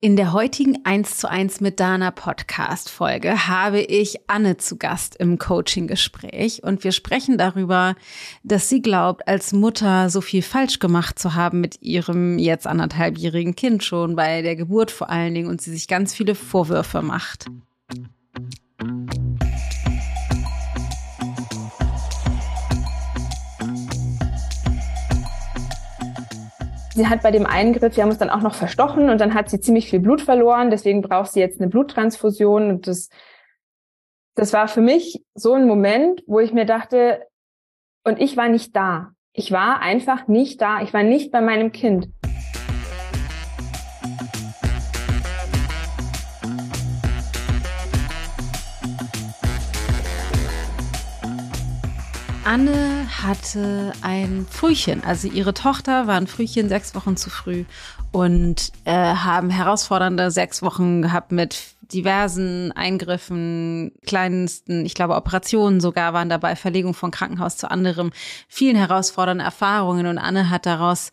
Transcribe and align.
In 0.00 0.14
der 0.14 0.32
heutigen 0.32 0.84
1 0.84 1.16
zu 1.16 1.28
1 1.28 1.60
mit 1.60 1.80
Dana 1.80 2.12
Podcast 2.12 2.88
Folge 2.88 3.48
habe 3.48 3.80
ich 3.80 4.20
Anne 4.28 4.56
zu 4.56 4.76
Gast 4.76 5.16
im 5.16 5.38
Coaching 5.38 5.88
Gespräch 5.88 6.62
und 6.62 6.84
wir 6.84 6.92
sprechen 6.92 7.36
darüber, 7.36 7.96
dass 8.44 8.68
sie 8.68 8.80
glaubt, 8.80 9.26
als 9.26 9.52
Mutter 9.52 10.08
so 10.08 10.20
viel 10.20 10.42
falsch 10.42 10.78
gemacht 10.78 11.18
zu 11.18 11.34
haben 11.34 11.60
mit 11.60 11.82
ihrem 11.82 12.38
jetzt 12.38 12.68
anderthalbjährigen 12.68 13.56
Kind 13.56 13.82
schon 13.82 14.14
bei 14.14 14.40
der 14.40 14.54
Geburt 14.54 14.92
vor 14.92 15.10
allen 15.10 15.34
Dingen 15.34 15.48
und 15.48 15.60
sie 15.60 15.72
sich 15.72 15.88
ganz 15.88 16.14
viele 16.14 16.36
Vorwürfe 16.36 17.02
macht. 17.02 17.46
Sie 26.98 27.06
hat 27.06 27.22
bei 27.22 27.30
dem 27.30 27.46
Eingriff, 27.46 27.94
wir 27.96 28.02
haben 28.02 28.10
uns 28.10 28.18
dann 28.18 28.28
auch 28.28 28.40
noch 28.40 28.56
verstochen 28.56 29.08
und 29.08 29.20
dann 29.20 29.32
hat 29.32 29.48
sie 29.48 29.60
ziemlich 29.60 29.88
viel 29.88 30.00
Blut 30.00 30.20
verloren. 30.20 30.68
Deswegen 30.68 31.00
braucht 31.00 31.30
sie 31.30 31.38
jetzt 31.38 31.60
eine 31.60 31.70
Bluttransfusion. 31.70 32.70
Und 32.70 32.88
das, 32.88 33.08
das 34.34 34.52
war 34.52 34.66
für 34.66 34.80
mich 34.80 35.22
so 35.34 35.54
ein 35.54 35.68
Moment, 35.68 36.24
wo 36.26 36.40
ich 36.40 36.52
mir 36.52 36.66
dachte, 36.66 37.24
und 38.02 38.20
ich 38.20 38.36
war 38.36 38.48
nicht 38.48 38.74
da. 38.74 39.12
Ich 39.32 39.52
war 39.52 39.80
einfach 39.80 40.26
nicht 40.26 40.60
da. 40.60 40.82
Ich 40.82 40.92
war 40.92 41.04
nicht 41.04 41.30
bei 41.30 41.40
meinem 41.40 41.70
Kind. 41.70 42.08
Anne 52.48 53.06
hatte 53.22 53.92
ein 54.00 54.46
Frühchen. 54.48 55.04
Also 55.04 55.28
ihre 55.28 55.52
Tochter 55.52 56.06
war 56.06 56.16
ein 56.16 56.26
Frühchen 56.26 56.70
sechs 56.70 56.94
Wochen 56.94 57.14
zu 57.18 57.28
früh 57.28 57.66
und 58.10 58.72
äh, 58.86 58.90
haben 58.90 59.50
herausfordernde 59.50 60.30
sechs 60.30 60.62
Wochen 60.62 61.02
gehabt 61.02 61.30
mit 61.30 61.74
diversen 61.92 62.72
Eingriffen, 62.72 63.92
kleinsten, 64.06 64.86
ich 64.86 64.94
glaube 64.94 65.16
Operationen 65.16 65.82
sogar 65.82 66.14
waren 66.14 66.30
dabei, 66.30 66.56
Verlegung 66.56 66.94
von 66.94 67.10
Krankenhaus 67.10 67.58
zu 67.58 67.70
anderem, 67.70 68.12
vielen 68.48 68.76
herausfordernden 68.76 69.44
Erfahrungen 69.44 70.06
und 70.06 70.16
Anne 70.16 70.48
hat 70.48 70.64
daraus 70.64 71.10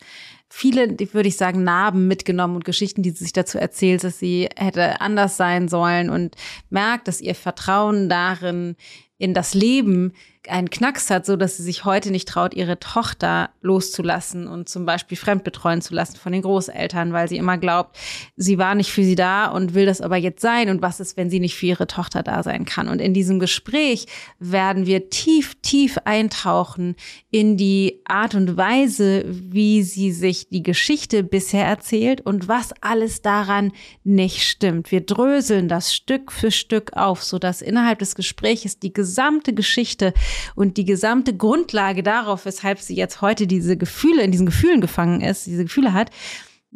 viele, 0.48 0.98
würde 1.12 1.28
ich 1.28 1.36
sagen, 1.36 1.64
Narben 1.64 2.08
mitgenommen 2.08 2.56
und 2.56 2.64
Geschichten, 2.64 3.02
die 3.02 3.10
sie 3.10 3.24
sich 3.24 3.34
dazu 3.34 3.58
erzählt, 3.58 4.04
dass 4.04 4.18
sie 4.18 4.48
hätte 4.56 5.02
anders 5.02 5.36
sein 5.36 5.68
sollen 5.68 6.08
und 6.08 6.34
merkt, 6.70 7.08
dass 7.08 7.20
ihr 7.20 7.34
Vertrauen 7.34 8.08
darin 8.08 8.76
in 9.18 9.34
das 9.34 9.54
Leben 9.54 10.12
einen 10.48 10.70
Knacks 10.70 11.10
hat, 11.10 11.26
so 11.26 11.36
dass 11.36 11.56
sie 11.56 11.62
sich 11.62 11.84
heute 11.84 12.10
nicht 12.10 12.28
traut, 12.28 12.54
ihre 12.54 12.78
Tochter 12.78 13.50
loszulassen 13.62 14.46
und 14.48 14.68
zum 14.68 14.86
Beispiel 14.86 15.16
fremdbetreuen 15.16 15.82
zu 15.82 15.94
lassen 15.94 16.16
von 16.16 16.32
den 16.32 16.42
Großeltern, 16.42 17.12
weil 17.12 17.28
sie 17.28 17.36
immer 17.36 17.58
glaubt, 17.58 17.96
sie 18.36 18.58
war 18.58 18.74
nicht 18.74 18.90
für 18.90 19.04
sie 19.04 19.14
da 19.14 19.46
und 19.46 19.74
will 19.74 19.86
das 19.86 20.00
aber 20.00 20.16
jetzt 20.16 20.42
sein. 20.42 20.68
Und 20.68 20.82
was 20.82 21.00
ist, 21.00 21.16
wenn 21.16 21.30
sie 21.30 21.40
nicht 21.40 21.56
für 21.56 21.66
ihre 21.66 21.86
Tochter 21.86 22.22
da 22.22 22.42
sein 22.42 22.64
kann? 22.64 22.88
Und 22.88 23.00
in 23.00 23.14
diesem 23.14 23.38
Gespräch 23.38 24.06
werden 24.38 24.86
wir 24.86 25.10
tief, 25.10 25.56
tief 25.62 25.98
eintauchen 26.04 26.96
in 27.30 27.56
die 27.56 28.00
Art 28.04 28.34
und 28.34 28.56
Weise, 28.56 29.24
wie 29.26 29.82
sie 29.82 30.12
sich 30.12 30.48
die 30.48 30.62
Geschichte 30.62 31.22
bisher 31.22 31.66
erzählt 31.66 32.20
und 32.20 32.48
was 32.48 32.72
alles 32.80 33.22
daran 33.22 33.72
nicht 34.04 34.42
stimmt. 34.42 34.90
Wir 34.90 35.00
dröseln 35.00 35.68
das 35.68 35.94
Stück 35.94 36.32
für 36.32 36.50
Stück 36.50 36.92
auf, 36.94 37.22
so 37.22 37.38
dass 37.38 37.62
innerhalb 37.62 37.98
des 37.98 38.14
Gespräches 38.14 38.78
die 38.78 38.92
gesamte 38.92 39.52
Geschichte 39.52 40.14
und 40.54 40.76
die 40.76 40.84
gesamte 40.84 41.36
Grundlage 41.36 42.02
darauf, 42.02 42.44
weshalb 42.44 42.80
sie 42.80 42.94
jetzt 42.94 43.20
heute 43.20 43.46
diese 43.46 43.76
Gefühle, 43.76 44.22
in 44.22 44.32
diesen 44.32 44.46
Gefühlen 44.46 44.80
gefangen 44.80 45.20
ist, 45.20 45.46
diese 45.46 45.64
Gefühle 45.64 45.92
hat, 45.92 46.10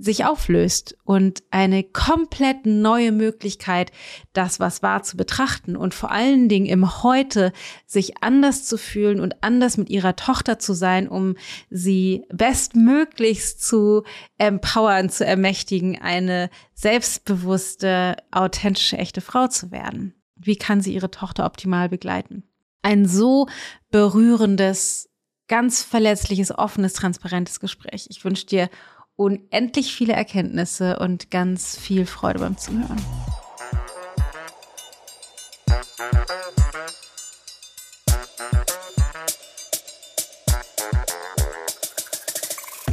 sich 0.00 0.24
auflöst 0.24 0.96
und 1.04 1.42
eine 1.50 1.84
komplett 1.84 2.64
neue 2.64 3.12
Möglichkeit, 3.12 3.92
das, 4.32 4.58
was 4.58 4.82
war, 4.82 5.02
zu 5.02 5.16
betrachten 5.16 5.76
und 5.76 5.94
vor 5.94 6.10
allen 6.10 6.48
Dingen 6.48 6.66
im 6.66 7.02
Heute 7.02 7.52
sich 7.86 8.22
anders 8.22 8.64
zu 8.64 8.78
fühlen 8.78 9.20
und 9.20 9.42
anders 9.42 9.76
mit 9.76 9.90
ihrer 9.90 10.16
Tochter 10.16 10.58
zu 10.58 10.72
sein, 10.72 11.06
um 11.06 11.36
sie 11.68 12.24
bestmöglichst 12.32 13.62
zu 13.62 14.04
empowern, 14.38 15.10
zu 15.10 15.26
ermächtigen, 15.26 16.00
eine 16.00 16.48
selbstbewusste, 16.72 18.16
authentische, 18.30 18.96
echte 18.96 19.20
Frau 19.20 19.48
zu 19.48 19.70
werden. 19.70 20.14
Wie 20.36 20.56
kann 20.56 20.80
sie 20.80 20.94
ihre 20.94 21.10
Tochter 21.10 21.44
optimal 21.44 21.90
begleiten? 21.90 22.44
Ein 22.82 23.06
so 23.06 23.46
berührendes, 23.90 25.08
ganz 25.48 25.82
verletzliches, 25.82 26.56
offenes, 26.56 26.94
transparentes 26.94 27.60
Gespräch. 27.60 28.06
Ich 28.08 28.24
wünsche 28.24 28.46
dir 28.46 28.70
unendlich 29.16 29.94
viele 29.94 30.14
Erkenntnisse 30.14 30.98
und 30.98 31.30
ganz 31.30 31.76
viel 31.78 32.06
Freude 32.06 32.38
beim 32.38 32.56
Zuhören. 32.56 33.00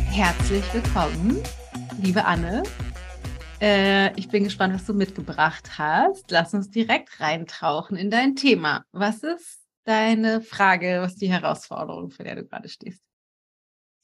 Herzlich 0.09 0.63
willkommen, 0.73 1.41
liebe 2.01 2.25
Anne. 2.25 2.63
Äh, 3.61 4.13
ich 4.19 4.29
bin 4.29 4.43
gespannt, 4.43 4.73
was 4.73 4.85
du 4.85 4.93
mitgebracht 4.93 5.77
hast. 5.77 6.29
Lass 6.31 6.53
uns 6.55 6.71
direkt 6.71 7.19
reintauchen 7.19 7.97
in 7.97 8.09
dein 8.09 8.35
Thema. 8.35 8.83
Was 8.91 9.21
ist 9.21 9.66
deine 9.87 10.41
Frage, 10.41 10.99
was 11.01 11.15
die 11.15 11.31
Herausforderung, 11.31 12.09
vor 12.09 12.25
der 12.25 12.35
du 12.35 12.45
gerade 12.45 12.69
stehst? 12.69 13.01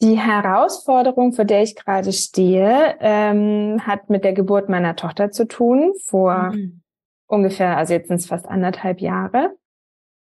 Die 0.02 0.18
Herausforderung, 0.20 1.34
vor 1.34 1.46
der 1.46 1.64
ich 1.64 1.76
gerade 1.76 2.12
stehe, 2.12 2.96
ähm, 3.00 3.86
hat 3.86 4.10
mit 4.10 4.24
der 4.24 4.34
Geburt 4.34 4.70
meiner 4.70 4.96
Tochter 4.96 5.32
zu 5.32 5.48
tun, 5.48 5.94
vor 6.06 6.52
mhm. 6.54 6.82
ungefähr, 7.28 7.78
also 7.78 7.94
jetzt 7.94 8.08
sind 8.08 8.18
es 8.18 8.26
fast 8.26 8.48
anderthalb 8.48 9.00
Jahre. 9.00 9.56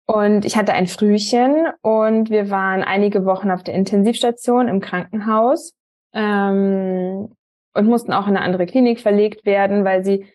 Und 0.07 0.45
ich 0.45 0.57
hatte 0.57 0.73
ein 0.73 0.89
Frühchen 0.89 1.69
und 1.83 2.31
wir 2.31 2.51
waren 2.51 2.83
einige 2.83 3.25
Wochen 3.25 3.51
auf 3.51 3.63
der 3.63 3.75
Intensivstation 3.75 4.67
im 4.67 4.81
Krankenhaus 4.81 5.73
ähm, 6.13 7.33
und 7.75 7.87
mussten 7.87 8.13
auch 8.13 8.27
in 8.27 8.37
eine 8.37 8.45
andere 8.45 8.67
Klinik 8.67 9.01
verlegt 9.01 9.47
werden, 9.47 9.85
weil 9.85 10.05
sie 10.05 10.27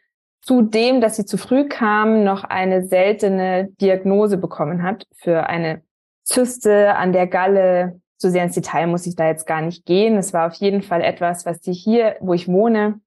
zudem, 0.45 1.01
dass 1.01 1.15
sie 1.15 1.25
zu 1.25 1.37
früh 1.37 1.67
kam, 1.67 2.23
noch 2.23 2.43
eine 2.43 2.85
seltene 2.85 3.69
Diagnose 3.81 4.37
bekommen 4.37 4.83
hat 4.83 5.07
für 5.15 5.47
eine 5.47 5.81
Zyste 6.23 6.95
an 6.95 7.13
der 7.13 7.25
Galle. 7.25 7.99
So 8.17 8.29
sehr 8.29 8.43
ins 8.43 8.53
Detail 8.53 8.87
muss 8.87 9.07
ich 9.07 9.15
da 9.15 9.27
jetzt 9.27 9.47
gar 9.47 9.61
nicht 9.61 9.85
gehen. 9.85 10.17
Es 10.17 10.33
war 10.33 10.47
auf 10.47 10.53
jeden 10.53 10.83
Fall 10.83 11.01
etwas, 11.01 11.45
was 11.47 11.61
sie 11.61 11.73
hier, 11.73 12.15
wo 12.21 12.33
ich 12.33 12.47
wohne, 12.47 13.01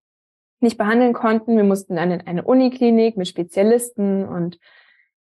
nicht 0.61 0.77
behandeln 0.79 1.13
konnten. 1.13 1.57
Wir 1.57 1.65
mussten 1.65 1.95
dann 1.95 2.11
in 2.11 2.27
eine 2.27 2.43
Uniklinik 2.43 3.17
mit 3.17 3.29
Spezialisten 3.29 4.27
und 4.27 4.59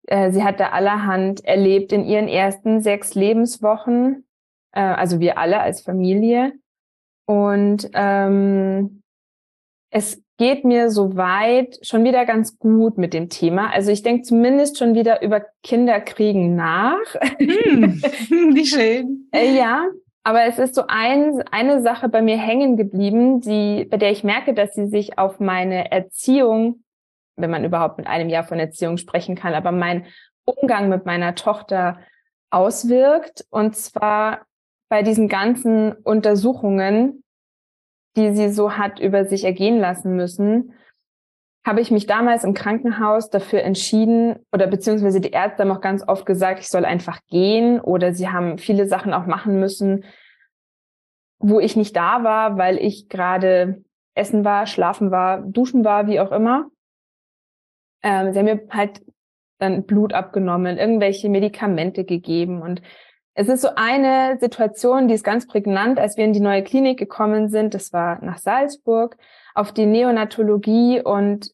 äh, 0.06 0.30
sie 0.30 0.44
hat 0.44 0.60
da 0.60 0.68
allerhand 0.68 1.44
erlebt 1.44 1.92
in 1.92 2.04
ihren 2.04 2.28
ersten 2.28 2.80
sechs 2.80 3.16
Lebenswochen, 3.16 4.24
äh, 4.70 4.80
also 4.80 5.18
wir 5.18 5.36
alle 5.36 5.60
als 5.60 5.80
Familie. 5.80 6.52
Und 7.26 7.90
ähm, 7.94 9.02
es 9.90 10.23
geht 10.36 10.64
mir 10.64 10.90
soweit 10.90 11.78
schon 11.82 12.04
wieder 12.04 12.24
ganz 12.24 12.58
gut 12.58 12.98
mit 12.98 13.14
dem 13.14 13.28
Thema. 13.28 13.70
Also 13.70 13.90
ich 13.92 14.02
denke 14.02 14.22
zumindest 14.22 14.78
schon 14.78 14.94
wieder 14.94 15.22
über 15.22 15.42
Kinderkriegen 15.62 16.56
nach. 16.56 16.98
Hm, 17.38 18.02
wie 18.54 18.66
schön. 18.66 19.28
Äh, 19.32 19.56
ja, 19.56 19.86
aber 20.24 20.44
es 20.44 20.58
ist 20.58 20.74
so 20.74 20.84
ein, 20.88 21.42
eine 21.50 21.82
Sache 21.82 22.08
bei 22.08 22.22
mir 22.22 22.38
hängen 22.38 22.76
geblieben, 22.76 23.40
die, 23.40 23.84
bei 23.84 23.96
der 23.96 24.10
ich 24.10 24.24
merke, 24.24 24.54
dass 24.54 24.74
sie 24.74 24.86
sich 24.86 25.18
auf 25.18 25.38
meine 25.38 25.92
Erziehung, 25.92 26.82
wenn 27.36 27.50
man 27.50 27.64
überhaupt 27.64 27.98
mit 27.98 28.06
einem 28.06 28.28
Jahr 28.28 28.44
von 28.44 28.58
Erziehung 28.58 28.96
sprechen 28.96 29.36
kann, 29.36 29.54
aber 29.54 29.70
mein 29.70 30.06
Umgang 30.44 30.88
mit 30.88 31.06
meiner 31.06 31.34
Tochter 31.34 31.98
auswirkt. 32.50 33.44
Und 33.50 33.76
zwar 33.76 34.46
bei 34.88 35.02
diesen 35.02 35.28
ganzen 35.28 35.92
Untersuchungen, 35.92 37.23
die 38.16 38.34
sie 38.34 38.50
so 38.50 38.72
hat 38.72 39.00
über 39.00 39.24
sich 39.24 39.44
ergehen 39.44 39.78
lassen 39.78 40.16
müssen, 40.16 40.74
habe 41.66 41.80
ich 41.80 41.90
mich 41.90 42.06
damals 42.06 42.44
im 42.44 42.52
Krankenhaus 42.52 43.30
dafür 43.30 43.62
entschieden, 43.62 44.36
oder 44.52 44.66
beziehungsweise 44.66 45.20
die 45.20 45.30
Ärzte 45.30 45.62
haben 45.62 45.72
auch 45.72 45.80
ganz 45.80 46.06
oft 46.06 46.26
gesagt, 46.26 46.60
ich 46.60 46.68
soll 46.68 46.84
einfach 46.84 47.20
gehen, 47.28 47.80
oder 47.80 48.12
sie 48.12 48.28
haben 48.28 48.58
viele 48.58 48.86
Sachen 48.86 49.14
auch 49.14 49.26
machen 49.26 49.58
müssen, 49.58 50.04
wo 51.38 51.60
ich 51.60 51.74
nicht 51.74 51.96
da 51.96 52.22
war, 52.22 52.58
weil 52.58 52.78
ich 52.78 53.08
gerade 53.08 53.82
essen 54.14 54.44
war, 54.44 54.66
schlafen 54.66 55.10
war, 55.10 55.40
duschen 55.40 55.84
war, 55.84 56.06
wie 56.06 56.20
auch 56.20 56.32
immer. 56.32 56.66
Ähm, 58.02 58.32
sie 58.32 58.38
haben 58.38 58.46
mir 58.46 58.66
halt 58.70 59.02
dann 59.58 59.84
Blut 59.84 60.12
abgenommen, 60.12 60.78
irgendwelche 60.78 61.28
Medikamente 61.28 62.04
gegeben 62.04 62.60
und 62.60 62.82
es 63.34 63.48
ist 63.48 63.62
so 63.62 63.68
eine 63.74 64.38
Situation, 64.38 65.08
die 65.08 65.14
ist 65.14 65.24
ganz 65.24 65.46
prägnant, 65.46 65.98
als 65.98 66.16
wir 66.16 66.24
in 66.24 66.32
die 66.32 66.40
neue 66.40 66.62
Klinik 66.62 66.98
gekommen 66.98 67.48
sind. 67.48 67.74
Das 67.74 67.92
war 67.92 68.24
nach 68.24 68.38
Salzburg 68.38 69.16
auf 69.54 69.72
die 69.72 69.86
Neonatologie 69.86 71.02
und 71.02 71.52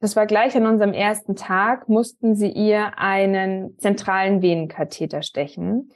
das 0.00 0.16
war 0.16 0.26
gleich 0.26 0.56
an 0.56 0.66
unserem 0.66 0.92
ersten 0.92 1.36
Tag, 1.36 1.88
mussten 1.88 2.34
sie 2.34 2.50
ihr 2.50 2.98
einen 2.98 3.78
zentralen 3.78 4.40
Venenkatheter 4.40 5.22
stechen. 5.22 5.92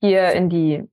Hier 0.00 0.32
in 0.32 0.48
die, 0.48 0.84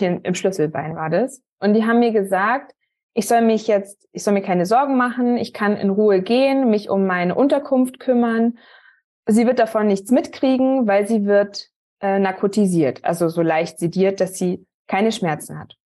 im 0.00 0.34
Schlüsselbein 0.34 0.96
war 0.96 1.10
das. 1.10 1.42
Und 1.60 1.74
die 1.74 1.84
haben 1.84 2.00
mir 2.00 2.12
gesagt, 2.12 2.74
ich 3.14 3.26
soll 3.26 3.42
mich 3.42 3.66
jetzt, 3.66 4.08
ich 4.12 4.22
soll 4.22 4.34
mir 4.34 4.42
keine 4.42 4.66
Sorgen 4.66 4.96
machen, 4.96 5.36
ich 5.36 5.52
kann 5.52 5.76
in 5.76 5.90
Ruhe 5.90 6.22
gehen, 6.22 6.70
mich 6.70 6.88
um 6.88 7.06
meine 7.06 7.34
Unterkunft 7.34 7.98
kümmern. 7.98 8.58
Sie 9.26 9.46
wird 9.46 9.58
davon 9.58 9.88
nichts 9.88 10.10
mitkriegen, 10.10 10.86
weil 10.86 11.06
sie 11.06 11.24
wird 11.24 11.70
äh, 12.00 12.18
narkotisiert, 12.18 13.04
also 13.04 13.28
so 13.28 13.42
leicht 13.42 13.78
sediert, 13.78 14.20
dass 14.20 14.34
sie 14.34 14.66
keine 14.86 15.12
Schmerzen 15.12 15.58
hat. 15.58 15.76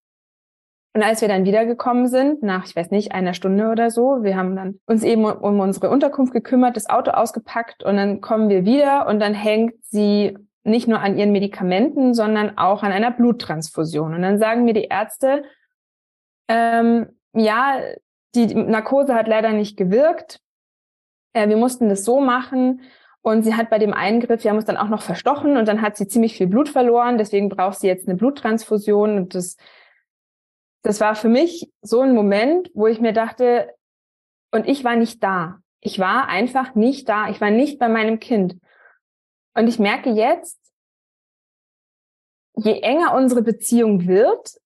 Und 0.95 1.03
als 1.03 1.23
wir 1.23 1.29
dann 1.29 1.47
wiedergekommen 1.47 2.07
sind, 2.07 2.43
nach, 2.43 2.67
ich 2.67 2.77
weiß 2.77 2.91
nicht, 2.91 3.13
einer 3.13 3.33
Stunde 3.33 3.71
oder 3.71 3.91
so, 3.91 4.23
wir 4.23 4.37
haben 4.37 4.55
dann 4.57 4.79
uns 4.85 5.03
eben 5.05 5.25
um 5.25 5.59
unsere 5.61 5.89
Unterkunft 5.89 6.35
gekümmert, 6.35 6.77
das 6.77 6.91
Auto 6.91 7.13
ausgepackt 7.13 7.83
und 7.83 7.97
dann 7.97 8.21
kommen 8.21 8.51
wir 8.51 8.67
wieder 8.67 9.07
und 9.07 9.19
dann 9.19 9.33
hängt 9.33 9.75
sie 9.85 10.37
nicht 10.65 10.89
nur 10.89 11.01
an 11.01 11.17
ihren 11.17 11.33
Medikamenten, 11.33 12.15
sondern 12.15 12.59
auch 12.59 12.83
an 12.83 12.93
einer 12.93 13.11
Bluttransfusion. 13.11 14.15
Und 14.15 14.23
dann 14.23 14.39
sagen 14.39 14.65
mir 14.65 14.75
die 14.75 14.85
Ärzte, 14.85 15.45
ähm, 16.49 17.09
ja, 17.33 17.81
die 18.35 18.55
Narkose 18.55 19.15
hat 19.15 19.29
leider 19.29 19.53
nicht 19.53 19.77
gewirkt. 19.77 20.41
Äh, 21.33 21.49
wir 21.49 21.57
mussten 21.57 21.89
das 21.89 22.05
so 22.05 22.21
machen. 22.21 22.83
Und 23.23 23.45
sie 23.45 23.55
hat 23.55 23.71
bei 23.71 23.79
dem 23.79 23.95
Eingriff, 23.95 24.43
wir 24.43 24.51
haben 24.51 24.59
uns 24.59 24.67
dann 24.67 24.77
auch 24.77 24.89
noch 24.89 25.03
verstochen 25.03 25.57
und 25.57 25.69
dann 25.69 25.81
hat 25.81 25.97
sie 25.97 26.09
ziemlich 26.09 26.37
viel 26.37 26.49
Blut 26.49 26.69
verloren. 26.69 27.19
Deswegen 27.19 27.49
braucht 27.49 27.79
sie 27.79 27.87
jetzt 27.87 28.09
eine 28.09 28.17
Bluttransfusion. 28.17 29.17
Und 29.17 29.37
das, 29.37 29.57
das 30.83 31.01
war 31.01 31.15
für 31.15 31.29
mich 31.29 31.71
so 31.83 32.01
ein 32.01 32.15
Moment, 32.15 32.71
wo 32.75 32.89
ich 32.89 33.01
mir 33.01 33.13
dachte, 33.13 33.73
und 34.51 34.69
ich 34.69 34.83
war 34.83 34.97
nicht 34.97 35.23
da. 35.23 35.61
Ich 35.81 36.01
war 36.01 36.29
einfach 36.29 36.75
nicht 36.75 37.09
da. 37.09 37.31
Ich 37.31 37.41
war 37.41 37.51
nicht 37.51 37.79
bei 37.79 37.89
meinem 37.89 38.19
Kind. 38.19 38.57
Und 39.55 39.69
ich 39.69 39.79
merke 39.79 40.11
jetzt, 40.11 40.59
je 42.57 42.81
enger 42.81 43.15
unsere 43.15 43.43
Beziehung 43.43 44.07
wird, 44.09 44.57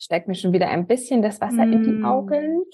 steigt 0.00 0.26
mir 0.26 0.34
schon 0.34 0.52
wieder 0.52 0.68
ein 0.68 0.86
bisschen 0.86 1.22
das 1.22 1.40
Wasser 1.40 1.64
mm. 1.64 1.72
in 1.72 1.82
die 1.84 1.92
mm. 1.92 2.04
Augen. 2.04 2.64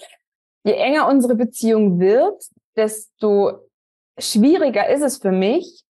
Je 0.63 0.73
enger 0.73 1.07
unsere 1.07 1.35
Beziehung 1.35 1.99
wird, 1.99 2.43
desto 2.75 3.66
schwieriger 4.17 4.89
ist 4.89 5.01
es 5.01 5.17
für 5.17 5.31
mich, 5.31 5.83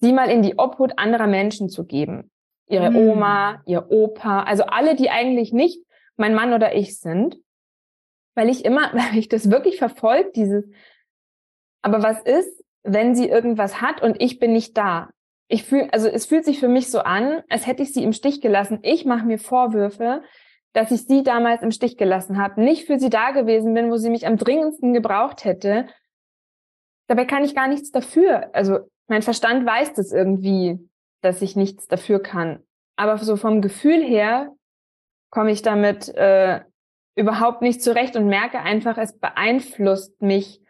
sie 0.00 0.12
mal 0.12 0.30
in 0.30 0.42
die 0.42 0.58
Obhut 0.58 0.98
anderer 0.98 1.26
Menschen 1.26 1.68
zu 1.68 1.84
geben. 1.84 2.30
Ihre 2.66 2.90
mm. 2.90 2.96
Oma, 2.96 3.62
ihr 3.66 3.90
Opa, 3.90 4.42
also 4.42 4.64
alle, 4.64 4.94
die 4.94 5.10
eigentlich 5.10 5.52
nicht 5.52 5.84
mein 6.16 6.34
Mann 6.34 6.52
oder 6.52 6.74
ich 6.74 6.98
sind. 6.98 7.38
Weil 8.34 8.48
ich 8.48 8.64
immer, 8.64 8.92
weil 8.92 9.18
ich 9.18 9.28
das 9.28 9.50
wirklich 9.50 9.78
verfolge, 9.78 10.30
dieses, 10.34 10.64
aber 11.82 12.02
was 12.02 12.20
ist, 12.22 12.64
wenn 12.82 13.14
sie 13.14 13.28
irgendwas 13.28 13.80
hat 13.80 14.02
und 14.02 14.20
ich 14.20 14.38
bin 14.38 14.52
nicht 14.52 14.76
da? 14.76 15.10
Ich 15.48 15.64
fühle, 15.64 15.92
also 15.92 16.08
es 16.08 16.26
fühlt 16.26 16.44
sich 16.44 16.58
für 16.58 16.68
mich 16.68 16.90
so 16.90 17.00
an, 17.00 17.42
als 17.50 17.66
hätte 17.66 17.82
ich 17.82 17.92
sie 17.92 18.02
im 18.02 18.14
Stich 18.14 18.40
gelassen. 18.40 18.78
Ich 18.82 19.04
mache 19.04 19.26
mir 19.26 19.38
Vorwürfe, 19.38 20.22
dass 20.72 20.90
ich 20.90 21.06
sie 21.06 21.22
damals 21.22 21.62
im 21.62 21.70
Stich 21.70 21.98
gelassen 21.98 22.38
habe, 22.38 22.62
nicht 22.62 22.86
für 22.86 22.98
sie 22.98 23.10
da 23.10 23.30
gewesen 23.30 23.74
bin, 23.74 23.90
wo 23.90 23.96
sie 23.96 24.10
mich 24.10 24.26
am 24.26 24.38
dringendsten 24.38 24.94
gebraucht 24.94 25.44
hätte. 25.44 25.86
Dabei 27.06 27.24
kann 27.24 27.44
ich 27.44 27.54
gar 27.54 27.68
nichts 27.68 27.90
dafür. 27.90 28.50
Also 28.54 28.78
mein 29.08 29.22
Verstand 29.22 29.66
weiß 29.66 29.94
das 29.94 30.12
irgendwie, 30.12 30.78
dass 31.20 31.42
ich 31.42 31.56
nichts 31.56 31.86
dafür 31.86 32.20
kann. 32.20 32.62
Aber 32.96 33.18
so 33.18 33.36
vom 33.36 33.60
Gefühl 33.60 34.02
her 34.02 34.52
komme 35.30 35.50
ich 35.50 35.62
damit 35.62 36.08
äh, 36.08 36.60
überhaupt 37.16 37.62
nicht 37.62 37.82
zurecht 37.82 38.16
und 38.16 38.28
merke 38.28 38.60
einfach, 38.60 38.98
es 38.98 39.18
beeinflusst 39.18 40.22
mich 40.22 40.60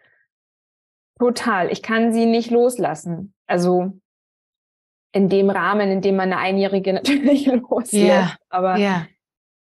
total. 1.19 1.71
Ich 1.71 1.83
kann 1.83 2.13
sie 2.13 2.27
nicht 2.27 2.51
loslassen. 2.51 3.35
Also 3.47 3.93
in 5.13 5.29
dem 5.29 5.51
Rahmen, 5.51 5.91
in 5.91 6.01
dem 6.01 6.17
man 6.17 6.33
eine 6.33 6.39
Einjährige 6.39 6.93
natürlich 6.95 7.47
loslässt. 7.47 7.95
Yeah. 7.95 8.37
Aber 8.49 8.77
yeah 8.79 9.07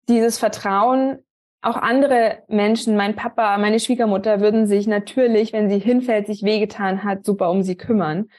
dieses 0.08 0.38
Vertrauen, 0.38 1.18
auch 1.66 1.76
andere 1.76 2.44
Menschen, 2.46 2.96
mein 2.96 3.16
Papa, 3.16 3.58
meine 3.58 3.80
Schwiegermutter 3.80 4.40
würden 4.40 4.68
sich 4.68 4.86
natürlich, 4.86 5.52
wenn 5.52 5.68
sie 5.68 5.80
hinfällt, 5.80 6.28
sich 6.28 6.44
wehgetan 6.44 7.02
hat, 7.02 7.24
super 7.24 7.50
um 7.50 7.64
sie 7.64 7.74
kümmern. 7.74 8.30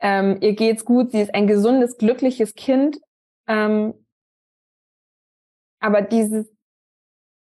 Ähm, 0.00 0.38
ihr 0.40 0.54
geht's 0.54 0.84
gut, 0.84 1.12
sie 1.12 1.20
ist 1.20 1.32
ein 1.32 1.46
gesundes, 1.46 1.96
glückliches 1.96 2.54
Kind. 2.54 2.98
Ähm, 3.46 3.94
aber 5.78 6.02
dieses, 6.02 6.52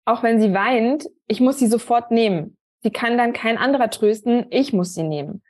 auch 0.05 0.23
wenn 0.23 0.41
sie 0.41 0.51
weint, 0.55 1.07
ich 1.27 1.39
muss 1.39 1.59
sie 1.59 1.67
sofort 1.67 2.09
nehmen. 2.09 2.57
Sie 2.81 2.89
kann 2.89 3.15
dann 3.15 3.33
kein 3.33 3.59
anderer 3.59 3.91
trösten, 3.91 4.47
ich 4.49 4.73
muss 4.73 4.95
sie 4.95 5.03
nehmen. 5.03 5.43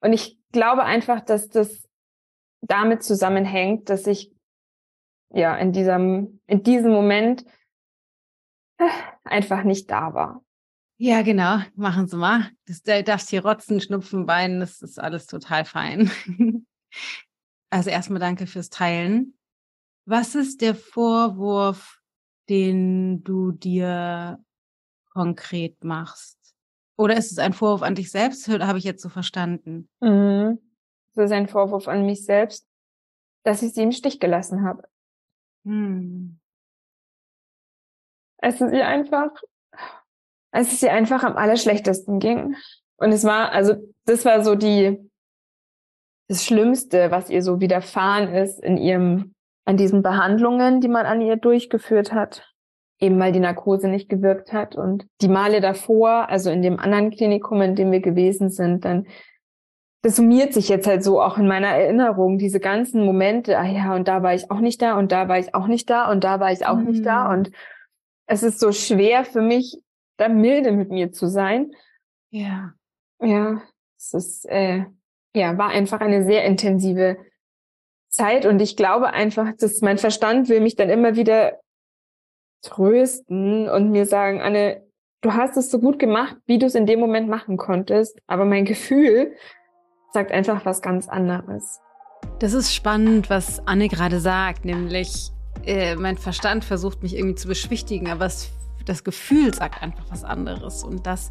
Und 0.00 0.12
ich 0.12 0.38
glaube 0.52 0.84
einfach, 0.84 1.20
dass 1.20 1.48
das 1.48 1.88
damit 2.60 3.02
zusammenhängt, 3.02 3.90
dass 3.90 4.06
ich 4.06 4.32
ja 5.34 5.56
in 5.56 5.72
diesem 5.72 6.40
in 6.46 6.62
diesem 6.62 6.92
Moment 6.92 7.44
einfach 9.24 9.64
nicht 9.64 9.90
da 9.90 10.14
war. 10.14 10.44
Ja, 10.98 11.22
genau. 11.22 11.58
Machen 11.74 12.06
Sie 12.06 12.16
mal. 12.16 12.50
Das, 12.66 12.82
du 12.82 13.02
darfst 13.02 13.30
hier 13.30 13.44
rotzen, 13.44 13.80
schnupfen, 13.80 14.26
weinen. 14.26 14.60
Das 14.60 14.82
ist 14.82 15.00
alles 15.00 15.26
total 15.26 15.64
fein. 15.64 16.10
Also 17.70 17.88
erstmal 17.88 18.20
danke 18.20 18.46
fürs 18.46 18.68
Teilen. 18.68 19.32
Was 20.04 20.34
ist 20.34 20.60
der 20.60 20.74
Vorwurf, 20.74 22.02
den 22.50 23.24
du 23.24 23.50
dir 23.50 24.44
konkret 25.14 25.82
machst? 25.82 26.38
Oder 26.98 27.16
ist 27.16 27.32
es 27.32 27.38
ein 27.38 27.54
Vorwurf 27.54 27.80
an 27.80 27.94
dich 27.94 28.10
selbst? 28.10 28.46
Habe 28.46 28.76
ich 28.76 28.84
jetzt 28.84 29.00
so 29.02 29.08
verstanden? 29.08 29.88
Mhm. 30.00 30.58
Es 31.12 31.24
ist 31.24 31.32
ein 31.32 31.48
Vorwurf 31.48 31.88
an 31.88 32.04
mich 32.04 32.26
selbst, 32.26 32.68
dass 33.42 33.62
ich 33.62 33.72
sie 33.72 33.84
im 33.84 33.92
Stich 33.92 34.20
gelassen 34.20 34.64
habe. 34.64 34.86
Hm. 35.64 36.41
Es 38.42 38.60
ist 38.60 38.72
ihr 38.72 38.86
einfach, 38.86 39.30
als 40.50 40.72
es 40.72 40.82
ihr 40.82 40.92
einfach 40.92 41.22
am 41.22 41.36
allerschlechtesten 41.36 42.18
ging. 42.18 42.56
Und 42.96 43.12
es 43.12 43.24
war, 43.24 43.52
also, 43.52 43.74
das 44.04 44.24
war 44.24 44.44
so 44.44 44.54
die, 44.54 44.98
das 46.28 46.44
Schlimmste, 46.44 47.10
was 47.10 47.30
ihr 47.30 47.42
so 47.42 47.60
widerfahren 47.60 48.34
ist 48.34 48.62
in 48.62 48.76
ihrem, 48.76 49.34
an 49.64 49.76
diesen 49.76 50.02
Behandlungen, 50.02 50.80
die 50.80 50.88
man 50.88 51.06
an 51.06 51.20
ihr 51.20 51.36
durchgeführt 51.36 52.12
hat. 52.12 52.48
Eben 53.00 53.18
weil 53.18 53.32
die 53.32 53.40
Narkose 53.40 53.88
nicht 53.88 54.08
gewirkt 54.08 54.52
hat 54.52 54.76
und 54.76 55.06
die 55.20 55.28
Male 55.28 55.60
davor, 55.60 56.28
also 56.28 56.50
in 56.50 56.62
dem 56.62 56.78
anderen 56.78 57.10
Klinikum, 57.10 57.60
in 57.60 57.74
dem 57.74 57.90
wir 57.90 58.00
gewesen 58.00 58.50
sind, 58.50 58.84
dann 58.84 59.06
das 60.02 60.16
summiert 60.16 60.52
sich 60.52 60.68
jetzt 60.68 60.88
halt 60.88 61.04
so 61.04 61.22
auch 61.22 61.38
in 61.38 61.46
meiner 61.46 61.68
Erinnerung, 61.68 62.36
diese 62.36 62.58
ganzen 62.58 63.04
Momente, 63.04 63.56
ah 63.56 63.66
ja, 63.66 63.94
und 63.94 64.08
da 64.08 64.22
war 64.22 64.34
ich 64.34 64.50
auch 64.50 64.58
nicht 64.58 64.82
da 64.82 64.98
und 64.98 65.12
da 65.12 65.28
war 65.28 65.38
ich 65.38 65.54
auch 65.54 65.68
nicht 65.68 65.88
da 65.88 66.10
und 66.10 66.24
da 66.24 66.40
war 66.40 66.50
ich 66.50 66.66
auch 66.66 66.76
mhm. 66.76 66.86
nicht 66.86 67.06
da 67.06 67.28
mhm. 67.28 67.38
und 67.38 67.50
es 68.26 68.42
ist 68.42 68.60
so 68.60 68.72
schwer 68.72 69.24
für 69.24 69.42
mich, 69.42 69.78
da 70.16 70.28
milde 70.28 70.72
mit 70.72 70.90
mir 70.90 71.12
zu 71.12 71.26
sein. 71.26 71.72
Ja. 72.30 72.74
Ja, 73.20 73.62
es 73.96 74.14
ist, 74.14 74.46
äh, 74.46 74.84
ja, 75.34 75.56
war 75.58 75.68
einfach 75.68 76.00
eine 76.00 76.24
sehr 76.24 76.44
intensive 76.44 77.16
Zeit 78.08 78.46
und 78.46 78.60
ich 78.60 78.76
glaube 78.76 79.08
einfach, 79.08 79.52
dass 79.56 79.80
mein 79.80 79.98
Verstand 79.98 80.48
will 80.48 80.60
mich 80.60 80.76
dann 80.76 80.90
immer 80.90 81.16
wieder 81.16 81.60
trösten 82.62 83.68
und 83.68 83.90
mir 83.90 84.06
sagen, 84.06 84.40
Anne, 84.40 84.82
du 85.22 85.32
hast 85.34 85.56
es 85.56 85.70
so 85.70 85.78
gut 85.78 85.98
gemacht, 85.98 86.36
wie 86.46 86.58
du 86.58 86.66
es 86.66 86.74
in 86.74 86.86
dem 86.86 87.00
Moment 87.00 87.28
machen 87.28 87.56
konntest, 87.56 88.18
aber 88.26 88.44
mein 88.44 88.64
Gefühl 88.64 89.34
sagt 90.12 90.30
einfach 90.30 90.64
was 90.66 90.82
ganz 90.82 91.08
anderes. 91.08 91.80
Das 92.38 92.52
ist 92.52 92.74
spannend, 92.74 93.30
was 93.30 93.66
Anne 93.66 93.88
gerade 93.88 94.20
sagt, 94.20 94.64
nämlich 94.64 95.31
äh, 95.64 95.96
mein 95.96 96.18
Verstand 96.18 96.64
versucht 96.64 97.02
mich 97.02 97.16
irgendwie 97.16 97.34
zu 97.34 97.48
beschwichtigen, 97.48 98.08
aber 98.08 98.26
es, 98.26 98.50
das 98.84 99.04
Gefühl 99.04 99.54
sagt 99.54 99.82
einfach 99.82 100.04
was 100.10 100.24
anderes. 100.24 100.82
Und 100.82 101.06
das 101.06 101.30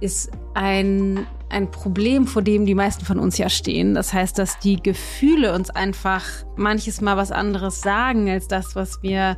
ist 0.00 0.30
ein, 0.54 1.26
ein 1.48 1.70
Problem, 1.70 2.26
vor 2.26 2.42
dem 2.42 2.66
die 2.66 2.74
meisten 2.74 3.04
von 3.04 3.18
uns 3.18 3.38
ja 3.38 3.48
stehen. 3.48 3.94
Das 3.94 4.12
heißt, 4.12 4.38
dass 4.38 4.58
die 4.58 4.76
Gefühle 4.76 5.54
uns 5.54 5.70
einfach 5.70 6.24
manches 6.56 7.00
Mal 7.00 7.16
was 7.16 7.32
anderes 7.32 7.80
sagen 7.80 8.28
als 8.28 8.48
das, 8.48 8.76
was 8.76 9.02
wir 9.02 9.36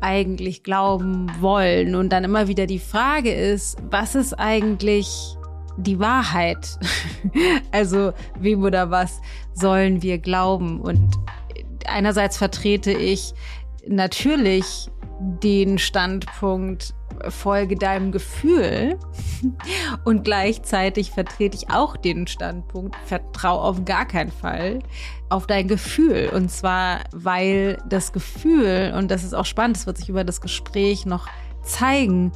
eigentlich 0.00 0.62
glauben 0.62 1.30
wollen. 1.40 1.94
Und 1.94 2.10
dann 2.10 2.24
immer 2.24 2.48
wieder 2.48 2.66
die 2.66 2.78
Frage 2.78 3.32
ist, 3.32 3.78
was 3.90 4.14
ist 4.14 4.34
eigentlich 4.34 5.36
die 5.76 5.98
Wahrheit. 5.98 6.78
also 7.72 8.12
wem 8.38 8.62
oder 8.62 8.90
was 8.90 9.20
sollen 9.54 10.02
wir 10.02 10.18
glauben? 10.18 10.80
Und 10.80 11.16
einerseits 11.86 12.36
vertrete 12.36 12.92
ich 12.92 13.34
natürlich 13.88 14.90
den 15.42 15.78
Standpunkt, 15.78 16.94
folge 17.28 17.76
deinem 17.76 18.12
Gefühl 18.12 18.98
und 20.04 20.24
gleichzeitig 20.24 21.12
vertrete 21.12 21.56
ich 21.56 21.70
auch 21.70 21.96
den 21.96 22.26
Standpunkt, 22.26 22.96
vertrau 23.04 23.60
auf 23.60 23.84
gar 23.84 24.06
keinen 24.06 24.32
Fall 24.32 24.80
auf 25.28 25.46
dein 25.46 25.68
Gefühl. 25.68 26.30
Und 26.34 26.50
zwar, 26.50 27.00
weil 27.12 27.78
das 27.88 28.12
Gefühl, 28.12 28.94
und 28.96 29.10
das 29.10 29.24
ist 29.24 29.34
auch 29.34 29.46
spannend, 29.46 29.76
das 29.76 29.86
wird 29.86 29.98
sich 29.98 30.08
über 30.08 30.24
das 30.24 30.40
Gespräch 30.40 31.06
noch 31.06 31.28
zeigen, 31.62 32.32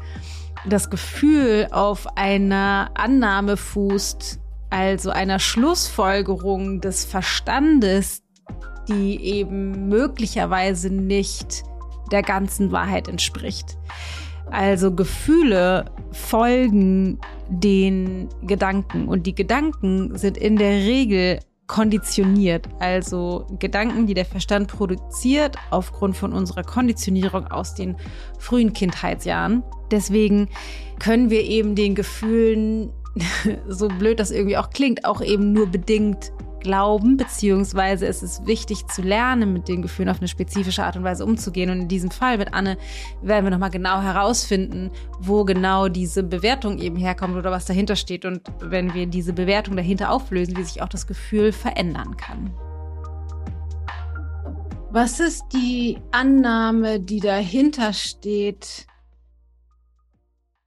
das 0.66 0.90
Gefühl 0.90 1.68
auf 1.70 2.16
einer 2.16 2.90
Annahme 2.94 3.56
fußt, 3.56 4.40
also 4.70 5.10
einer 5.10 5.38
Schlussfolgerung 5.38 6.80
des 6.80 7.04
Verstandes, 7.04 8.22
die 8.88 9.22
eben 9.22 9.88
möglicherweise 9.88 10.90
nicht 10.90 11.62
der 12.10 12.22
ganzen 12.22 12.72
Wahrheit 12.72 13.08
entspricht. 13.08 13.76
Also 14.50 14.92
Gefühle 14.92 15.86
folgen 16.12 17.18
den 17.48 18.28
Gedanken 18.42 19.08
und 19.08 19.26
die 19.26 19.34
Gedanken 19.34 20.16
sind 20.16 20.38
in 20.38 20.56
der 20.56 20.70
Regel 20.70 21.40
konditioniert, 21.66 22.66
also 22.80 23.46
Gedanken, 23.58 24.06
die 24.06 24.14
der 24.14 24.24
Verstand 24.24 24.68
produziert 24.68 25.56
aufgrund 25.70 26.16
von 26.16 26.32
unserer 26.32 26.62
Konditionierung 26.62 27.46
aus 27.48 27.74
den 27.74 27.96
frühen 28.38 28.72
Kindheitsjahren. 28.72 29.62
Deswegen 29.90 30.48
können 30.98 31.28
wir 31.28 31.42
eben 31.44 31.74
den 31.74 31.94
Gefühlen, 31.94 32.90
so 33.68 33.88
blöd 33.88 34.18
das 34.18 34.30
irgendwie 34.30 34.56
auch 34.56 34.70
klingt, 34.70 35.04
auch 35.04 35.20
eben 35.20 35.52
nur 35.52 35.66
bedingt 35.66 36.32
glauben, 36.68 37.16
beziehungsweise 37.16 38.06
es 38.06 38.22
ist 38.22 38.46
wichtig 38.46 38.86
zu 38.88 39.00
lernen, 39.00 39.54
mit 39.54 39.68
den 39.68 39.80
Gefühlen 39.80 40.10
auf 40.10 40.18
eine 40.18 40.28
spezifische 40.28 40.84
Art 40.84 40.96
und 40.96 41.02
Weise 41.02 41.24
umzugehen. 41.24 41.70
Und 41.70 41.80
in 41.80 41.88
diesem 41.88 42.10
Fall 42.10 42.36
mit 42.36 42.52
Anne 42.52 42.76
werden 43.22 43.46
wir 43.46 43.50
nochmal 43.50 43.70
genau 43.70 44.02
herausfinden, 44.02 44.90
wo 45.18 45.44
genau 45.44 45.88
diese 45.88 46.22
Bewertung 46.22 46.78
eben 46.78 46.96
herkommt 46.96 47.36
oder 47.36 47.50
was 47.50 47.64
dahinter 47.64 47.96
steht. 47.96 48.26
Und 48.26 48.42
wenn 48.60 48.92
wir 48.92 49.06
diese 49.06 49.32
Bewertung 49.32 49.76
dahinter 49.76 50.10
auflösen, 50.10 50.58
wie 50.58 50.62
sich 50.62 50.82
auch 50.82 50.90
das 50.90 51.06
Gefühl 51.06 51.52
verändern 51.52 52.18
kann. 52.18 52.52
Was 54.90 55.20
ist 55.20 55.44
die 55.54 55.98
Annahme, 56.12 57.00
die 57.00 57.20
dahinter 57.20 57.94
steht, 57.94 58.86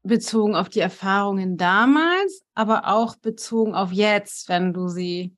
bezogen 0.01 0.55
auf 0.55 0.69
die 0.69 0.79
Erfahrungen 0.79 1.57
damals, 1.57 2.41
aber 2.55 2.87
auch 2.87 3.17
bezogen 3.17 3.75
auf 3.75 3.91
jetzt, 3.91 4.49
wenn 4.49 4.73
du 4.73 4.87
sie 4.87 5.35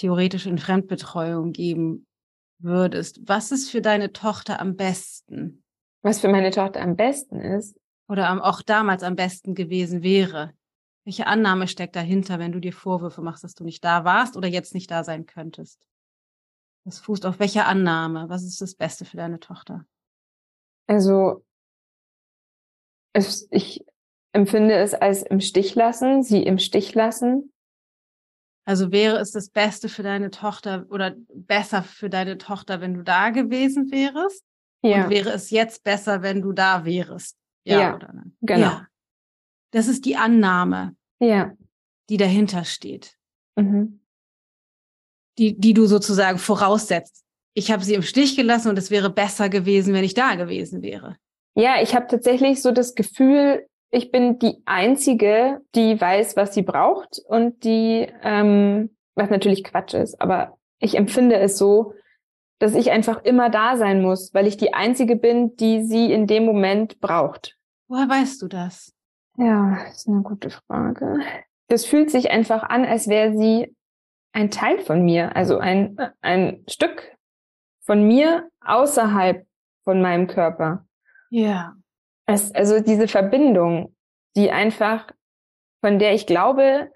theoretisch 0.00 0.46
in 0.46 0.56
Fremdbetreuung 0.56 1.52
geben 1.52 2.06
würdest, 2.58 3.20
was 3.28 3.52
ist 3.52 3.70
für 3.70 3.82
deine 3.82 4.12
Tochter 4.12 4.58
am 4.58 4.74
besten? 4.76 5.62
Was 6.02 6.20
für 6.20 6.28
meine 6.28 6.50
Tochter 6.50 6.80
am 6.80 6.96
besten 6.96 7.38
ist? 7.40 7.78
Oder 8.08 8.42
auch 8.44 8.62
damals 8.62 9.02
am 9.02 9.14
besten 9.14 9.54
gewesen 9.54 10.02
wäre? 10.02 10.54
Welche 11.04 11.26
Annahme 11.26 11.68
steckt 11.68 11.96
dahinter, 11.96 12.38
wenn 12.38 12.52
du 12.52 12.60
dir 12.60 12.72
Vorwürfe 12.72 13.20
machst, 13.20 13.44
dass 13.44 13.54
du 13.54 13.62
nicht 13.62 13.84
da 13.84 14.04
warst 14.04 14.38
oder 14.38 14.48
jetzt 14.48 14.74
nicht 14.74 14.90
da 14.90 15.04
sein 15.04 15.26
könntest? 15.26 15.86
Das 16.86 16.98
fußt 16.98 17.26
auf 17.26 17.38
welcher 17.38 17.66
Annahme? 17.66 18.30
Was 18.30 18.42
ist 18.42 18.60
das 18.62 18.74
Beste 18.74 19.04
für 19.04 19.18
deine 19.18 19.38
Tochter? 19.38 19.84
Also, 20.86 21.44
es, 23.12 23.46
ich 23.50 23.84
empfinde 24.32 24.76
es 24.76 24.94
als 24.94 25.22
im 25.22 25.40
Stich 25.40 25.74
lassen, 25.74 26.22
sie 26.22 26.42
im 26.42 26.58
Stich 26.58 26.94
lassen. 26.94 27.52
Also 28.70 28.92
wäre 28.92 29.18
es 29.18 29.32
das 29.32 29.48
Beste 29.48 29.88
für 29.88 30.04
deine 30.04 30.30
Tochter 30.30 30.86
oder 30.90 31.16
besser 31.34 31.82
für 31.82 32.08
deine 32.08 32.38
Tochter, 32.38 32.80
wenn 32.80 32.94
du 32.94 33.02
da 33.02 33.30
gewesen 33.30 33.90
wärst? 33.90 34.44
Ja. 34.80 35.02
Und 35.02 35.10
wäre 35.10 35.30
es 35.30 35.50
jetzt 35.50 35.82
besser, 35.82 36.22
wenn 36.22 36.40
du 36.40 36.52
da 36.52 36.84
wärst? 36.84 37.36
Ja, 37.64 37.80
ja 37.80 37.96
oder 37.96 38.12
nein? 38.12 38.36
Genau. 38.42 38.60
Ja. 38.60 38.86
Das 39.72 39.88
ist 39.88 40.04
die 40.04 40.14
Annahme, 40.14 40.94
ja. 41.18 41.50
die 42.10 42.16
dahinter 42.16 42.64
steht. 42.64 43.16
Mhm. 43.56 43.98
Die, 45.36 45.58
die 45.58 45.74
du 45.74 45.86
sozusagen 45.86 46.38
voraussetzt. 46.38 47.24
Ich 47.54 47.72
habe 47.72 47.82
sie 47.82 47.94
im 47.94 48.02
Stich 48.02 48.36
gelassen 48.36 48.68
und 48.68 48.78
es 48.78 48.92
wäre 48.92 49.10
besser 49.10 49.48
gewesen, 49.48 49.94
wenn 49.94 50.04
ich 50.04 50.14
da 50.14 50.36
gewesen 50.36 50.80
wäre. 50.80 51.16
Ja, 51.56 51.82
ich 51.82 51.96
habe 51.96 52.06
tatsächlich 52.06 52.62
so 52.62 52.70
das 52.70 52.94
Gefühl, 52.94 53.66
ich 53.90 54.10
bin 54.10 54.38
die 54.38 54.62
Einzige, 54.66 55.60
die 55.74 56.00
weiß, 56.00 56.36
was 56.36 56.54
sie 56.54 56.62
braucht 56.62 57.20
und 57.26 57.64
die, 57.64 58.08
ähm, 58.22 58.90
was 59.14 59.30
natürlich 59.30 59.64
Quatsch 59.64 59.94
ist, 59.94 60.20
aber 60.20 60.56
ich 60.78 60.96
empfinde 60.96 61.36
es 61.36 61.58
so, 61.58 61.94
dass 62.58 62.74
ich 62.74 62.90
einfach 62.90 63.24
immer 63.24 63.50
da 63.50 63.76
sein 63.76 64.02
muss, 64.02 64.32
weil 64.34 64.46
ich 64.46 64.56
die 64.56 64.74
Einzige 64.74 65.16
bin, 65.16 65.56
die 65.56 65.82
sie 65.82 66.12
in 66.12 66.26
dem 66.26 66.44
Moment 66.44 67.00
braucht. 67.00 67.56
Woher 67.88 68.08
weißt 68.08 68.40
du 68.42 68.48
das? 68.48 68.94
Ja, 69.36 69.78
ist 69.90 70.06
eine 70.08 70.22
gute 70.22 70.50
Frage. 70.50 71.18
Das 71.68 71.86
fühlt 71.86 72.10
sich 72.10 72.30
einfach 72.30 72.62
an, 72.62 72.84
als 72.84 73.08
wäre 73.08 73.36
sie 73.36 73.74
ein 74.32 74.50
Teil 74.50 74.78
von 74.78 75.04
mir, 75.04 75.34
also 75.34 75.58
ein, 75.58 75.96
ein 76.20 76.64
Stück 76.68 77.16
von 77.80 78.06
mir 78.06 78.48
außerhalb 78.60 79.46
von 79.82 80.02
meinem 80.02 80.26
Körper. 80.26 80.86
Ja. 81.30 81.74
Es, 82.34 82.54
also 82.54 82.80
diese 82.80 83.08
Verbindung, 83.08 83.94
die 84.36 84.50
einfach, 84.50 85.10
von 85.80 85.98
der 85.98 86.14
ich 86.14 86.26
glaube, 86.26 86.90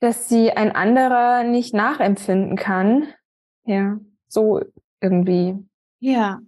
dass 0.00 0.28
sie 0.28 0.50
ein 0.50 0.72
anderer 0.72 1.44
nicht 1.44 1.74
nachempfinden 1.74 2.56
kann. 2.56 3.08
Ja, 3.64 3.98
so 4.28 4.60
irgendwie. 5.00 5.56
Ja, 6.00 6.40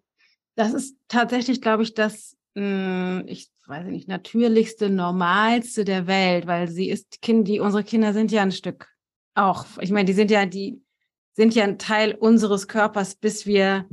das 0.54 0.75
ist 0.75 0.97
tatsächlich, 1.08 1.61
glaube 1.61 1.82
ich, 1.82 1.94
das, 1.94 2.37
mh, 2.54 3.20
hm, 3.20 3.25
ich 3.26 3.50
weiß 3.66 3.87
nicht, 3.87 4.08
natürlichste, 4.08 4.90
normalste 4.90 5.85
der 5.85 6.06
Welt, 6.06 6.47
weil 6.47 6.68
sie 6.68 6.88
ist 6.88 7.20
Kind, 7.20 7.49
die, 7.49 7.61
unsere 7.61 7.85
Kinder 7.85 8.12
sind 8.12 8.32
ja 8.32 8.42
ein 8.42 8.52
Stück 8.52 8.88
auch. 9.35 9.66
Ich 9.80 9.90
meine, 9.90 10.06
die 10.06 10.14
sind 10.14 10.30
ja, 10.30 10.47
die 10.47 10.82
sind 11.35 11.54
ja 11.54 11.64
ein 11.64 11.78
Teil 11.78 12.14
unseres 12.14 12.66
Körpers, 12.66 13.14
bis 13.14 13.47
wir 13.47 13.87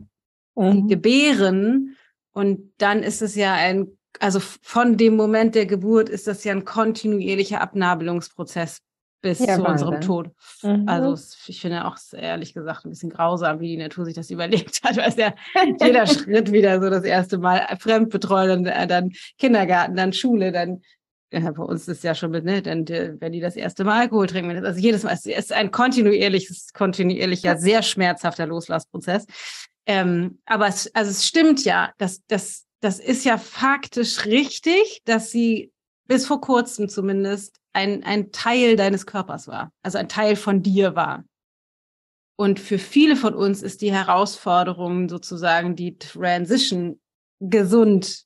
mhm. 0.56 0.88
gebären. 0.88 1.98
Und 2.36 2.74
dann 2.80 3.02
ist 3.02 3.22
es 3.22 3.36
ja 3.36 3.54
ein, 3.54 3.88
also 4.20 4.40
von 4.40 4.98
dem 4.98 5.16
Moment 5.16 5.56
der 5.56 5.66
Geburt 5.66 6.10
ist 6.10 6.28
das 6.28 6.44
ja 6.44 6.52
ein 6.52 6.66
kontinuierlicher 6.66 7.62
Abnabelungsprozess 7.62 8.82
bis 9.22 9.40
ja, 9.40 9.56
zu 9.56 9.64
Wahnsinn. 9.64 9.88
unserem 9.88 10.02
Tod. 10.02 10.32
Mhm. 10.62 10.84
Also 10.86 11.16
ich 11.48 11.62
finde 11.62 11.86
auch 11.86 11.98
ehrlich 12.12 12.54
gesagt 12.54 12.86
ein 12.86 12.90
bisschen 12.90 13.10
grausam, 13.10 13.62
wie 13.62 13.70
die 13.70 13.78
Natur 13.78 14.04
sich 14.04 14.16
das 14.16 14.30
überlegt 14.32 14.84
hat, 14.84 14.98
weil 14.98 15.08
es 15.08 15.16
ja 15.16 15.34
jeder 15.82 16.06
Schritt 16.08 16.52
wieder 16.52 16.82
so 16.82 16.90
das 16.90 17.06
erste 17.06 17.38
Mal 17.38 17.66
Fremdbetreuung, 17.80 18.66
dann, 18.66 18.90
dann 18.90 19.12
Kindergarten, 19.38 19.96
dann 19.96 20.12
Schule, 20.12 20.52
dann 20.52 20.82
ja, 21.32 21.52
bei 21.52 21.64
uns 21.64 21.88
ist 21.88 21.98
es 21.98 22.04
ja 22.04 22.16
schon 22.16 22.32
mit, 22.32 22.44
ne, 22.44 22.62
dann, 22.62 22.86
wenn 22.88 23.32
die 23.32 23.40
das 23.40 23.56
erste 23.56 23.86
Mal 23.86 24.02
Alkohol 24.02 24.28
trinken, 24.28 24.64
also 24.64 24.80
jedes 24.80 25.04
Mal, 25.04 25.14
es 25.14 25.26
ist 25.26 25.54
ein 25.54 25.72
kontinuierliches, 25.72 26.74
kontinuierlicher, 26.74 27.58
sehr 27.58 27.82
schmerzhafter 27.82 28.46
Loslassprozess. 28.46 29.26
Ähm, 29.86 30.40
aber 30.46 30.68
es, 30.68 30.94
also 30.96 31.12
es 31.12 31.26
stimmt 31.26 31.64
ja, 31.64 31.94
dass 31.98 32.26
das, 32.28 32.66
das 32.80 33.00
ist 33.00 33.24
ja 33.26 33.38
faktisch 33.38 34.26
richtig, 34.26 35.02
dass 35.06 35.32
sie 35.32 35.72
bis 36.08 36.26
vor 36.26 36.42
kurzem 36.42 36.90
zumindest 36.90 37.60
ein, 37.74 38.04
ein 38.04 38.32
Teil 38.32 38.76
deines 38.76 39.06
Körpers 39.06 39.48
war, 39.48 39.72
also 39.84 39.98
ein 39.98 40.10
Teil 40.10 40.36
von 40.36 40.62
dir 40.62 40.96
war. 40.96 41.26
Und 42.38 42.60
für 42.60 42.80
viele 42.80 43.16
von 43.16 43.34
uns 43.34 43.62
ist 43.62 43.82
die 43.82 43.94
Herausforderung 43.94 45.08
sozusagen 45.08 45.76
die 45.76 45.98
Transition 45.98 47.00
gesund 47.40 48.26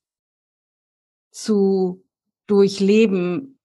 zu 1.31 2.03
durchleben, 2.47 3.59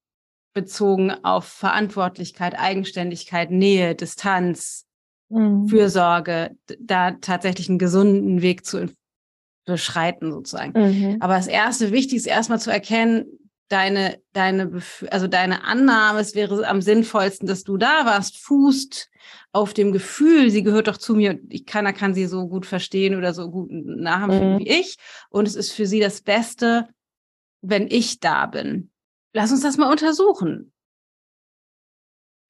bezogen 0.53 1.11
auf 1.25 1.47
Verantwortlichkeit, 1.47 2.59
Eigenständigkeit, 2.59 3.51
Nähe, 3.51 3.95
Distanz, 3.95 4.87
mhm. 5.29 5.69
Fürsorge, 5.69 6.57
da 6.79 7.13
tatsächlich 7.13 7.69
einen 7.69 7.79
gesunden 7.79 8.43
Weg 8.43 8.65
zu 8.65 8.89
beschreiten 9.65 10.31
sozusagen. 10.31 10.73
Mhm. 10.73 11.17
Aber 11.21 11.35
das 11.35 11.47
erste 11.47 11.93
Wichtige 11.93 12.17
ist 12.17 12.27
erstmal 12.27 12.61
zu 12.61 12.71
erkennen, 12.71 13.27
deine, 13.69 14.21
deine, 14.33 14.83
also 15.11 15.27
deine 15.27 15.65
Annahme, 15.65 16.21
es 16.21 16.35
wäre 16.35 16.69
am 16.69 16.83
sinnvollsten, 16.83 17.49
dass 17.49 17.65
du 17.65 17.77
da 17.77 18.05
warst, 18.05 18.37
fußt 18.37 19.11
auf 19.53 19.73
dem 19.73 19.93
Gefühl, 19.93 20.51
sie 20.51 20.63
gehört 20.63 20.89
doch 20.89 20.99
zu 20.99 21.15
mir, 21.15 21.41
ich 21.49 21.65
keiner 21.65 21.93
kann 21.93 22.13
sie 22.13 22.27
so 22.27 22.47
gut 22.47 22.67
verstehen 22.67 23.17
oder 23.17 23.33
so 23.33 23.51
gut 23.51 23.71
nachempfinden 23.71 24.55
mhm. 24.55 24.59
wie 24.59 24.69
ich. 24.69 24.97
Und 25.31 25.49
es 25.49 25.57
ist 25.57 25.73
für 25.73 25.87
sie 25.87 26.01
das 26.01 26.21
Beste, 26.21 26.89
wenn 27.63 27.89
ich 27.89 28.21
da 28.21 28.47
bin. 28.47 28.91
Lass 29.33 29.51
uns 29.51 29.63
das 29.63 29.79
mal 29.79 29.91
untersuchen 29.91 30.74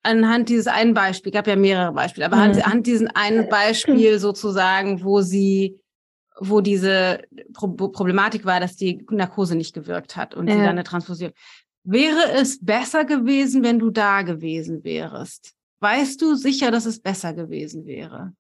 anhand 0.05 0.49
dieses 0.49 0.67
einen 0.67 0.95
Beispiel, 0.95 1.33
gab 1.33 1.47
ja 1.47 1.57
mehrere 1.57 1.93
Beispiele, 1.93 2.27
aber 2.27 2.37
mhm. 2.37 2.43
anhand 2.43 2.87
diesen 2.87 3.09
einen 3.09 3.49
Beispiel 3.49 4.19
sozusagen, 4.19 5.03
wo 5.03 5.21
sie, 5.21 5.81
wo 6.39 6.61
diese 6.61 7.23
Pro 7.53 7.69
Problematik 7.69 8.45
war, 8.45 8.61
dass 8.61 8.77
die 8.77 9.05
Narkose 9.11 9.57
nicht 9.57 9.75
gewirkt 9.75 10.17
hat 10.17 10.35
und 10.35 10.47
ja. 10.47 10.55
sie 10.55 10.61
dann 10.61 10.71
eine 10.71 10.85
Transfusion. 10.85 11.33
Wäre 11.85 12.33
es 12.35 12.65
besser 12.65 13.05
gewesen, 13.05 13.63
wenn 13.63 13.79
du 13.79 13.91
da 13.91 14.23
gewesen 14.23 14.85
wärst? 14.85 15.53
Weißt 15.81 16.21
du 16.23 16.35
sicher, 16.35 16.71
dass 16.71 16.87
es 16.87 17.01
besser 17.01 17.35
gewesen 17.35 17.85
wäre? 17.85 18.33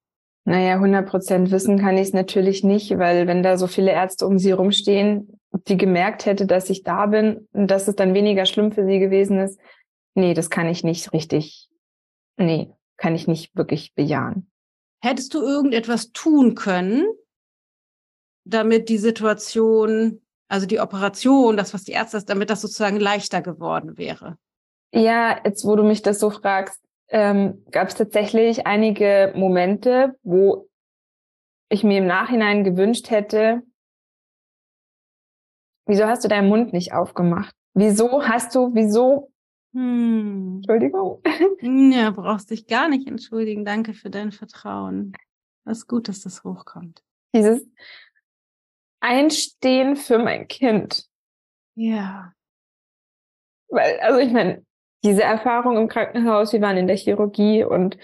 Naja, 0.47 0.75
100 0.75 1.07
Prozent 1.09 1.51
wissen 1.51 1.79
kann 1.79 1.97
ich 1.97 2.09
es 2.09 2.13
natürlich 2.13 2.65
nicht, 2.65 2.99
weil 2.99 3.27
wenn 3.27 3.43
da 3.43 3.57
so 3.57 3.67
viele 3.67 3.93
Ärzte 3.93 4.27
um 4.27 4.39
sie 4.39 4.53
rumstehen, 4.53 5.41
die 5.69 5.77
gemerkt 5.77 6.27
hätte, 6.27 6.47
dass 6.47 6.69
ich 6.69 6.83
da 6.83 7.07
bin 7.07 7.49
und 7.53 7.71
dass 7.71 7.89
es 7.89 7.97
dann 7.97 8.13
weniger 8.13 8.45
schlimm 8.45 8.73
für 8.73 8.85
sie 8.85 8.99
gewesen 8.99 9.39
ist, 9.39 9.59
nee, 10.15 10.35
das 10.35 10.51
kann 10.51 10.69
ich 10.69 10.85
nicht 10.85 11.13
richtig, 11.13 11.69
nee, 12.37 12.73
kann 12.97 13.15
ich 13.15 13.27
nicht 13.27 13.55
wirklich 13.57 13.95
bejahen. 13.95 14.51
Hättest 15.03 15.35
du 15.35 15.43
irgendetwas 15.43 16.13
tun 16.13 16.55
können, 16.55 17.07
damit 18.45 18.89
die 18.89 18.99
Situation, 18.99 20.23
also 20.49 20.67
die 20.67 20.81
Operation, 20.81 21.57
das, 21.57 21.75
was 21.75 21.85
die 21.85 21.93
Ärzte, 21.93 22.23
damit 22.25 22.51
das 22.51 22.61
sozusagen 22.61 22.99
leichter 22.99 23.43
geworden 23.43 23.99
wäre? 23.99 24.39
Ja, 24.93 25.41
jetzt 25.45 25.65
wo 25.65 25.77
du 25.77 25.83
mich 25.83 26.03
das 26.03 26.21
so 26.21 26.31
fragst, 26.31 26.81
ähm, 27.09 27.65
gab 27.71 27.89
es 27.89 27.95
tatsächlich 27.95 28.67
einige 28.67 29.33
Momente, 29.37 30.17
wo 30.23 30.69
ich 31.69 31.85
mir 31.85 31.99
im 31.99 32.07
Nachhinein 32.07 32.65
gewünscht 32.65 33.11
hätte, 33.11 33.63
wieso 35.87 36.07
hast 36.07 36.25
du 36.25 36.29
deinen 36.29 36.49
Mund 36.49 36.73
nicht 36.73 36.93
aufgemacht? 36.93 37.55
Wieso 37.75 38.23
hast 38.27 38.55
du, 38.55 38.71
wieso? 38.75 39.33
Hm. 39.75 40.57
Entschuldigung. 40.57 41.21
Ja, 41.93 42.11
brauchst 42.11 42.51
dich 42.51 42.67
gar 42.67 42.89
nicht 42.89 43.09
entschuldigen. 43.09 43.65
Danke 43.65 43.95
für 43.95 44.11
dein 44.11 44.33
Vertrauen. 44.33 45.15
Es 45.65 45.79
ist 45.79 45.89
gut, 45.89 46.09
dass 46.09 46.21
das 46.21 46.45
hochkommt. 46.45 47.03
Dieses 47.35 47.67
Einstehen 49.01 49.97
für 49.97 50.19
mein 50.19 50.47
Kind. 50.47 51.07
Ja. 51.75 52.33
Weil, 53.69 53.99
also 54.01 54.21
ich 54.21 54.33
meine, 54.33 54.65
diese 55.03 55.23
Erfahrung 55.23 55.77
im 55.77 55.89
Krankenhaus, 55.89 56.53
wir 56.53 56.61
waren 56.61 56.77
in 56.77 56.87
der 56.87 56.97
Chirurgie 56.97 57.65
und 57.65 57.99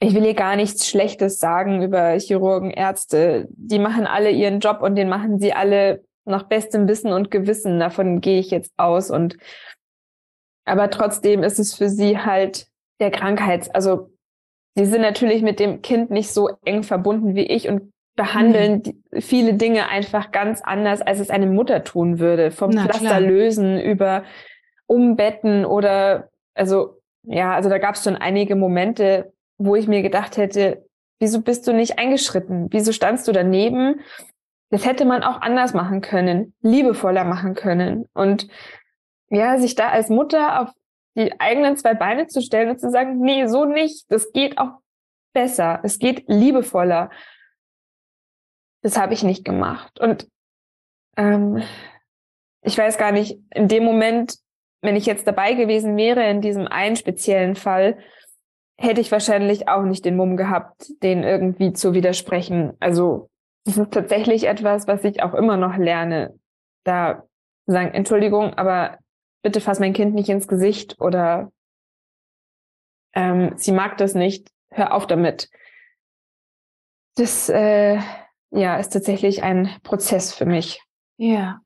ich 0.00 0.14
will 0.14 0.22
hier 0.22 0.34
gar 0.34 0.56
nichts 0.56 0.88
Schlechtes 0.88 1.38
sagen 1.38 1.82
über 1.82 2.18
Chirurgen, 2.18 2.70
Ärzte. 2.70 3.46
Die 3.50 3.78
machen 3.78 4.06
alle 4.06 4.30
ihren 4.30 4.60
Job 4.60 4.82
und 4.82 4.96
den 4.96 5.08
machen 5.08 5.38
sie 5.38 5.52
alle 5.52 6.04
nach 6.24 6.44
bestem 6.44 6.88
Wissen 6.88 7.12
und 7.12 7.30
Gewissen. 7.30 7.80
Davon 7.80 8.20
gehe 8.20 8.38
ich 8.38 8.50
jetzt 8.50 8.72
aus. 8.76 9.10
Und 9.10 9.36
aber 10.64 10.90
trotzdem 10.90 11.42
ist 11.42 11.58
es 11.58 11.74
für 11.74 11.88
sie 11.88 12.18
halt 12.18 12.66
der 13.00 13.10
Krankheits, 13.10 13.68
also 13.70 14.10
sie 14.74 14.86
sind 14.86 15.02
natürlich 15.02 15.42
mit 15.42 15.60
dem 15.60 15.82
Kind 15.82 16.10
nicht 16.10 16.30
so 16.30 16.50
eng 16.64 16.82
verbunden 16.82 17.34
wie 17.34 17.46
ich 17.46 17.68
und 17.68 17.92
behandeln 18.16 18.82
mhm. 18.84 19.20
viele 19.20 19.54
Dinge 19.54 19.88
einfach 19.88 20.30
ganz 20.30 20.62
anders, 20.62 21.02
als 21.02 21.18
es 21.18 21.30
eine 21.30 21.46
Mutter 21.46 21.82
tun 21.84 22.20
würde. 22.20 22.50
Vom 22.50 22.70
Na, 22.70 22.84
Pflaster 22.84 23.08
klar. 23.08 23.20
lösen 23.20 23.80
über 23.80 24.24
Umbetten 24.86 25.64
oder 25.64 26.28
also 26.54 27.00
ja, 27.26 27.54
also 27.54 27.68
da 27.68 27.78
gab 27.78 27.94
es 27.94 28.04
schon 28.04 28.16
einige 28.16 28.54
Momente, 28.54 29.32
wo 29.58 29.76
ich 29.76 29.88
mir 29.88 30.02
gedacht 30.02 30.36
hätte, 30.36 30.84
wieso 31.18 31.40
bist 31.40 31.66
du 31.66 31.72
nicht 31.72 31.98
eingeschritten? 31.98 32.68
Wieso 32.70 32.92
standst 32.92 33.26
du 33.26 33.32
daneben? 33.32 34.00
Das 34.70 34.84
hätte 34.84 35.04
man 35.04 35.22
auch 35.22 35.40
anders 35.40 35.72
machen 35.72 36.00
können, 36.00 36.54
liebevoller 36.60 37.24
machen 37.24 37.54
können. 37.54 38.06
Und 38.12 38.48
ja, 39.30 39.58
sich 39.58 39.74
da 39.74 39.88
als 39.88 40.08
Mutter 40.08 40.60
auf 40.60 40.70
die 41.16 41.38
eigenen 41.40 41.76
zwei 41.76 41.94
Beine 41.94 42.26
zu 42.26 42.42
stellen 42.42 42.70
und 42.70 42.80
zu 42.80 42.90
sagen, 42.90 43.20
nee, 43.20 43.46
so 43.46 43.64
nicht. 43.64 44.10
Das 44.10 44.32
geht 44.32 44.58
auch 44.58 44.80
besser. 45.32 45.80
Es 45.82 45.98
geht 45.98 46.24
liebevoller. 46.28 47.10
Das 48.82 48.98
habe 48.98 49.14
ich 49.14 49.22
nicht 49.22 49.44
gemacht. 49.44 50.00
Und 50.00 50.28
ähm, 51.16 51.62
ich 52.62 52.76
weiß 52.76 52.98
gar 52.98 53.12
nicht, 53.12 53.38
in 53.50 53.68
dem 53.68 53.84
Moment, 53.84 54.36
wenn 54.82 54.96
ich 54.96 55.06
jetzt 55.06 55.26
dabei 55.26 55.54
gewesen 55.54 55.96
wäre, 55.96 56.28
in 56.28 56.40
diesem 56.40 56.66
einen 56.66 56.96
speziellen 56.96 57.56
Fall, 57.56 57.98
hätte 58.76 59.00
ich 59.00 59.12
wahrscheinlich 59.12 59.68
auch 59.68 59.82
nicht 59.82 60.04
den 60.04 60.16
Mumm 60.16 60.36
gehabt, 60.36 60.90
den 61.02 61.22
irgendwie 61.22 61.72
zu 61.72 61.94
widersprechen. 61.94 62.72
Also 62.80 63.30
das 63.64 63.78
ist 63.78 63.92
tatsächlich 63.92 64.46
etwas, 64.46 64.86
was 64.86 65.04
ich 65.04 65.22
auch 65.22 65.34
immer 65.34 65.56
noch 65.56 65.76
lerne. 65.76 66.38
Da 66.84 67.24
sagen, 67.66 67.94
Entschuldigung, 67.94 68.54
aber 68.54 68.98
bitte 69.44 69.60
fass 69.60 69.78
mein 69.78 69.92
Kind 69.92 70.14
nicht 70.14 70.30
ins 70.30 70.48
Gesicht 70.48 71.00
oder 71.00 71.52
ähm, 73.12 73.52
sie 73.56 73.72
mag 73.72 73.98
das 73.98 74.14
nicht, 74.14 74.50
hör 74.70 74.94
auf 74.94 75.06
damit. 75.06 75.50
Das 77.14 77.48
äh, 77.50 78.00
ja 78.50 78.78
ist 78.78 78.92
tatsächlich 78.92 79.42
ein 79.42 79.70
Prozess 79.82 80.32
für 80.34 80.46
mich. 80.46 80.82
Ja. 81.18 81.60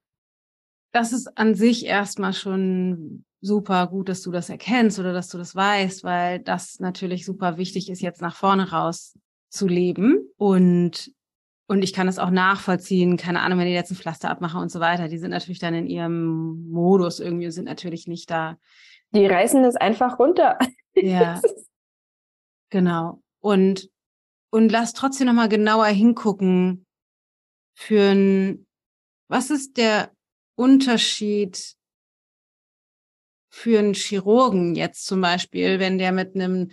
Das 0.92 1.12
ist 1.12 1.38
an 1.38 1.54
sich 1.54 1.86
erstmal 1.86 2.32
schon 2.32 3.24
super 3.40 3.86
gut, 3.86 4.08
dass 4.08 4.22
du 4.22 4.32
das 4.32 4.50
erkennst 4.50 4.98
oder 4.98 5.12
dass 5.12 5.28
du 5.28 5.38
das 5.38 5.54
weißt, 5.54 6.02
weil 6.02 6.40
das 6.40 6.80
natürlich 6.80 7.24
super 7.24 7.58
wichtig 7.58 7.88
ist, 7.90 8.02
jetzt 8.02 8.20
nach 8.20 8.34
vorne 8.34 8.72
raus 8.72 9.16
zu 9.48 9.68
leben. 9.68 10.28
Und, 10.36 11.12
und 11.68 11.82
ich 11.82 11.92
kann 11.92 12.08
es 12.08 12.18
auch 12.18 12.30
nachvollziehen, 12.30 13.18
keine 13.18 13.40
Ahnung, 13.40 13.58
wenn 13.58 13.66
die 13.66 13.72
jetzt 13.72 13.90
ein 13.90 13.96
Pflaster 13.96 14.30
abmachen 14.30 14.60
und 14.60 14.72
so 14.72 14.80
weiter, 14.80 15.06
die 15.06 15.18
sind 15.18 15.30
natürlich 15.30 15.58
dann 15.58 15.74
in 15.74 15.86
ihrem 15.86 16.66
Modus 16.70 17.20
irgendwie 17.20 17.44
und 17.44 17.52
sind 17.52 17.66
natürlich 17.66 18.08
nicht 18.08 18.30
da. 18.30 18.58
Die 19.12 19.26
reißen 19.26 19.62
das 19.62 19.76
einfach 19.76 20.18
runter. 20.18 20.58
Ja. 20.94 21.40
genau. 22.70 23.22
Und, 23.40 23.90
und 24.50 24.72
lass 24.72 24.94
trotzdem 24.94 25.26
nochmal 25.26 25.50
genauer 25.50 25.86
hingucken 25.86 26.86
für 27.74 28.12
ein, 28.12 28.66
was 29.28 29.50
ist 29.50 29.76
der 29.76 30.10
Unterschied 30.56 31.76
für 33.50 33.78
einen 33.78 33.94
Chirurgen 33.94 34.74
jetzt 34.74 35.06
zum 35.06 35.20
Beispiel, 35.20 35.78
wenn 35.78 35.98
der 35.98 36.12
mit 36.12 36.34
einem 36.34 36.70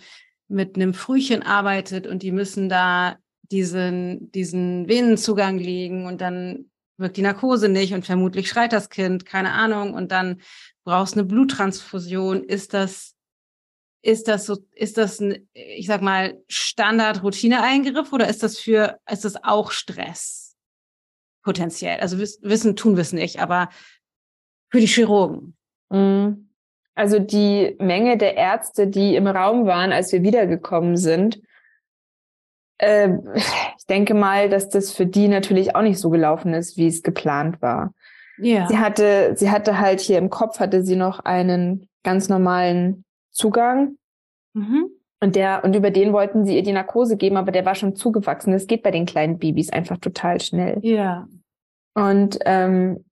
mit 0.48 0.76
einem 0.76 0.94
Frühchen 0.94 1.42
arbeitet 1.42 2.06
und 2.06 2.22
die 2.22 2.30
müssen 2.30 2.68
da 2.68 3.18
diesen 3.50 4.30
diesen 4.32 4.88
Venenzugang 4.88 5.58
legen 5.58 6.06
und 6.06 6.20
dann 6.20 6.70
wirkt 6.98 7.16
die 7.16 7.22
Narkose 7.22 7.68
nicht 7.68 7.92
und 7.92 8.06
vermutlich 8.06 8.48
schreit 8.48 8.72
das 8.72 8.88
Kind, 8.88 9.26
keine 9.26 9.52
Ahnung, 9.52 9.94
und 9.94 10.12
dann 10.12 10.40
brauchst 10.84 11.14
eine 11.14 11.24
Bluttransfusion. 11.24 12.42
Ist 12.44 12.72
das 12.72 13.16
ist 14.06 14.28
das 14.28 14.46
so, 14.46 14.58
ist 14.72 14.98
das 14.98 15.20
ein, 15.20 15.48
ich 15.52 15.86
sag 15.86 16.00
mal, 16.00 16.40
Standard-Routine-Eingriff 16.46 18.12
oder 18.12 18.28
ist 18.28 18.42
das 18.44 18.56
für, 18.56 19.00
ist 19.10 19.24
das 19.24 19.42
auch 19.42 19.72
Stress? 19.72 20.56
Potenziell. 21.42 21.98
Also 21.98 22.18
wissen, 22.18 22.76
tun 22.76 22.96
wir 22.96 23.02
es 23.02 23.12
nicht, 23.12 23.40
aber 23.40 23.68
für 24.70 24.78
die 24.78 24.86
Chirurgen. 24.86 25.56
Mhm. 25.90 26.50
Also 26.94 27.18
die 27.18 27.76
Menge 27.78 28.16
der 28.16 28.36
Ärzte, 28.36 28.86
die 28.86 29.16
im 29.16 29.26
Raum 29.26 29.66
waren, 29.66 29.92
als 29.92 30.12
wir 30.12 30.22
wiedergekommen 30.22 30.96
sind, 30.96 31.42
äh, 32.78 33.10
ich 33.78 33.86
denke 33.86 34.14
mal, 34.14 34.48
dass 34.48 34.68
das 34.68 34.92
für 34.92 35.06
die 35.06 35.28
natürlich 35.28 35.74
auch 35.74 35.82
nicht 35.82 35.98
so 35.98 36.10
gelaufen 36.10 36.54
ist, 36.54 36.76
wie 36.76 36.86
es 36.86 37.02
geplant 37.02 37.60
war. 37.62 37.92
Ja. 38.38 38.66
Sie 38.68 38.78
hatte, 38.78 39.32
sie 39.36 39.50
hatte 39.50 39.80
halt 39.80 40.00
hier 40.00 40.18
im 40.18 40.30
Kopf 40.30 40.60
hatte 40.60 40.82
sie 40.82 40.96
noch 40.96 41.20
einen 41.20 41.88
ganz 42.02 42.28
normalen 42.28 43.04
Zugang. 43.30 43.96
Mhm. 44.52 44.90
Und 45.20 45.34
der, 45.34 45.64
und 45.64 45.74
über 45.74 45.90
den 45.90 46.12
wollten 46.12 46.44
sie 46.44 46.56
ihr 46.56 46.62
die 46.62 46.72
Narkose 46.72 47.16
geben, 47.16 47.38
aber 47.38 47.50
der 47.50 47.64
war 47.64 47.74
schon 47.74 47.96
zugewachsen. 47.96 48.52
Das 48.52 48.66
geht 48.66 48.82
bei 48.82 48.90
den 48.90 49.06
kleinen 49.06 49.38
Babys 49.38 49.70
einfach 49.70 49.96
total 49.96 50.40
schnell. 50.40 50.78
Ja. 50.82 51.26
Und 51.94 52.38
ähm, 52.44 53.04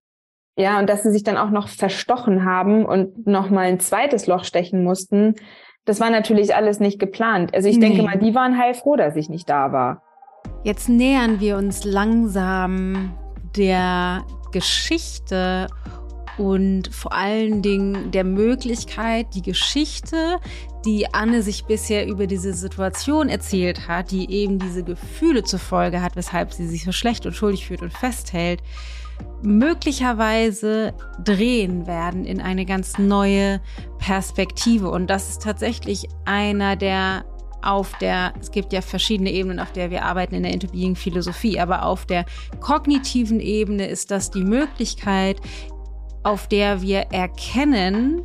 ja, 0.56 0.78
und 0.78 0.88
dass 0.88 1.02
sie 1.02 1.10
sich 1.10 1.24
dann 1.24 1.38
auch 1.38 1.50
noch 1.50 1.68
verstochen 1.68 2.44
haben 2.44 2.84
und 2.84 3.26
noch 3.26 3.50
mal 3.50 3.66
ein 3.66 3.80
zweites 3.80 4.26
Loch 4.26 4.44
stechen 4.44 4.84
mussten, 4.84 5.34
das 5.84 6.00
war 6.00 6.10
natürlich 6.10 6.54
alles 6.54 6.80
nicht 6.80 6.98
geplant. 6.98 7.54
Also 7.54 7.68
ich 7.68 7.76
nee. 7.76 7.88
denke 7.88 8.02
mal, 8.02 8.18
die 8.18 8.34
waren 8.34 8.58
heilfroh, 8.58 8.96
dass 8.96 9.16
ich 9.16 9.28
nicht 9.28 9.48
da 9.48 9.72
war. 9.72 10.02
Jetzt 10.62 10.88
nähern 10.88 11.40
wir 11.40 11.56
uns 11.56 11.84
langsam 11.84 13.12
der 13.56 14.24
Geschichte 14.52 15.66
und 16.38 16.92
vor 16.92 17.12
allen 17.12 17.62
Dingen 17.62 18.10
der 18.10 18.24
Möglichkeit, 18.24 19.26
die 19.34 19.42
Geschichte, 19.42 20.38
die 20.84 21.12
Anne 21.12 21.42
sich 21.42 21.64
bisher 21.64 22.06
über 22.06 22.26
diese 22.26 22.54
Situation 22.54 23.28
erzählt 23.28 23.86
hat, 23.88 24.10
die 24.10 24.30
eben 24.30 24.58
diese 24.58 24.82
Gefühle 24.82 25.44
zur 25.44 25.60
Folge 25.60 26.02
hat, 26.02 26.16
weshalb 26.16 26.52
sie 26.52 26.66
sich 26.66 26.84
so 26.84 26.92
schlecht 26.92 27.26
und 27.26 27.34
schuldig 27.34 27.66
fühlt 27.66 27.82
und 27.82 27.92
festhält, 27.92 28.60
möglicherweise 29.42 30.94
drehen 31.22 31.86
werden 31.86 32.24
in 32.24 32.40
eine 32.40 32.64
ganz 32.64 32.98
neue 32.98 33.60
Perspektive. 33.98 34.90
Und 34.90 35.08
das 35.08 35.30
ist 35.30 35.42
tatsächlich 35.42 36.08
einer 36.24 36.76
der 36.76 37.24
auf 37.62 37.96
der, 37.98 38.34
es 38.40 38.50
gibt 38.50 38.72
ja 38.72 38.82
verschiedene 38.82 39.32
Ebenen, 39.32 39.58
auf 39.58 39.72
der 39.72 39.90
wir 39.90 40.04
arbeiten 40.04 40.34
in 40.34 40.42
der 40.42 40.52
Interbeing-Philosophie, 40.52 41.58
aber 41.58 41.86
auf 41.86 42.04
der 42.04 42.26
kognitiven 42.60 43.40
Ebene 43.40 43.86
ist 43.86 44.10
das 44.10 44.30
die 44.30 44.44
Möglichkeit, 44.44 45.40
auf 46.22 46.46
der 46.48 46.82
wir 46.82 47.00
erkennen, 47.10 48.22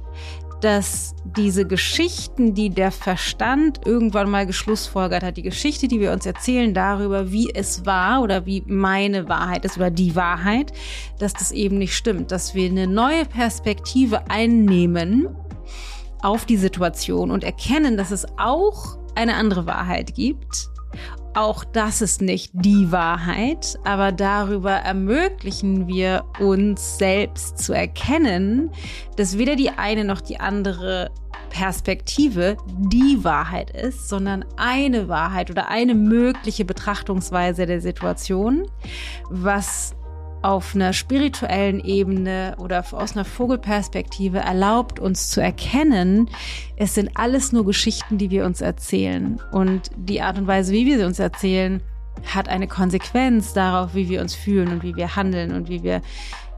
dass 0.61 1.15
diese 1.23 1.65
Geschichten, 1.65 2.53
die 2.53 2.69
der 2.69 2.91
Verstand 2.91 3.85
irgendwann 3.85 4.29
mal 4.29 4.45
geschlussfolgert 4.45 5.23
hat, 5.23 5.37
die 5.37 5.43
Geschichte, 5.43 5.87
die 5.87 5.99
wir 5.99 6.11
uns 6.11 6.25
erzählen 6.25 6.73
darüber, 6.73 7.31
wie 7.31 7.49
es 7.53 7.85
war 7.85 8.21
oder 8.21 8.45
wie 8.45 8.63
meine 8.67 9.29
Wahrheit 9.29 9.65
ist 9.65 9.77
oder 9.77 9.89
die 9.89 10.15
Wahrheit, 10.15 10.73
dass 11.19 11.33
das 11.33 11.51
eben 11.51 11.77
nicht 11.77 11.95
stimmt, 11.95 12.31
dass 12.31 12.55
wir 12.55 12.69
eine 12.69 12.87
neue 12.87 13.25
Perspektive 13.25 14.29
einnehmen 14.29 15.27
auf 16.21 16.45
die 16.45 16.57
Situation 16.57 17.31
und 17.31 17.43
erkennen, 17.43 17.95
dass 17.95 18.11
es 18.11 18.25
auch 18.37 18.97
eine 19.15 19.35
andere 19.35 19.65
Wahrheit 19.65 20.15
gibt 20.15 20.69
auch 21.33 21.63
das 21.63 22.01
ist 22.01 22.21
nicht 22.21 22.51
die 22.53 22.91
Wahrheit, 22.91 23.77
aber 23.83 24.11
darüber 24.11 24.71
ermöglichen 24.71 25.87
wir 25.87 26.25
uns 26.39 26.97
selbst 26.97 27.59
zu 27.59 27.73
erkennen, 27.73 28.71
dass 29.15 29.37
weder 29.37 29.55
die 29.55 29.69
eine 29.69 30.03
noch 30.03 30.21
die 30.21 30.39
andere 30.39 31.11
Perspektive 31.49 32.57
die 32.77 33.23
Wahrheit 33.23 33.71
ist, 33.71 34.07
sondern 34.07 34.45
eine 34.57 35.07
Wahrheit 35.07 35.49
oder 35.49 35.69
eine 35.69 35.95
mögliche 35.95 36.65
Betrachtungsweise 36.65 37.65
der 37.65 37.81
Situation, 37.81 38.69
was 39.29 39.95
auf 40.41 40.73
einer 40.75 40.93
spirituellen 40.93 41.83
Ebene 41.83 42.55
oder 42.59 42.85
aus 42.91 43.13
einer 43.13 43.25
Vogelperspektive 43.25 44.39
erlaubt 44.39 44.99
uns 44.99 45.29
zu 45.29 45.41
erkennen, 45.41 46.29
es 46.77 46.95
sind 46.95 47.11
alles 47.15 47.51
nur 47.51 47.65
Geschichten, 47.65 48.17
die 48.17 48.29
wir 48.29 48.45
uns 48.45 48.61
erzählen. 48.61 49.41
Und 49.51 49.91
die 49.95 50.21
Art 50.21 50.37
und 50.37 50.47
Weise, 50.47 50.71
wie 50.71 50.85
wir 50.85 50.97
sie 50.97 51.05
uns 51.05 51.19
erzählen, 51.19 51.81
hat 52.25 52.49
eine 52.49 52.67
Konsequenz 52.67 53.53
darauf, 53.53 53.95
wie 53.95 54.09
wir 54.09 54.21
uns 54.21 54.35
fühlen 54.35 54.69
und 54.69 54.83
wie 54.83 54.95
wir 54.95 55.15
handeln 55.15 55.53
und 55.53 55.69
wie 55.69 55.83
wir 55.83 56.01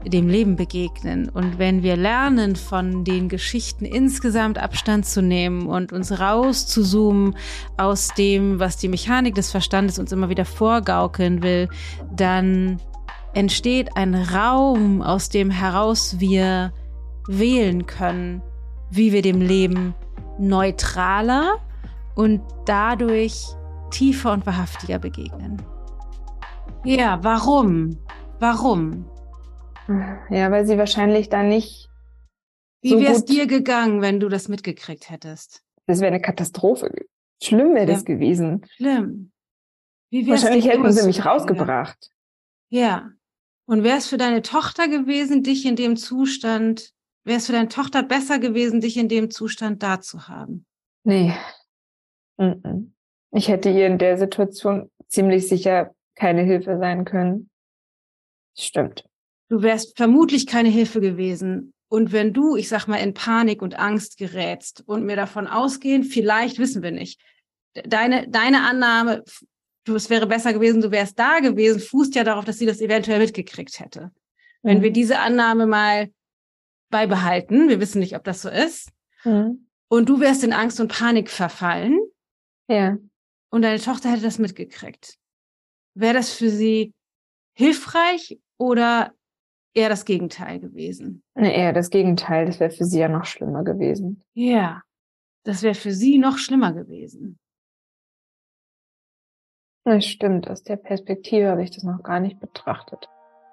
dem 0.04 0.28
Leben 0.28 0.56
begegnen. 0.56 1.28
Und 1.28 1.58
wenn 1.58 1.82
wir 1.82 1.96
lernen, 1.96 2.56
von 2.56 3.04
den 3.04 3.28
Geschichten 3.28 3.84
insgesamt 3.84 4.58
Abstand 4.58 5.06
zu 5.06 5.22
nehmen 5.22 5.66
und 5.66 5.92
uns 5.92 6.18
rauszuzoomen 6.18 7.36
aus 7.76 8.08
dem, 8.14 8.58
was 8.58 8.76
die 8.76 8.88
Mechanik 8.88 9.34
des 9.34 9.50
Verstandes 9.50 9.98
uns 9.98 10.12
immer 10.12 10.28
wieder 10.28 10.44
vorgaukeln 10.44 11.42
will, 11.42 11.68
dann 12.14 12.80
entsteht 13.34 13.96
ein 13.96 14.14
Raum, 14.14 15.02
aus 15.02 15.28
dem 15.28 15.50
heraus 15.50 16.18
wir 16.18 16.72
wählen 17.28 17.86
können, 17.86 18.42
wie 18.90 19.12
wir 19.12 19.22
dem 19.22 19.40
Leben 19.40 19.94
neutraler 20.38 21.58
und 22.14 22.42
dadurch 22.66 23.46
tiefer 23.90 24.32
und 24.32 24.46
wahrhaftiger 24.46 24.98
begegnen. 24.98 25.62
Ja, 26.84 27.22
warum? 27.22 27.98
Warum? 28.40 29.08
Ja, 30.30 30.50
weil 30.50 30.66
sie 30.66 30.78
wahrscheinlich 30.78 31.28
dann 31.28 31.48
nicht. 31.48 31.88
Wie 32.82 32.90
so 32.90 33.00
wäre 33.00 33.12
es 33.12 33.24
dir 33.24 33.46
gegangen, 33.46 34.00
wenn 34.00 34.18
du 34.18 34.28
das 34.28 34.48
mitgekriegt 34.48 35.10
hättest? 35.10 35.62
Das 35.86 36.00
wäre 36.00 36.08
eine 36.08 36.20
Katastrophe. 36.20 36.92
Schlimm 37.42 37.74
wäre 37.74 37.86
ja. 37.86 37.94
das 37.94 38.04
gewesen. 38.04 38.64
Schlimm. 38.76 39.32
Wie 40.10 40.28
wahrscheinlich 40.28 40.66
hätten 40.66 40.90
sie 40.92 41.06
mich 41.06 41.24
rausgebracht. 41.24 42.10
Ja. 42.68 43.10
Und 43.66 43.84
wäre 43.84 43.98
es 43.98 44.08
für 44.08 44.18
deine 44.18 44.42
Tochter 44.42 44.88
gewesen, 44.88 45.42
dich 45.42 45.64
in 45.64 45.76
dem 45.76 45.96
Zustand, 45.96 46.92
wäre 47.24 47.38
es 47.38 47.46
für 47.46 47.52
deine 47.52 47.68
Tochter 47.68 48.02
besser 48.02 48.38
gewesen, 48.38 48.80
dich 48.80 48.96
in 48.96 49.08
dem 49.08 49.30
Zustand 49.30 49.82
da 49.82 50.00
zu 50.00 50.28
haben? 50.28 50.66
Nee. 51.04 51.34
Ich 53.30 53.48
hätte 53.48 53.70
ihr 53.70 53.86
in 53.86 53.98
der 53.98 54.18
Situation 54.18 54.90
ziemlich 55.08 55.48
sicher 55.48 55.94
keine 56.14 56.42
Hilfe 56.42 56.78
sein 56.78 57.04
können. 57.04 57.50
Stimmt. 58.58 59.04
Du 59.48 59.62
wärst 59.62 59.96
vermutlich 59.96 60.46
keine 60.46 60.68
Hilfe 60.68 61.00
gewesen. 61.00 61.72
Und 61.88 62.12
wenn 62.12 62.32
du, 62.32 62.56
ich 62.56 62.68
sag 62.68 62.86
mal, 62.86 62.96
in 62.96 63.14
Panik 63.14 63.60
und 63.60 63.78
Angst 63.78 64.16
gerätst 64.16 64.82
und 64.86 65.04
mir 65.04 65.16
davon 65.16 65.46
ausgehen, 65.46 66.04
vielleicht 66.04 66.58
wissen 66.58 66.82
wir 66.82 66.90
nicht, 66.90 67.20
deine, 67.74 68.28
deine 68.28 68.62
Annahme, 68.62 69.24
du, 69.84 69.94
es 69.94 70.10
wäre 70.10 70.26
besser 70.26 70.52
gewesen, 70.52 70.80
du 70.80 70.90
wärst 70.90 71.18
da 71.18 71.40
gewesen, 71.40 71.80
fußt 71.80 72.14
ja 72.14 72.24
darauf, 72.24 72.44
dass 72.44 72.58
sie 72.58 72.66
das 72.66 72.80
eventuell 72.80 73.18
mitgekriegt 73.18 73.80
hätte. 73.80 74.12
Wenn 74.62 74.78
mhm. 74.78 74.82
wir 74.82 74.90
diese 74.92 75.18
Annahme 75.18 75.66
mal 75.66 76.10
beibehalten, 76.90 77.68
wir 77.68 77.80
wissen 77.80 78.00
nicht, 78.00 78.16
ob 78.16 78.24
das 78.24 78.42
so 78.42 78.48
ist, 78.48 78.90
mhm. 79.24 79.68
und 79.88 80.08
du 80.08 80.20
wärst 80.20 80.44
in 80.44 80.52
Angst 80.52 80.80
und 80.80 80.92
Panik 80.92 81.30
verfallen, 81.30 81.98
ja. 82.68 82.96
und 83.50 83.62
deine 83.62 83.80
Tochter 83.80 84.10
hätte 84.10 84.22
das 84.22 84.38
mitgekriegt, 84.38 85.18
wäre 85.94 86.14
das 86.14 86.32
für 86.32 86.50
sie 86.50 86.92
hilfreich 87.54 88.38
oder 88.58 89.12
eher 89.74 89.88
das 89.88 90.04
Gegenteil 90.04 90.60
gewesen. 90.60 91.22
Nee, 91.34 91.54
eher 91.54 91.72
das 91.72 91.90
Gegenteil. 91.90 92.46
Das 92.46 92.60
wäre 92.60 92.70
für 92.70 92.84
sie 92.84 93.00
ja 93.00 93.08
noch 93.08 93.24
schlimmer 93.24 93.64
gewesen. 93.64 94.22
Ja, 94.34 94.82
das 95.44 95.62
wäre 95.62 95.74
für 95.74 95.92
sie 95.92 96.18
noch 96.18 96.38
schlimmer 96.38 96.72
gewesen. 96.72 97.38
Das 99.84 100.04
stimmt. 100.06 100.48
Aus 100.48 100.62
der 100.62 100.76
Perspektive 100.76 101.50
habe 101.50 101.62
ich 101.62 101.70
das 101.70 101.82
noch 101.82 102.02
gar 102.02 102.20
nicht 102.20 102.38
betrachtet. 102.38 103.08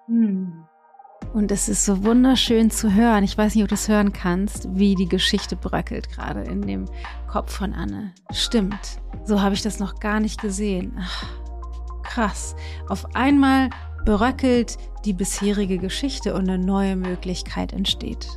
Hm. 0.06 0.66
Und 1.34 1.52
es 1.52 1.70
ist 1.70 1.86
so 1.86 2.04
wunderschön 2.06 2.72
zu 2.72 2.94
hören. 2.94 3.24
Ich 3.24 3.38
weiß 3.38 3.54
nicht, 3.54 3.64
ob 3.64 3.70
du 3.70 3.76
es 3.76 3.90
hören 3.90 4.14
kannst, 4.14 4.68
wie 4.78 4.96
die 4.96 5.08
Geschichte 5.08 5.56
bröckelt 5.56 6.10
gerade 6.10 6.42
in 6.42 6.62
dem 6.62 6.86
Kopf 7.28 7.52
von 7.52 7.74
Anne. 7.74 8.14
Stimmt. 8.32 9.00
So 9.26 9.42
habe 9.42 9.54
ich 9.54 9.62
das 9.62 9.80
noch 9.80 10.00
gar 10.00 10.20
nicht 10.20 10.42
gesehen. 10.42 10.98
Ach, 11.00 11.26
krass. 12.04 12.56
Auf 12.88 13.06
einmal 13.16 13.70
beröckelt 14.06 14.78
die 15.06 15.14
bisherige 15.14 15.78
Geschichte 15.78 16.34
und 16.34 16.50
eine 16.50 16.58
neue 16.58 16.96
Möglichkeit 16.96 17.74
entsteht. 17.74 18.28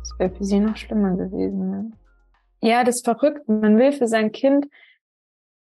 Das 0.00 0.18
wäre 0.18 0.30
für 0.30 0.44
sie 0.44 0.60
noch 0.60 0.76
schlimmer 0.76 1.16
gewesen. 1.16 1.70
Ne? 1.70 1.92
Ja, 2.60 2.84
das 2.84 2.96
ist 2.96 3.04
verrückt. 3.04 3.48
Man 3.48 3.78
will 3.78 3.92
für 3.92 4.06
sein 4.06 4.32
Kind 4.32 4.66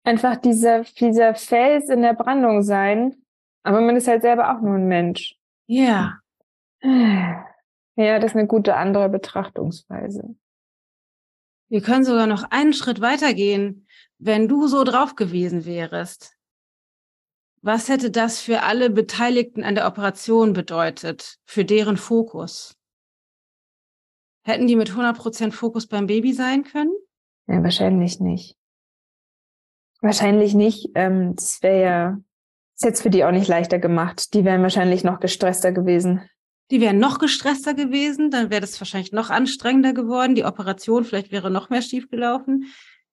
einfach 0.08 0.36
dieser, 0.36 0.84
dieser 0.84 1.34
Fels 1.34 1.90
in 1.90 2.02
der 2.02 2.14
Brandung 2.14 2.62
sein, 2.62 3.14
aber 3.62 3.80
man 3.80 3.96
ist 3.96 4.08
halt 4.08 4.22
selber 4.22 4.50
auch 4.50 4.60
nur 4.60 4.74
ein 4.74 4.88
Mensch. 4.88 5.36
Ja. 5.66 6.18
Ja, 8.00 8.20
das 8.20 8.30
ist 8.30 8.36
eine 8.36 8.46
gute 8.46 8.76
andere 8.76 9.08
Betrachtungsweise. 9.08 10.36
Wir 11.68 11.82
können 11.82 12.04
sogar 12.04 12.28
noch 12.28 12.44
einen 12.48 12.72
Schritt 12.72 13.00
weitergehen, 13.00 13.88
wenn 14.18 14.46
du 14.46 14.68
so 14.68 14.84
drauf 14.84 15.16
gewesen 15.16 15.66
wärst. 15.66 16.36
Was 17.60 17.88
hätte 17.88 18.12
das 18.12 18.40
für 18.40 18.62
alle 18.62 18.90
Beteiligten 18.90 19.64
an 19.64 19.74
der 19.74 19.88
Operation 19.88 20.52
bedeutet, 20.52 21.40
für 21.44 21.64
deren 21.64 21.96
Fokus? 21.96 22.76
Hätten 24.44 24.68
die 24.68 24.76
mit 24.76 24.90
100% 24.90 25.50
Fokus 25.50 25.88
beim 25.88 26.06
Baby 26.06 26.32
sein 26.32 26.62
können? 26.62 26.94
Ja, 27.48 27.64
wahrscheinlich 27.64 28.20
nicht. 28.20 28.56
Wahrscheinlich 30.00 30.54
nicht. 30.54 30.90
Ähm, 30.94 31.34
das 31.34 31.62
wäre 31.62 31.82
ja 31.82 32.18
ist 32.76 32.84
jetzt 32.84 33.02
für 33.02 33.10
die 33.10 33.24
auch 33.24 33.32
nicht 33.32 33.48
leichter 33.48 33.80
gemacht. 33.80 34.34
Die 34.34 34.44
wären 34.44 34.62
wahrscheinlich 34.62 35.02
noch 35.02 35.18
gestresster 35.18 35.72
gewesen. 35.72 36.22
Die 36.70 36.80
wären 36.80 36.98
noch 36.98 37.18
gestresster 37.18 37.74
gewesen, 37.74 38.30
dann 38.30 38.50
wäre 38.50 38.60
das 38.60 38.80
wahrscheinlich 38.80 39.10
noch 39.10 39.30
anstrengender 39.30 39.92
geworden. 39.94 40.36
Die 40.36 40.44
Operation 40.44 41.04
vielleicht 41.04 41.32
wäre 41.32 41.50
noch 41.50 41.70
mehr 41.70 41.82
schiefgelaufen 41.82 42.66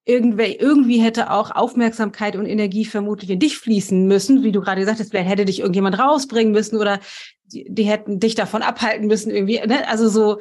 irgendwer, 0.05 0.61
irgendwie 0.61 0.99
hätte 0.99 1.31
auch 1.31 1.51
Aufmerksamkeit 1.51 2.35
und 2.35 2.45
Energie 2.45 2.85
vermutlich 2.85 3.31
in 3.31 3.39
dich 3.39 3.57
fließen 3.57 4.07
müssen, 4.07 4.43
wie 4.43 4.51
du 4.51 4.61
gerade 4.61 4.79
gesagt 4.79 4.99
hast, 4.99 5.09
vielleicht 5.09 5.29
hätte 5.29 5.45
dich 5.45 5.59
irgendjemand 5.59 5.99
rausbringen 5.99 6.53
müssen 6.53 6.77
oder 6.77 6.99
die, 7.45 7.65
die 7.69 7.83
hätten 7.83 8.19
dich 8.19 8.35
davon 8.35 8.61
abhalten 8.61 9.07
müssen 9.07 9.31
irgendwie. 9.31 9.59
Ne? 9.65 9.87
Also 9.87 10.07
so. 10.07 10.39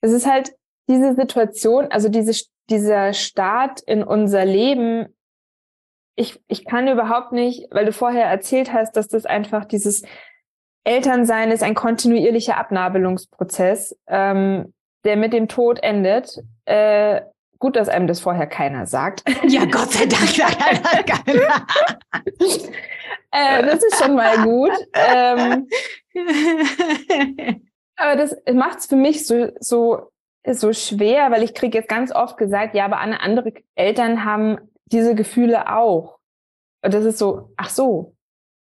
Es 0.00 0.12
ist 0.12 0.26
halt 0.26 0.52
diese 0.88 1.14
Situation, 1.14 1.86
also 1.90 2.08
diese, 2.08 2.40
dieser 2.70 3.12
Start 3.12 3.80
in 3.80 4.04
unser 4.04 4.44
Leben. 4.44 5.06
Ich, 6.16 6.40
ich 6.48 6.64
kann 6.64 6.88
überhaupt 6.88 7.32
nicht, 7.32 7.68
weil 7.70 7.84
du 7.84 7.92
vorher 7.92 8.24
erzählt 8.24 8.72
hast, 8.72 8.96
dass 8.96 9.08
das 9.08 9.26
einfach 9.26 9.64
dieses 9.64 10.02
Elternsein 10.84 11.50
ist 11.50 11.62
ein 11.62 11.74
kontinuierlicher 11.74 12.56
Abnabelungsprozess, 12.56 13.96
ähm, 14.06 14.72
der 15.04 15.16
mit 15.16 15.32
dem 15.32 15.48
Tod 15.48 15.82
endet. 15.82 16.42
Äh, 16.64 17.20
Gut, 17.58 17.76
dass 17.76 17.88
einem 17.88 18.06
das 18.06 18.20
vorher 18.20 18.46
keiner 18.46 18.86
sagt. 18.86 19.22
Ja, 19.46 19.64
Gott 19.64 19.92
sei 19.92 20.06
Dank 20.06 20.28
sagt 20.28 20.58
keiner. 20.58 21.02
keiner. 21.04 21.66
äh, 23.30 23.64
das 23.64 23.82
ist 23.82 24.02
schon 24.02 24.14
mal 24.14 24.42
gut. 24.42 24.72
Ähm, 24.92 25.68
aber 27.96 28.16
das 28.16 28.36
macht 28.52 28.78
es 28.80 28.86
für 28.86 28.96
mich 28.96 29.26
so, 29.26 29.50
so, 29.60 30.10
so 30.46 30.72
schwer, 30.72 31.30
weil 31.30 31.42
ich 31.42 31.54
kriege 31.54 31.78
jetzt 31.78 31.88
ganz 31.88 32.12
oft 32.12 32.36
gesagt, 32.36 32.74
ja, 32.74 32.84
aber 32.84 32.98
andere 32.98 33.52
Eltern 33.74 34.24
haben 34.24 34.58
diese 34.86 35.14
Gefühle 35.14 35.72
auch. 35.74 36.18
Und 36.82 36.94
das 36.94 37.04
ist 37.04 37.18
so, 37.18 37.52
ach 37.56 37.70
so, 37.70 38.14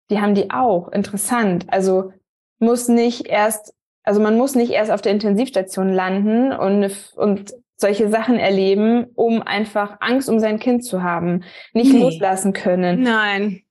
die 0.10 0.20
haben 0.20 0.36
die 0.36 0.52
auch. 0.52 0.90
Interessant. 0.90 1.66
Also 1.70 2.14
muss 2.60 2.88
nicht 2.88 3.28
erst, 3.28 3.74
also 4.04 4.20
man 4.20 4.38
muss 4.38 4.56
nicht 4.56 4.72
erst 4.72 4.92
auf 4.92 5.02
der 5.02 5.12
Intensivstation 5.12 5.90
landen 5.90 6.52
und, 6.52 7.14
und 7.16 7.54
solche 7.78 8.10
Sachen 8.10 8.38
erleben, 8.38 9.06
um 9.16 9.42
einfach 9.42 9.98
Angst 10.00 10.30
um 10.30 10.40
sein 10.40 10.60
Kind 10.60 10.84
zu 10.86 11.04
haben, 11.04 11.44
nicht 11.74 11.94
nee. 11.94 12.00
loslassen 12.00 12.54
können. 12.54 13.02
Nein, 13.02 13.64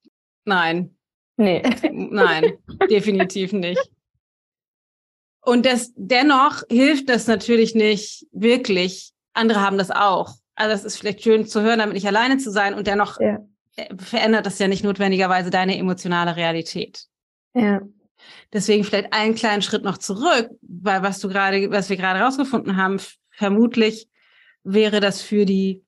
nein. 0.45 0.91
Nee. 1.37 1.63
Nein, 1.93 2.53
definitiv 2.89 3.53
nicht. 3.53 3.91
Und 5.41 5.67
das, 5.67 5.93
dennoch 5.97 6.63
hilft 6.71 7.09
das 7.09 7.27
natürlich 7.27 7.75
nicht 7.75 8.27
wirklich. 8.31 9.13
Andere 9.33 9.61
haben 9.61 9.77
das 9.77 9.91
auch. 9.91 10.35
Also 10.55 10.75
es 10.75 10.85
ist 10.85 10.97
vielleicht 10.99 11.23
schön 11.23 11.47
zu 11.47 11.63
hören, 11.63 11.79
damit 11.79 11.95
nicht 11.95 12.07
alleine 12.07 12.39
zu 12.39 12.51
sein 12.51 12.75
und 12.75 12.87
dennoch 12.87 13.21
ja. 13.21 13.39
verändert 13.99 14.47
das 14.47 14.59
ja 14.59 14.69
nicht 14.69 14.85
notwendigerweise 14.85 15.51
deine 15.51 15.77
emotionale 15.77 16.37
Realität. 16.37 17.07
Ja. 17.55 17.81
Deswegen 18.53 18.85
vielleicht 18.85 19.13
einen 19.13 19.35
kleinen 19.35 19.63
Schritt 19.63 19.85
noch 19.85 19.99
zurück, 19.99 20.51
weil 20.63 21.03
was 21.03 21.19
du 21.21 21.29
gerade, 21.29 21.71
was 21.71 21.91
wir 21.91 21.97
gerade 21.97 22.21
rausgefunden 22.21 22.77
haben, 22.77 22.99
vermutlich 23.31 24.09
wäre 24.63 25.01
das 25.01 25.23
für 25.23 25.45
die 25.45 25.85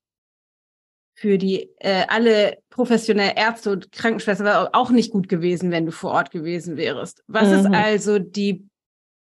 für 1.18 1.38
die 1.38 1.70
äh, 1.79 2.05
alle 2.09 2.59
professionelle 2.68 3.37
Ärzte 3.37 3.70
und 3.70 3.90
Krankenschwestern 3.90 4.68
auch 4.74 4.90
nicht 4.90 5.11
gut 5.11 5.31
gewesen, 5.31 5.70
wenn 5.70 5.87
du 5.87 5.92
vor 5.92 6.11
Ort 6.11 6.31
gewesen 6.31 6.76
wärst. 6.76 7.24
Was 7.26 7.48
mhm. 7.48 7.55
ist 7.55 7.66
also 7.74 8.18
die 8.18 8.68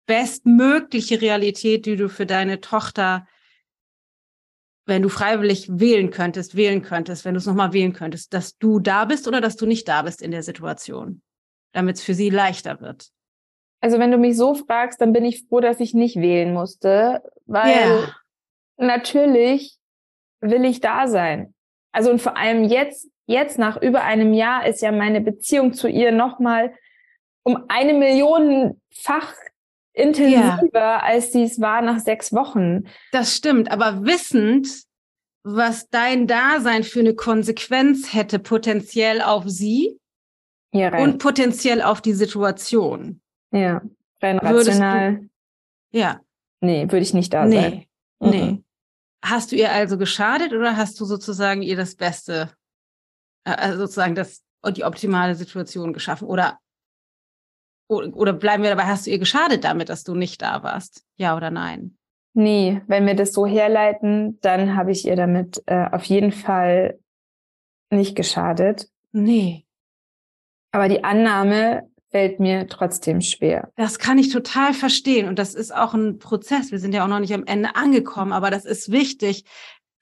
bestmögliche 0.06 1.20
Realität, 1.20 1.86
die 1.86 1.94
du 1.94 2.08
für 2.08 2.26
deine 2.26 2.60
Tochter, 2.60 3.28
wenn 4.86 5.02
du 5.02 5.08
freiwillig 5.08 5.68
wählen 5.68 6.10
könntest, 6.10 6.56
wählen 6.56 6.80
könntest, 6.82 7.24
wenn 7.24 7.34
du 7.34 7.38
es 7.38 7.46
nochmal 7.46 7.72
wählen 7.72 7.92
könntest, 7.92 8.32
dass 8.32 8.56
du 8.56 8.78
da 8.78 9.04
bist 9.04 9.26
oder 9.26 9.40
dass 9.40 9.56
du 9.56 9.66
nicht 9.66 9.88
da 9.88 10.02
bist 10.02 10.22
in 10.22 10.30
der 10.30 10.42
Situation, 10.42 11.22
damit 11.72 11.96
es 11.96 12.04
für 12.04 12.14
sie 12.14 12.30
leichter 12.30 12.80
wird? 12.80 13.10
Also 13.80 13.98
wenn 13.98 14.10
du 14.10 14.16
mich 14.16 14.36
so 14.36 14.54
fragst, 14.54 15.00
dann 15.00 15.12
bin 15.12 15.24
ich 15.24 15.44
froh, 15.48 15.60
dass 15.60 15.80
ich 15.80 15.92
nicht 15.92 16.16
wählen 16.16 16.54
musste, 16.54 17.22
weil 17.46 17.74
yeah. 17.74 18.14
natürlich 18.76 19.76
will 20.40 20.64
ich 20.64 20.80
da 20.80 21.08
sein. 21.08 21.54
Also 21.92 22.10
und 22.10 22.22
vor 22.22 22.36
allem 22.36 22.64
jetzt, 22.64 23.10
jetzt 23.26 23.58
nach 23.58 23.80
über 23.80 24.04
einem 24.04 24.32
Jahr 24.32 24.66
ist 24.66 24.82
ja 24.82 24.92
meine 24.92 25.20
Beziehung 25.20 25.72
zu 25.72 25.88
ihr 25.88 26.12
nochmal 26.12 26.72
um 27.42 27.64
eine 27.68 27.94
Millionenfach 27.94 29.32
intensiver, 29.96 30.68
ja. 30.72 30.98
als 31.00 31.32
sie 31.32 31.42
es 31.42 31.60
war 31.60 31.82
nach 31.82 31.98
sechs 31.98 32.32
Wochen. 32.32 32.84
Das 33.12 33.34
stimmt, 33.34 33.70
aber 33.70 34.04
wissend, 34.04 34.68
was 35.42 35.88
dein 35.88 36.26
Dasein 36.26 36.84
für 36.84 37.00
eine 37.00 37.14
Konsequenz 37.14 38.12
hätte, 38.12 38.38
potenziell 38.38 39.22
auf 39.22 39.44
sie 39.46 39.98
und 40.72 41.18
potenziell 41.18 41.80
auf 41.82 42.00
die 42.02 42.12
Situation. 42.12 43.20
Ja, 43.52 43.80
rein 44.20 44.38
rational. 44.38 45.20
Du, 45.92 45.98
ja. 45.98 46.20
Nee, 46.60 46.84
würde 46.84 46.98
ich 46.98 47.14
nicht 47.14 47.32
da 47.32 47.46
nee, 47.46 47.56
sein. 47.56 47.86
Nee. 48.20 48.50
Mhm. 48.50 48.64
Hast 49.24 49.52
du 49.52 49.56
ihr 49.56 49.72
also 49.72 49.98
geschadet 49.98 50.52
oder 50.52 50.76
hast 50.76 51.00
du 51.00 51.04
sozusagen 51.04 51.62
ihr 51.62 51.76
das 51.76 51.94
Beste, 51.94 52.50
also 53.44 53.78
sozusagen 53.78 54.14
das 54.14 54.42
die 54.72 54.84
optimale 54.84 55.34
Situation 55.34 55.92
geschaffen? 55.92 56.28
Oder, 56.28 56.58
oder 57.88 58.32
bleiben 58.32 58.62
wir 58.62 58.70
dabei, 58.70 58.84
hast 58.84 59.06
du 59.06 59.10
ihr 59.10 59.18
geschadet 59.18 59.64
damit, 59.64 59.88
dass 59.88 60.04
du 60.04 60.14
nicht 60.14 60.42
da 60.42 60.62
warst? 60.62 61.04
Ja 61.16 61.36
oder 61.36 61.50
nein? 61.50 61.96
Nee, 62.34 62.82
wenn 62.86 63.06
wir 63.06 63.14
das 63.14 63.32
so 63.32 63.46
herleiten, 63.46 64.38
dann 64.42 64.76
habe 64.76 64.92
ich 64.92 65.06
ihr 65.06 65.16
damit 65.16 65.62
äh, 65.66 65.86
auf 65.90 66.04
jeden 66.04 66.32
Fall 66.32 66.98
nicht 67.90 68.14
geschadet. 68.14 68.90
Nee. 69.12 69.64
Aber 70.70 70.88
die 70.88 71.02
Annahme 71.02 71.88
fällt 72.10 72.38
mir 72.38 72.66
trotzdem 72.68 73.20
schwer. 73.20 73.70
Das 73.76 73.98
kann 73.98 74.18
ich 74.18 74.30
total 74.30 74.74
verstehen. 74.74 75.28
Und 75.28 75.38
das 75.38 75.54
ist 75.54 75.74
auch 75.74 75.94
ein 75.94 76.18
Prozess. 76.18 76.70
Wir 76.72 76.78
sind 76.78 76.94
ja 76.94 77.04
auch 77.04 77.08
noch 77.08 77.20
nicht 77.20 77.32
am 77.32 77.44
Ende 77.44 77.74
angekommen, 77.74 78.32
aber 78.32 78.50
das 78.50 78.64
ist 78.64 78.92
wichtig, 78.92 79.44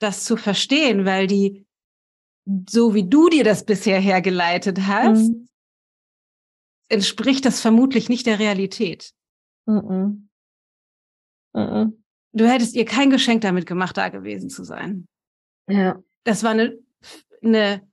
das 0.01 0.25
zu 0.25 0.37
verstehen, 0.37 1.05
weil 1.05 1.27
die, 1.27 1.65
so 2.69 2.95
wie 2.95 3.09
du 3.09 3.29
dir 3.29 3.45
das 3.45 3.65
bisher 3.65 4.01
hergeleitet 4.01 4.81
hast, 4.87 5.31
mhm. 5.31 5.44
Entspricht 6.89 7.45
das 7.45 7.61
vermutlich 7.61 8.09
nicht 8.09 8.27
der 8.27 8.39
Realität. 8.39 9.13
Mhm. 9.67 10.29
Mhm. 11.55 12.05
Du 12.33 12.49
hättest 12.49 12.75
ihr 12.75 12.85
kein 12.85 13.11
Geschenk 13.11 13.43
damit 13.43 13.67
gemacht, 13.67 13.97
da 13.97 14.09
gewesen 14.09 14.51
zu 14.51 14.65
sein. 14.65 15.07
Ja. 15.69 16.03
Das 16.25 16.43
war 16.43 16.51
eine, 16.51 16.79
eine, 17.43 17.89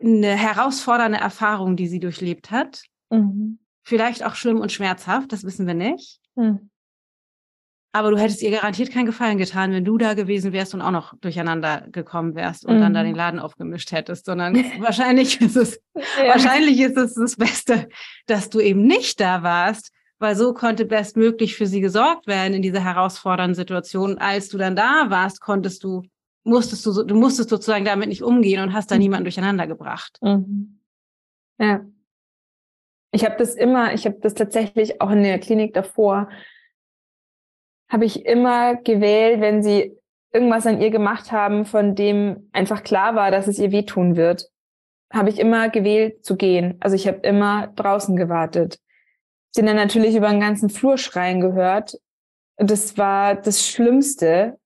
eine 0.00 0.34
herausfordernde 0.34 1.18
Erfahrung, 1.18 1.76
die 1.76 1.86
sie 1.86 2.00
durchlebt 2.00 2.50
hat. 2.50 2.82
Mhm. 3.10 3.60
Vielleicht 3.84 4.24
auch 4.24 4.34
schlimm 4.34 4.60
und 4.60 4.72
schmerzhaft, 4.72 5.32
das 5.32 5.44
wissen 5.44 5.66
wir 5.66 5.74
nicht. 5.74 6.20
Mhm. 6.34 6.70
Aber 7.94 8.10
du 8.10 8.16
hättest 8.16 8.40
ihr 8.42 8.50
garantiert 8.50 8.90
keinen 8.90 9.04
Gefallen 9.04 9.36
getan, 9.36 9.70
wenn 9.72 9.84
du 9.84 9.98
da 9.98 10.14
gewesen 10.14 10.54
wärst 10.54 10.72
und 10.72 10.80
auch 10.80 10.90
noch 10.90 11.14
durcheinander 11.18 11.86
gekommen 11.92 12.34
wärst 12.34 12.64
und 12.64 12.76
mhm. 12.76 12.80
dann 12.80 12.94
da 12.94 13.02
den 13.02 13.14
Laden 13.14 13.38
aufgemischt 13.38 13.92
hättest, 13.92 14.24
sondern 14.24 14.54
wahrscheinlich 14.80 15.40
ist 15.42 15.56
es, 15.56 15.78
ja. 15.94 16.28
wahrscheinlich 16.28 16.80
ist 16.80 16.96
es 16.96 17.14
das 17.14 17.36
Beste, 17.36 17.88
dass 18.26 18.48
du 18.48 18.60
eben 18.60 18.86
nicht 18.86 19.20
da 19.20 19.42
warst, 19.42 19.92
weil 20.18 20.36
so 20.36 20.54
konnte 20.54 20.86
bestmöglich 20.86 21.54
für 21.54 21.66
sie 21.66 21.82
gesorgt 21.82 22.26
werden 22.26 22.54
in 22.54 22.62
dieser 22.62 22.82
herausfordernden 22.82 23.54
Situation. 23.54 24.16
Als 24.16 24.48
du 24.48 24.56
dann 24.56 24.74
da 24.74 25.10
warst, 25.10 25.42
konntest 25.42 25.84
du, 25.84 26.02
musstest 26.44 26.86
du, 26.86 27.02
du 27.02 27.14
musstest 27.14 27.50
sozusagen 27.50 27.84
damit 27.84 28.08
nicht 28.08 28.22
umgehen 28.22 28.62
und 28.62 28.72
hast 28.72 28.90
da 28.90 28.94
mhm. 28.94 29.02
niemanden 29.02 29.24
durcheinander 29.24 29.66
gebracht. 29.66 30.18
Mhm. 30.22 30.78
Ja. 31.58 31.84
Ich 33.14 33.26
habe 33.26 33.34
das 33.36 33.54
immer, 33.54 33.92
ich 33.92 34.06
habe 34.06 34.16
das 34.22 34.32
tatsächlich 34.32 35.02
auch 35.02 35.10
in 35.10 35.22
der 35.22 35.38
Klinik 35.38 35.74
davor, 35.74 36.30
habe 37.92 38.06
ich 38.06 38.24
immer 38.24 38.76
gewählt, 38.76 39.40
wenn 39.42 39.62
sie 39.62 39.94
irgendwas 40.32 40.66
an 40.66 40.80
ihr 40.80 40.90
gemacht 40.90 41.30
haben, 41.30 41.66
von 41.66 41.94
dem 41.94 42.48
einfach 42.52 42.82
klar 42.82 43.14
war, 43.14 43.30
dass 43.30 43.48
es 43.48 43.58
ihr 43.58 43.70
wehtun 43.70 44.16
wird, 44.16 44.48
habe 45.12 45.28
ich 45.28 45.38
immer 45.38 45.68
gewählt 45.68 46.24
zu 46.24 46.36
gehen. 46.36 46.78
Also 46.80 46.96
ich 46.96 47.06
habe 47.06 47.18
immer 47.18 47.66
draußen 47.66 48.16
gewartet. 48.16 48.78
Sie 49.54 49.62
dann 49.62 49.76
natürlich 49.76 50.16
über 50.16 50.30
den 50.30 50.40
ganzen 50.40 50.70
Flur 50.70 50.96
schreien 50.96 51.42
gehört. 51.42 51.98
Das 52.56 52.96
war 52.96 53.34
das 53.34 53.66
Schlimmste. 53.66 54.58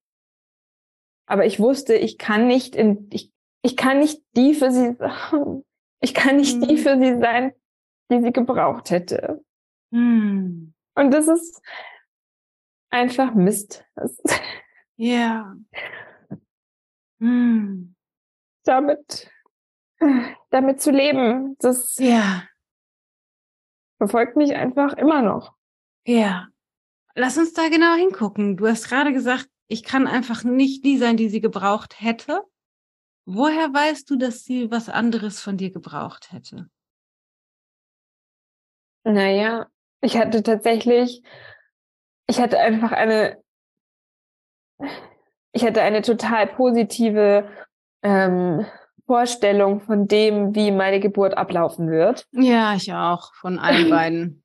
Aber 1.26 1.44
ich 1.44 1.58
wusste, 1.58 1.94
ich 1.94 2.18
kann 2.18 2.46
nicht 2.46 2.76
in, 2.76 3.08
ich, 3.12 3.32
ich 3.62 3.76
kann 3.76 3.98
nicht 3.98 4.22
die 4.36 4.54
für 4.54 4.70
sie, 4.70 4.96
ich 6.00 6.14
kann 6.14 6.36
nicht 6.36 6.62
die 6.62 6.74
mhm. 6.74 6.78
für 6.78 6.96
sie 7.00 7.18
sein, 7.18 7.52
die 8.12 8.22
sie 8.22 8.32
gebraucht 8.32 8.90
hätte. 8.90 9.42
Hm. 9.92 10.72
Und 10.94 11.10
das 11.10 11.26
ist 11.26 11.60
einfach 12.96 13.34
Mist. 13.34 13.84
Ja. 14.96 15.54
Hm. 17.20 17.94
Damit, 18.64 19.30
damit 20.50 20.80
zu 20.80 20.90
leben, 20.90 21.56
das 21.58 21.96
ja. 21.98 22.44
verfolgt 23.98 24.36
mich 24.36 24.54
einfach 24.54 24.94
immer 24.94 25.22
noch. 25.22 25.54
Ja. 26.06 26.48
Lass 27.14 27.38
uns 27.38 27.52
da 27.52 27.68
genau 27.68 27.94
hingucken. 27.94 28.56
Du 28.56 28.66
hast 28.66 28.88
gerade 28.88 29.12
gesagt, 29.12 29.48
ich 29.68 29.82
kann 29.82 30.06
einfach 30.06 30.44
nicht 30.44 30.84
die 30.84 30.98
sein, 30.98 31.16
die 31.16 31.28
sie 31.28 31.40
gebraucht 31.40 32.00
hätte. 32.00 32.42
Woher 33.26 33.72
weißt 33.72 34.08
du, 34.10 34.16
dass 34.16 34.44
sie 34.44 34.70
was 34.70 34.88
anderes 34.88 35.40
von 35.40 35.56
dir 35.56 35.70
gebraucht 35.70 36.32
hätte? 36.32 36.70
Naja, 39.04 39.66
ich 40.00 40.16
hatte 40.16 40.42
tatsächlich, 40.42 41.22
ich 42.28 42.40
hatte 42.40 42.58
einfach 42.58 42.92
eine, 42.92 43.38
ich 45.52 45.64
hatte 45.64 45.82
eine 45.82 46.02
total 46.02 46.46
positive 46.48 47.48
ähm, 48.02 48.66
Vorstellung 49.06 49.80
von 49.80 50.08
dem, 50.08 50.54
wie 50.54 50.72
meine 50.72 51.00
Geburt 51.00 51.36
ablaufen 51.36 51.90
wird. 51.90 52.26
Ja, 52.32 52.74
ich 52.74 52.92
auch, 52.92 53.32
von 53.34 53.58
allen 53.58 53.90
beiden. 53.90 54.42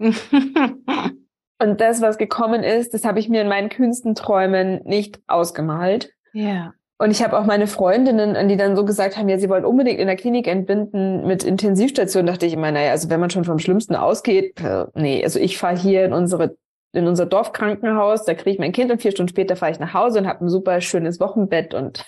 Und 1.60 1.80
das, 1.80 2.00
was 2.00 2.18
gekommen 2.18 2.62
ist, 2.62 2.94
das 2.94 3.04
habe 3.04 3.18
ich 3.18 3.28
mir 3.28 3.42
in 3.42 3.48
meinen 3.48 3.68
kühnsten 3.68 4.14
Träumen 4.14 4.80
nicht 4.84 5.20
ausgemalt. 5.26 6.12
Ja. 6.32 6.72
Und 6.98 7.10
ich 7.10 7.22
habe 7.22 7.36
auch 7.38 7.44
meine 7.44 7.66
Freundinnen, 7.66 8.36
an 8.36 8.48
die 8.48 8.56
dann 8.56 8.76
so 8.76 8.84
gesagt 8.84 9.16
haben, 9.16 9.28
ja, 9.28 9.38
sie 9.38 9.48
wollen 9.48 9.64
unbedingt 9.64 9.98
in 9.98 10.06
der 10.06 10.16
Klinik 10.16 10.46
entbinden 10.46 11.26
mit 11.26 11.42
Intensivstation, 11.42 12.26
dachte 12.26 12.46
ich 12.46 12.52
immer, 12.52 12.70
naja, 12.70 12.92
also 12.92 13.10
wenn 13.10 13.20
man 13.20 13.30
schon 13.30 13.44
vom 13.44 13.58
Schlimmsten 13.58 13.96
ausgeht, 13.96 14.60
nee, 14.94 15.22
also 15.22 15.38
ich 15.38 15.58
fahre 15.58 15.76
hier 15.76 16.04
in 16.04 16.12
unsere 16.12 16.56
in 16.92 17.06
unser 17.06 17.26
Dorfkrankenhaus, 17.26 18.24
da 18.24 18.34
kriege 18.34 18.50
ich 18.50 18.58
mein 18.58 18.72
Kind 18.72 18.90
und 18.90 19.02
vier 19.02 19.10
Stunden 19.10 19.28
später 19.28 19.56
fahre 19.56 19.72
ich 19.72 19.78
nach 19.78 19.94
Hause 19.94 20.20
und 20.20 20.26
habe 20.26 20.44
ein 20.44 20.48
super 20.48 20.80
schönes 20.80 21.20
Wochenbett 21.20 21.74
und 21.74 22.04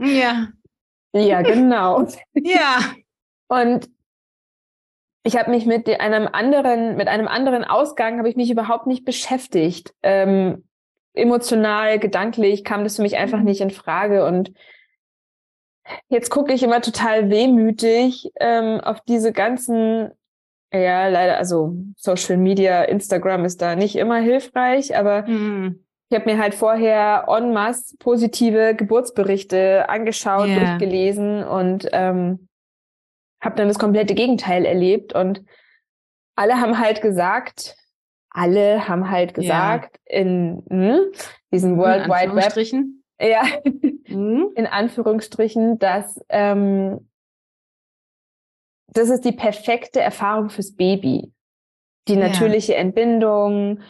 ja, 0.00 0.48
ja, 1.12 1.42
genau, 1.42 2.06
ja. 2.34 2.80
Und 3.48 3.88
ich 5.24 5.36
habe 5.36 5.50
mich 5.50 5.66
mit 5.66 5.88
einem 6.00 6.26
anderen, 6.26 6.96
mit 6.96 7.08
einem 7.08 7.28
anderen 7.28 7.64
Ausgang 7.64 8.18
habe 8.18 8.28
ich 8.28 8.36
mich 8.36 8.50
überhaupt 8.50 8.86
nicht 8.86 9.04
beschäftigt. 9.04 9.94
Ähm, 10.02 10.64
emotional, 11.14 11.98
gedanklich 11.98 12.64
kam 12.64 12.84
das 12.84 12.96
für 12.96 13.02
mich 13.02 13.16
einfach 13.16 13.38
mhm. 13.38 13.44
nicht 13.44 13.60
in 13.60 13.70
Frage. 13.70 14.24
Und 14.24 14.52
jetzt 16.08 16.30
gucke 16.30 16.52
ich 16.52 16.62
immer 16.62 16.80
total 16.80 17.30
wehmütig 17.30 18.30
ähm, 18.40 18.80
auf 18.80 19.00
diese 19.02 19.32
ganzen, 19.32 20.10
ja, 20.72 21.08
leider, 21.08 21.38
also 21.38 21.76
Social 21.96 22.36
Media, 22.36 22.82
Instagram 22.82 23.44
ist 23.44 23.62
da 23.62 23.74
nicht 23.74 23.96
immer 23.96 24.18
hilfreich, 24.18 24.96
aber 24.96 25.26
mhm. 25.26 25.84
ich 26.10 26.18
habe 26.18 26.30
mir 26.30 26.38
halt 26.38 26.54
vorher 26.54 27.26
en 27.28 27.52
masse 27.52 27.96
positive 27.98 28.74
Geburtsberichte 28.74 29.88
angeschaut, 29.88 30.48
yeah. 30.48 30.58
durchgelesen 30.58 31.42
und 31.42 31.88
ähm, 31.92 32.48
habe 33.40 33.56
dann 33.56 33.68
das 33.68 33.78
komplette 33.78 34.14
Gegenteil 34.14 34.64
erlebt. 34.64 35.14
Und 35.14 35.42
alle 36.36 36.60
haben 36.60 36.78
halt 36.78 37.00
gesagt, 37.00 37.76
alle 38.30 38.88
haben 38.88 39.10
halt 39.10 39.34
gesagt, 39.34 39.98
ja. 40.08 40.18
in 40.18 40.62
hm, 40.68 41.00
diesem 41.50 41.78
World 41.78 42.08
Wide 42.08 42.34
Web, 42.34 42.88
ja, 43.20 43.42
mhm. 44.06 44.50
in 44.54 44.66
Anführungsstrichen, 44.66 45.78
dass 45.78 46.20
ähm, 46.28 47.07
das 48.88 49.10
ist 49.10 49.24
die 49.24 49.32
perfekte 49.32 50.00
Erfahrung 50.00 50.50
fürs 50.50 50.74
Baby. 50.74 51.32
Die 52.08 52.16
natürliche 52.16 52.72
ja. 52.72 52.78
Entbindung, 52.78 53.80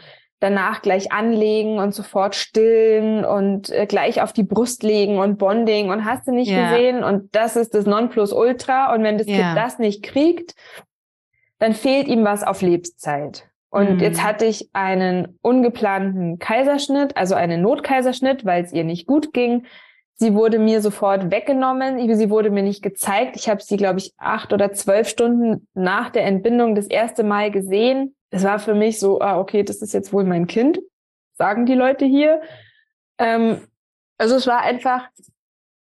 danach 0.41 0.83
gleich 0.83 1.13
anlegen 1.13 1.79
und 1.79 1.95
sofort 1.95 2.35
stillen 2.35 3.25
und 3.25 3.71
äh, 3.71 3.87
gleich 3.87 4.23
auf 4.23 4.33
die 4.33 4.43
Brust 4.43 4.83
legen 4.83 5.19
und 5.19 5.39
Bonding 5.39 5.91
und 5.91 6.05
hast 6.05 6.27
du 6.27 6.33
nicht 6.33 6.51
ja. 6.51 6.71
gesehen 6.71 7.03
und 7.03 7.35
das 7.35 7.57
ist 7.57 7.75
das 7.75 7.87
Nonplusultra 7.87 8.93
und 8.95 9.03
wenn 9.03 9.19
das 9.19 9.27
ja. 9.27 9.37
Kind 9.37 9.57
das 9.57 9.79
nicht 9.79 10.03
kriegt, 10.03 10.55
dann 11.59 11.75
fehlt 11.75 12.07
ihm 12.09 12.25
was 12.25 12.43
auf 12.45 12.63
Lebenszeit. 12.63 13.49
Und 13.71 13.97
mhm. 13.97 14.01
jetzt 14.01 14.25
hatte 14.25 14.47
ich 14.47 14.71
einen 14.73 15.39
ungeplanten 15.43 16.39
Kaiserschnitt, 16.39 17.17
also 17.17 17.35
einen 17.35 17.61
Notkaiserschnitt, 17.61 18.45
weil 18.45 18.65
es 18.65 18.73
ihr 18.73 18.85
nicht 18.85 19.07
gut 19.07 19.33
ging. 19.33 19.67
Sie 20.21 20.35
wurde 20.35 20.59
mir 20.59 20.83
sofort 20.83 21.31
weggenommen. 21.31 22.15
Sie 22.17 22.31
wurde 22.31 22.51
mir 22.51 22.63
nicht 22.63 22.83
gezeigt. 22.83 23.37
Ich 23.37 23.49
habe 23.49 23.63
sie, 23.63 23.77
glaube 23.77 24.01
ich, 24.01 24.13
acht 24.19 24.53
oder 24.53 24.73
zwölf 24.73 25.09
Stunden 25.09 25.67
nach 25.75 26.11
der 26.11 26.25
Entbindung 26.25 26.75
das 26.75 26.87
erste 26.87 27.23
Mal 27.23 27.51
gesehen. 27.51 28.17
Es 28.31 28.45
war 28.45 28.59
für 28.59 28.75
mich 28.75 28.99
so, 28.99 29.21
ah, 29.21 29.39
okay, 29.39 29.63
das 29.63 29.81
ist 29.81 29.95
jetzt 29.95 30.13
wohl 30.13 30.25
mein 30.25 30.47
Kind, 30.47 30.81
sagen 31.35 31.67
die 31.67 31.75
Leute 31.75 32.05
hier. 32.05 32.43
Ähm, 33.19 33.61
also 34.19 34.37
es 34.37 34.47
war 34.47 34.61
einfach 34.63 35.09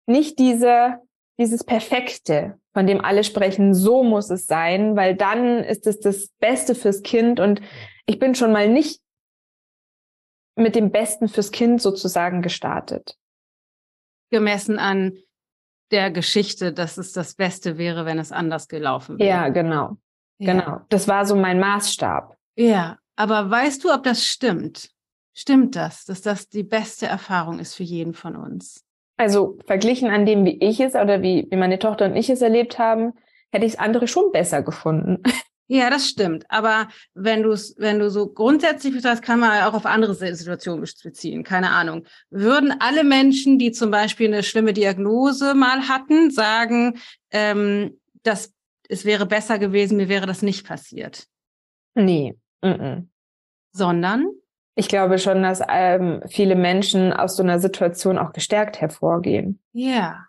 nicht 0.07 0.39
diese 0.39 0.99
dieses 1.39 1.65
Perfekte, 1.65 2.59
von 2.73 2.87
dem 2.87 3.05
alle 3.05 3.25
sprechen, 3.25 3.75
so 3.75 4.03
muss 4.03 4.31
es 4.31 4.47
sein, 4.47 4.97
weil 4.97 5.17
dann 5.17 5.65
ist 5.65 5.87
es 5.87 6.01
das 6.01 6.29
Beste 6.39 6.75
fürs 6.75 7.03
Kind 7.03 7.41
und 7.41 7.61
ich 8.07 8.19
bin 8.19 8.35
schon 8.35 8.53
mal 8.53 8.69
nicht 8.69 9.01
mit 10.57 10.77
dem 10.77 10.91
Besten 10.91 11.29
fürs 11.29 11.51
Kind 11.51 11.83
sozusagen 11.83 12.43
gestartet. 12.43 13.17
Gemessen 14.35 14.81
an 14.81 15.13
der 15.93 16.11
Geschichte, 16.11 16.73
dass 16.73 16.99
es 16.99 17.13
das 17.13 17.37
Beste 17.37 17.79
wäre, 17.79 18.05
wenn 18.05 18.19
es 18.19 18.33
anders 18.33 18.67
gelaufen 18.67 19.21
wäre. 19.21 19.29
Ja, 19.29 19.49
genau. 19.49 19.97
Ja. 20.39 20.53
Genau. 20.53 20.81
Das 20.89 21.07
war 21.07 21.25
so 21.25 21.37
mein 21.37 21.61
Maßstab. 21.61 22.37
Ja, 22.57 22.99
aber 23.15 23.49
weißt 23.49 23.85
du, 23.85 23.95
ob 23.95 24.03
das 24.03 24.27
stimmt? 24.27 24.91
Stimmt 25.35 25.77
das, 25.77 26.05
dass 26.05 26.21
das 26.21 26.49
die 26.49 26.65
beste 26.65 27.07
Erfahrung 27.07 27.61
ist 27.61 27.75
für 27.75 27.85
jeden 27.85 28.13
von 28.13 28.35
uns? 28.35 28.85
Also 29.17 29.57
verglichen 29.67 30.11
an 30.11 30.27
dem, 30.27 30.45
wie 30.45 30.59
ich 30.59 30.81
es 30.81 30.97
oder 30.97 31.23
wie, 31.23 31.47
wie 31.49 31.57
meine 31.57 31.79
Tochter 31.79 32.07
und 32.07 32.17
ich 32.17 32.29
es 32.29 32.43
erlebt 32.43 32.81
haben, 32.81 33.13
hätte 33.53 33.65
ich 33.65 33.75
es 33.75 33.79
andere 33.79 34.09
schon 34.09 34.33
besser 34.33 34.63
gefunden. 34.63 35.23
Ja, 35.67 35.89
das 35.89 36.09
stimmt. 36.09 36.45
Aber 36.51 36.89
wenn 37.15 37.43
du 37.43 37.53
es, 37.53 37.75
wenn 37.79 37.99
du 37.99 38.11
so 38.11 38.29
grundsätzlich 38.29 38.95
betrachtest, 38.95 39.23
kann 39.23 39.41
man 39.41 39.63
auch 39.65 39.75
auf 39.75 39.87
andere 39.87 40.15
Situationen 40.15 40.87
beziehen. 41.03 41.43
Keine 41.43 41.71
Ahnung. 41.71 42.05
Würden 42.31 42.75
alle 42.81 43.03
Menschen, 43.03 43.59
die 43.59 43.73
zum 43.73 43.91
Beispiel 43.91 44.27
eine 44.27 44.43
schlimme 44.43 44.75
Diagnose 44.75 45.55
mal 45.55 45.89
hatten, 45.89 46.31
sagen, 46.31 46.99
ähm, 47.31 47.99
dass 48.23 48.53
es 48.89 49.07
wäre 49.07 49.25
besser 49.25 49.59
gewesen, 49.59 49.97
mir 49.97 50.11
wäre 50.11 50.27
das 50.27 50.43
nicht 50.43 50.67
passiert? 50.67 51.27
Nee. 51.95 52.37
Mm 52.63 52.69
-mm. 52.69 53.07
Sondern? 53.73 54.31
Ich 54.77 54.89
glaube 54.89 55.19
schon, 55.19 55.43
dass 55.43 55.63
ähm, 55.69 56.21
viele 56.27 56.57
Menschen 56.57 57.13
aus 57.13 57.37
so 57.37 57.43
einer 57.43 57.59
Situation 57.59 58.19
auch 58.19 58.33
gestärkt 58.33 58.81
hervorgehen. 58.81 59.61
Ja. 59.73 60.27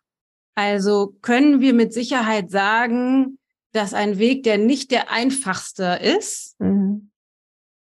Also 0.54 1.15
können 1.21 1.60
wir 1.60 1.74
mit 1.74 1.93
Sicherheit 1.93 2.50
sagen, 2.50 3.38
dass 3.76 3.94
ein 3.94 4.18
Weg, 4.18 4.44
der 4.44 4.58
nicht 4.58 4.92
der 4.92 5.12
einfachste 5.12 6.00
ist, 6.02 6.60
mhm. 6.60 7.12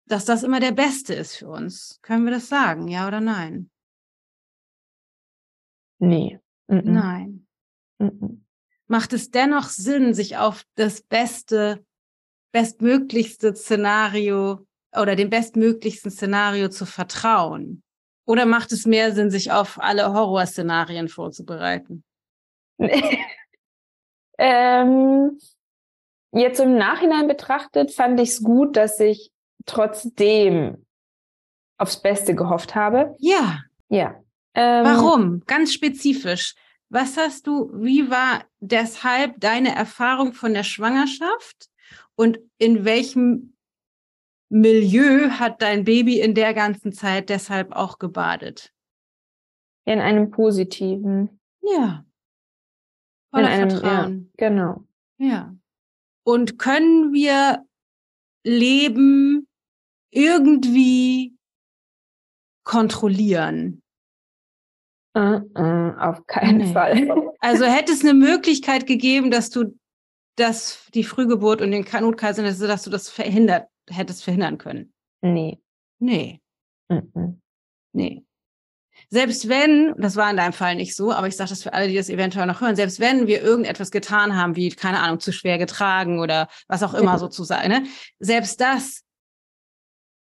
dass 0.06 0.24
das 0.24 0.42
immer 0.42 0.58
der 0.60 0.72
beste 0.72 1.14
ist 1.14 1.36
für 1.36 1.48
uns. 1.48 2.00
Können 2.02 2.24
wir 2.24 2.32
das 2.32 2.48
sagen, 2.48 2.88
ja 2.88 3.06
oder 3.06 3.20
nein? 3.20 3.70
Nee. 6.00 6.40
Mhm. 6.66 6.82
Nein. 6.84 7.46
Mhm. 7.98 8.44
Macht 8.86 9.12
es 9.12 9.30
dennoch 9.30 9.68
Sinn, 9.68 10.14
sich 10.14 10.36
auf 10.36 10.64
das 10.74 11.00
beste, 11.00 11.84
bestmöglichste 12.52 13.54
Szenario 13.54 14.66
oder 14.92 15.16
dem 15.16 15.30
bestmöglichsten 15.30 16.10
Szenario 16.10 16.68
zu 16.68 16.86
vertrauen? 16.86 17.82
Oder 18.26 18.46
macht 18.46 18.72
es 18.72 18.86
mehr 18.86 19.12
Sinn, 19.14 19.30
sich 19.30 19.52
auf 19.52 19.80
alle 19.80 20.12
Horrorszenarien 20.12 21.08
vorzubereiten? 21.08 22.04
ähm, 24.38 25.38
Jetzt 26.34 26.60
im 26.60 26.76
Nachhinein 26.76 27.28
betrachtet 27.28 27.92
fand 27.92 28.18
ich 28.20 28.30
es 28.30 28.42
gut, 28.42 28.76
dass 28.76 28.98
ich 28.98 29.32
trotzdem 29.66 30.84
aufs 31.78 32.02
Beste 32.02 32.34
gehofft 32.34 32.74
habe. 32.74 33.14
Ja. 33.18 33.60
Ja. 33.88 34.20
Ähm, 34.54 34.84
Warum? 34.84 35.42
Ganz 35.46 35.72
spezifisch. 35.72 36.54
Was 36.88 37.16
hast 37.16 37.46
du, 37.46 37.70
wie 37.74 38.10
war 38.10 38.44
deshalb 38.60 39.40
deine 39.40 39.74
Erfahrung 39.74 40.32
von 40.32 40.54
der 40.54 40.62
Schwangerschaft 40.62 41.68
und 42.14 42.38
in 42.58 42.84
welchem 42.84 43.56
Milieu 44.48 45.30
hat 45.30 45.62
dein 45.62 45.84
Baby 45.84 46.20
in 46.20 46.34
der 46.34 46.54
ganzen 46.54 46.92
Zeit 46.92 47.30
deshalb 47.30 47.72
auch 47.72 47.98
gebadet? 47.98 48.72
In 49.84 50.00
einem 50.00 50.30
positiven. 50.30 51.40
Ja. 51.60 52.04
Voller 53.30 53.48
in 53.48 53.52
einem, 53.52 53.70
Vertrauen. 53.70 54.32
Ja, 54.38 54.48
genau. 54.48 54.84
Ja. 55.18 55.53
Und 56.24 56.58
können 56.58 57.12
wir 57.12 57.64
Leben 58.44 59.46
irgendwie 60.10 61.36
kontrollieren? 62.64 63.82
Uh, 65.16 65.40
uh, 65.56 65.92
auf 65.98 66.26
keinen 66.26 66.58
nee. 66.58 66.72
Fall. 66.72 67.08
Also 67.44 67.66
hätte 67.66 67.92
es 67.92 68.00
eine 68.02 68.14
Möglichkeit 68.14 68.86
gegeben, 68.86 69.30
dass 69.30 69.50
du 69.50 69.78
das, 70.36 70.88
die 70.94 71.04
Frühgeburt 71.04 71.60
und 71.60 71.72
den 71.72 71.84
Notkaiserschnitt, 71.84 72.70
dass 72.70 72.84
du 72.84 72.90
das 72.90 73.10
verhindert, 73.10 73.68
hättest 73.90 74.24
verhindern 74.24 74.56
können? 74.56 74.94
Nee. 75.20 75.60
Nee. 75.98 76.40
Uh 76.90 77.36
nee 77.92 78.24
selbst 79.14 79.48
wenn, 79.48 79.94
das 79.96 80.16
war 80.16 80.28
in 80.28 80.36
deinem 80.36 80.52
Fall 80.52 80.74
nicht 80.74 80.96
so, 80.96 81.12
aber 81.12 81.28
ich 81.28 81.36
sage 81.36 81.50
das 81.50 81.62
für 81.62 81.72
alle, 81.72 81.86
die 81.86 81.94
das 81.94 82.08
eventuell 82.08 82.46
noch 82.46 82.60
hören, 82.60 82.74
selbst 82.74 82.98
wenn 82.98 83.28
wir 83.28 83.42
irgendetwas 83.42 83.92
getan 83.92 84.34
haben, 84.34 84.56
wie, 84.56 84.70
keine 84.70 84.98
Ahnung, 84.98 85.20
zu 85.20 85.32
schwer 85.32 85.56
getragen 85.56 86.18
oder 86.18 86.48
was 86.66 86.82
auch 86.82 86.94
immer 86.94 87.16
sozusagen, 87.20 87.68
ne? 87.68 87.84
selbst 88.18 88.60
das 88.60 89.02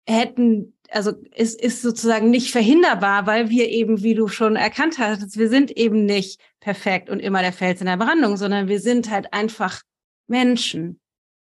hätten, 0.09 0.77
also 0.91 1.13
ist, 1.37 1.61
ist 1.63 1.83
sozusagen 1.83 2.31
nicht 2.31 2.51
verhinderbar, 2.51 3.29
weil 3.29 3.49
wir 3.49 3.69
eben, 3.69 4.03
wie 4.03 4.17
du 4.17 4.27
schon 4.27 4.57
erkannt 4.57 4.99
hast, 4.99 5.39
wir 5.39 5.49
sind 5.49 5.71
eben 5.71 6.05
nicht 6.05 6.41
perfekt 6.59 7.11
und 7.11 7.21
immer 7.21 7.43
der 7.43 7.53
Fels 7.53 7.81
in 7.81 7.87
der 7.87 7.97
Brandung, 7.97 8.37
sondern 8.37 8.67
wir 8.67 8.81
sind 8.81 9.09
halt 9.09 9.33
einfach 9.33 9.83
Menschen. 10.27 10.99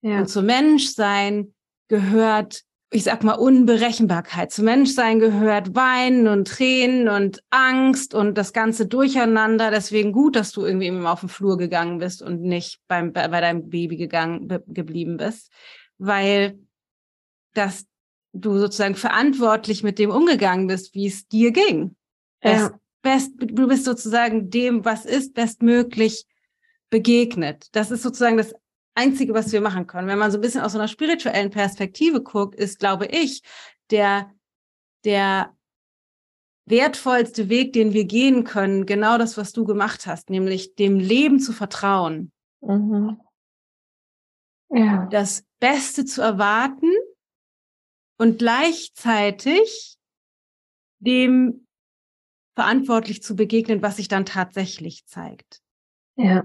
Ja. 0.03 0.21
Und 0.21 0.29
zum 0.29 0.47
Menschsein 0.47 1.53
gehört 1.89 2.63
ich 2.97 3.05
sag 3.05 3.23
mal, 3.23 3.35
Unberechenbarkeit. 3.35 4.51
Zum 4.51 4.65
Menschsein 4.65 5.19
gehört 5.19 5.75
Weinen 5.75 6.29
und 6.29 6.49
Tränen 6.49 7.09
und 7.09 7.43
Angst 7.51 8.15
und 8.15 8.37
das 8.37 8.53
ganze 8.53 8.87
Durcheinander. 8.87 9.71
Deswegen 9.71 10.13
gut, 10.13 10.35
dass 10.35 10.53
du 10.53 10.65
irgendwie 10.65 10.87
immer 10.87 11.13
auf 11.13 11.21
den 11.21 11.29
Flur 11.29 11.59
gegangen 11.59 11.99
bist 11.99 12.23
und 12.23 12.43
nicht 12.43 12.81
beim, 12.89 13.13
bei, 13.13 13.29
bei 13.29 13.41
deinem 13.41 13.69
Baby 13.69 13.97
gegangen, 13.97 14.49
geblieben 14.67 15.17
bist. 15.19 15.53
Weil 15.99 16.59
dass 17.57 17.87
du 18.33 18.59
sozusagen 18.59 18.95
verantwortlich 18.95 19.83
mit 19.83 19.99
dem 19.99 20.11
umgegangen 20.11 20.67
bist, 20.67 20.95
wie 20.95 21.07
es 21.07 21.27
dir 21.27 21.53
ging. 21.53 21.97
Ja. 22.43 22.79
Best, 23.03 23.33
du 23.39 23.69
bist 23.69 23.85
sozusagen 23.85 24.51
dem, 24.51 24.85
was 24.85 25.05
ist, 25.07 25.35
bestmöglich 25.35 26.27
begegnet. 26.91 27.69
Das 27.73 27.91
ist 27.91 28.03
sozusagen 28.03 28.37
das 28.37 28.55
Einzige, 28.97 29.35
was 29.35 29.53
wir 29.53 29.61
machen 29.61 29.87
können. 29.87 30.09
Wenn 30.09 30.19
man 30.19 30.31
so 30.31 30.39
ein 30.39 30.41
bisschen 30.41 30.63
aus 30.63 30.73
so 30.73 30.79
einer 30.79 30.89
spirituellen 30.89 31.51
Perspektive 31.51 32.23
guckt, 32.23 32.55
ist, 32.55 32.79
glaube 32.79 33.07
ich, 33.07 33.43
der, 33.91 34.33
der 35.05 35.55
wertvollste 36.65 37.49
Weg, 37.49 37.73
den 37.73 37.93
wir 37.93 38.05
gehen 38.05 38.45
können, 38.45 38.87
genau 38.87 39.19
das, 39.19 39.37
was 39.37 39.53
du 39.53 39.65
gemacht 39.65 40.07
hast, 40.07 40.31
nämlich 40.31 40.75
dem 40.75 40.99
Leben 40.99 41.39
zu 41.39 41.53
vertrauen. 41.53 42.33
Mhm. 42.61 43.21
Ja. 44.71 45.07
Das 45.11 45.45
Beste 45.61 46.05
zu 46.05 46.23
erwarten 46.23 46.91
und 48.19 48.39
gleichzeitig 48.39 49.99
dem 50.99 51.67
verantwortlich 52.57 53.23
zu 53.23 53.37
begegnen, 53.37 53.83
was 53.83 53.97
sich 53.97 54.09
dann 54.09 54.25
tatsächlich 54.25 55.07
zeigt. 55.07 55.61
Ja. 56.17 56.43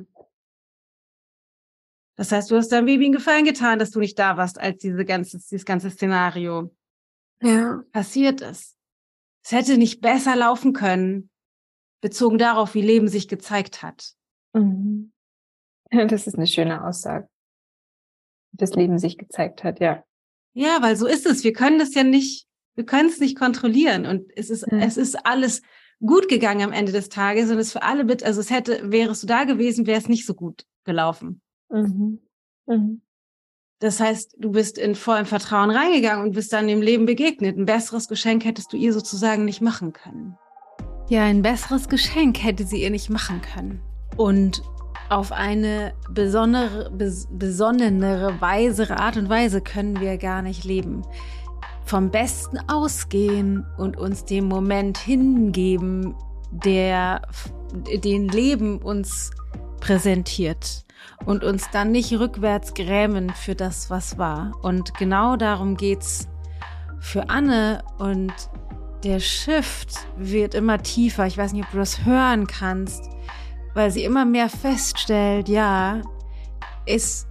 Das 2.21 2.31
heißt, 2.31 2.51
du 2.51 2.55
hast 2.55 2.71
deinem 2.71 2.85
Baby 2.85 3.05
einen 3.05 3.13
Gefallen 3.13 3.45
getan, 3.45 3.79
dass 3.79 3.89
du 3.89 3.99
nicht 3.99 4.19
da 4.19 4.37
warst, 4.37 4.61
als 4.61 4.77
diese 4.77 5.05
ganze, 5.05 5.39
dieses 5.39 5.65
ganze 5.65 5.89
Szenario 5.89 6.71
ja. 7.41 7.81
passiert 7.93 8.41
ist. 8.41 8.77
Es 9.43 9.51
hätte 9.51 9.79
nicht 9.79 10.01
besser 10.01 10.35
laufen 10.35 10.73
können, 10.73 11.31
bezogen 11.99 12.37
darauf, 12.37 12.75
wie 12.75 12.83
Leben 12.83 13.07
sich 13.07 13.27
gezeigt 13.27 13.81
hat. 13.81 14.13
Mhm. 14.53 15.11
Das 15.89 16.27
ist 16.27 16.35
eine 16.35 16.45
schöne 16.45 16.85
Aussage. 16.85 17.27
Das 18.51 18.75
Leben 18.75 18.99
sich 18.99 19.17
gezeigt 19.17 19.63
hat, 19.63 19.79
ja. 19.79 20.03
Ja, 20.53 20.77
weil 20.83 20.97
so 20.97 21.07
ist 21.07 21.25
es. 21.25 21.43
Wir 21.43 21.53
können 21.53 21.79
das 21.79 21.95
ja 21.95 22.03
nicht, 22.03 22.45
wir 22.75 22.85
können 22.85 23.09
es 23.09 23.19
nicht 23.19 23.35
kontrollieren. 23.35 24.05
Und 24.05 24.31
es 24.35 24.51
ist, 24.51 24.71
mhm. 24.71 24.79
es 24.79 24.95
ist 24.95 25.25
alles 25.25 25.63
gut 25.99 26.29
gegangen 26.29 26.61
am 26.61 26.71
Ende 26.71 26.91
des 26.91 27.09
Tages 27.09 27.49
und 27.49 27.57
es 27.57 27.71
für 27.71 27.81
alle 27.81 28.03
mit, 28.03 28.21
also 28.21 28.41
es 28.41 28.51
hätte, 28.51 28.91
wärest 28.91 29.23
du 29.23 29.27
da 29.27 29.43
gewesen, 29.45 29.87
wäre 29.87 29.99
es 29.99 30.07
nicht 30.07 30.27
so 30.27 30.35
gut 30.35 30.67
gelaufen. 30.83 31.41
Mhm. 31.71 32.19
Mhm. 32.67 33.01
Das 33.79 33.99
heißt, 33.99 34.35
du 34.37 34.51
bist 34.51 34.77
in 34.77 34.93
vollem 34.93 35.25
Vertrauen 35.25 35.71
reingegangen 35.71 36.23
und 36.23 36.35
bist 36.35 36.53
dann 36.53 36.67
dem 36.67 36.83
Leben 36.83 37.07
begegnet. 37.07 37.57
Ein 37.57 37.65
besseres 37.65 38.07
Geschenk 38.07 38.45
hättest 38.45 38.71
du 38.71 38.77
ihr 38.77 38.93
sozusagen 38.93 39.43
nicht 39.43 39.61
machen 39.61 39.91
können. 39.91 40.37
Ja, 41.09 41.23
ein 41.23 41.41
besseres 41.41 41.89
Geschenk 41.89 42.43
hätte 42.43 42.63
sie 42.63 42.83
ihr 42.83 42.91
nicht 42.91 43.09
machen 43.09 43.41
können. 43.41 43.81
Und 44.17 44.61
auf 45.09 45.31
eine 45.31 45.93
besondere, 46.11 46.91
bes 46.91 47.27
besonnenere, 47.31 48.39
weisere 48.39 48.99
Art 48.99 49.17
und 49.17 49.29
Weise 49.29 49.61
können 49.61 49.99
wir 49.99 50.17
gar 50.17 50.43
nicht 50.43 50.63
leben. 50.63 51.01
Vom 51.83 52.11
Besten 52.11 52.59
ausgehen 52.69 53.65
und 53.79 53.97
uns 53.97 54.25
dem 54.25 54.45
Moment 54.45 54.99
hingeben, 54.99 56.13
der 56.51 57.23
den 57.73 58.27
Leben 58.27 58.77
uns 58.77 59.31
präsentiert 59.79 60.85
und 61.25 61.43
uns 61.43 61.69
dann 61.71 61.91
nicht 61.91 62.13
rückwärts 62.13 62.73
grämen 62.73 63.29
für 63.31 63.55
das, 63.55 63.89
was 63.89 64.17
war. 64.17 64.51
Und 64.61 64.93
genau 64.95 65.35
darum 65.35 65.77
geht's 65.77 66.27
für 66.99 67.29
Anne 67.29 67.83
und 67.97 68.33
der 69.03 69.19
Shift 69.19 70.07
wird 70.17 70.53
immer 70.53 70.81
tiefer. 70.83 71.25
Ich 71.25 71.37
weiß 71.37 71.53
nicht, 71.53 71.65
ob 71.65 71.71
du 71.71 71.77
das 71.77 72.05
hören 72.05 72.47
kannst. 72.47 73.09
weil 73.73 73.89
sie 73.89 74.03
immer 74.03 74.25
mehr 74.25 74.49
feststellt, 74.49 75.47
ja, 75.47 76.01
ist 76.85 77.27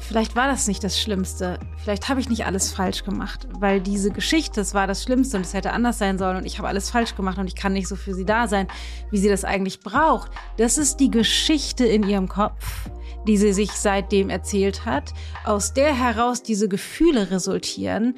vielleicht 0.00 0.36
war 0.36 0.46
das 0.46 0.68
nicht 0.68 0.82
das 0.84 1.00
Schlimmste. 1.00 1.58
Vielleicht 1.82 2.08
habe 2.08 2.20
ich 2.20 2.28
nicht 2.28 2.46
alles 2.46 2.72
falsch 2.72 3.04
gemacht, 3.04 3.48
weil 3.58 3.80
diese 3.80 4.10
Geschichte, 4.10 4.60
es 4.60 4.74
war 4.74 4.86
das 4.86 5.02
Schlimmste 5.02 5.36
und 5.36 5.46
es 5.46 5.54
hätte 5.54 5.72
anders 5.72 5.98
sein 5.98 6.18
sollen 6.18 6.36
und 6.36 6.44
ich 6.44 6.58
habe 6.58 6.68
alles 6.68 6.90
falsch 6.90 7.14
gemacht 7.16 7.38
und 7.38 7.46
ich 7.46 7.54
kann 7.54 7.72
nicht 7.72 7.88
so 7.88 7.96
für 7.96 8.14
sie 8.14 8.24
da 8.24 8.48
sein, 8.48 8.68
wie 9.10 9.18
sie 9.18 9.28
das 9.28 9.44
eigentlich 9.44 9.80
braucht. 9.80 10.30
Das 10.56 10.78
ist 10.78 10.98
die 11.00 11.10
Geschichte 11.10 11.86
in 11.86 12.02
ihrem 12.02 12.28
Kopf, 12.28 12.90
die 13.28 13.36
sie 13.36 13.52
sich 13.52 13.70
seitdem 13.72 14.30
erzählt 14.30 14.86
hat, 14.86 15.12
aus 15.44 15.74
der 15.74 15.94
heraus 15.94 16.42
diese 16.42 16.66
Gefühle 16.66 17.30
resultieren, 17.30 18.16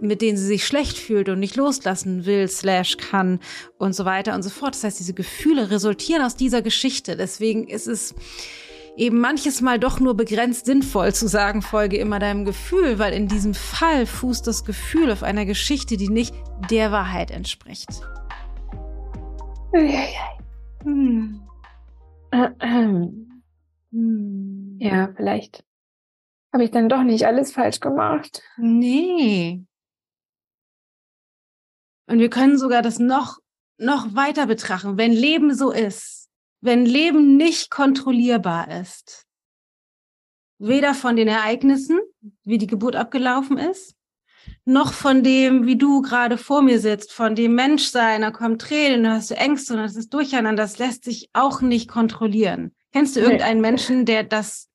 mit 0.00 0.22
denen 0.22 0.38
sie 0.38 0.46
sich 0.46 0.66
schlecht 0.66 0.96
fühlt 0.96 1.28
und 1.28 1.38
nicht 1.38 1.56
loslassen 1.56 2.24
will, 2.24 2.48
slash 2.48 2.96
kann 2.96 3.38
und 3.76 3.94
so 3.94 4.06
weiter 4.06 4.34
und 4.34 4.42
so 4.42 4.48
fort. 4.48 4.74
Das 4.74 4.82
heißt, 4.82 4.98
diese 4.98 5.12
Gefühle 5.12 5.70
resultieren 5.70 6.22
aus 6.22 6.36
dieser 6.36 6.62
Geschichte. 6.62 7.16
Deswegen 7.16 7.68
ist 7.68 7.86
es 7.86 8.14
eben 8.96 9.20
manches 9.20 9.60
Mal 9.60 9.78
doch 9.78 10.00
nur 10.00 10.16
begrenzt 10.16 10.64
sinnvoll 10.64 11.14
zu 11.14 11.28
sagen, 11.28 11.60
folge 11.60 11.98
immer 11.98 12.18
deinem 12.18 12.46
Gefühl, 12.46 12.98
weil 12.98 13.12
in 13.12 13.28
diesem 13.28 13.52
Fall 13.52 14.06
fußt 14.06 14.46
das 14.46 14.64
Gefühl 14.64 15.12
auf 15.12 15.22
einer 15.22 15.44
Geschichte, 15.44 15.98
die 15.98 16.08
nicht 16.08 16.34
der 16.70 16.92
Wahrheit 16.92 17.30
entspricht. 17.30 17.88
Hm. 20.82 21.42
Ja, 24.78 25.12
vielleicht 25.16 25.64
habe 26.52 26.64
ich 26.64 26.70
dann 26.70 26.88
doch 26.88 27.02
nicht 27.02 27.26
alles 27.26 27.52
falsch 27.52 27.80
gemacht. 27.80 28.42
Nee. 28.56 29.62
Und 32.08 32.18
wir 32.18 32.30
können 32.30 32.56
sogar 32.56 32.82
das 32.82 32.98
noch, 32.98 33.38
noch 33.78 34.14
weiter 34.14 34.46
betrachten. 34.46 34.96
Wenn 34.96 35.12
Leben 35.12 35.54
so 35.54 35.70
ist, 35.70 36.28
wenn 36.60 36.86
Leben 36.86 37.36
nicht 37.36 37.70
kontrollierbar 37.70 38.80
ist, 38.80 39.26
weder 40.58 40.94
von 40.94 41.16
den 41.16 41.28
Ereignissen, 41.28 41.98
wie 42.44 42.58
die 42.58 42.66
Geburt 42.66 42.96
abgelaufen 42.96 43.58
ist, 43.58 43.94
noch 44.64 44.92
von 44.92 45.22
dem, 45.22 45.66
wie 45.66 45.76
du 45.76 46.02
gerade 46.02 46.38
vor 46.38 46.62
mir 46.62 46.80
sitzt, 46.80 47.12
von 47.12 47.34
dem 47.34 47.54
Menschsein, 47.54 48.22
da 48.22 48.30
kommen 48.30 48.58
Tränen, 48.58 49.04
da 49.04 49.10
hast 49.12 49.30
du 49.30 49.36
Ängste 49.36 49.74
und 49.74 49.80
das 49.80 49.96
ist 49.96 50.14
Durcheinander, 50.14 50.62
das 50.62 50.78
lässt 50.78 51.04
sich 51.04 51.28
auch 51.32 51.60
nicht 51.60 51.88
kontrollieren. 51.88 52.74
Kennst 52.96 53.14
du 53.14 53.20
irgendeinen 53.20 53.60
Menschen, 53.60 54.06
der 54.06 54.24
das, 54.24 54.70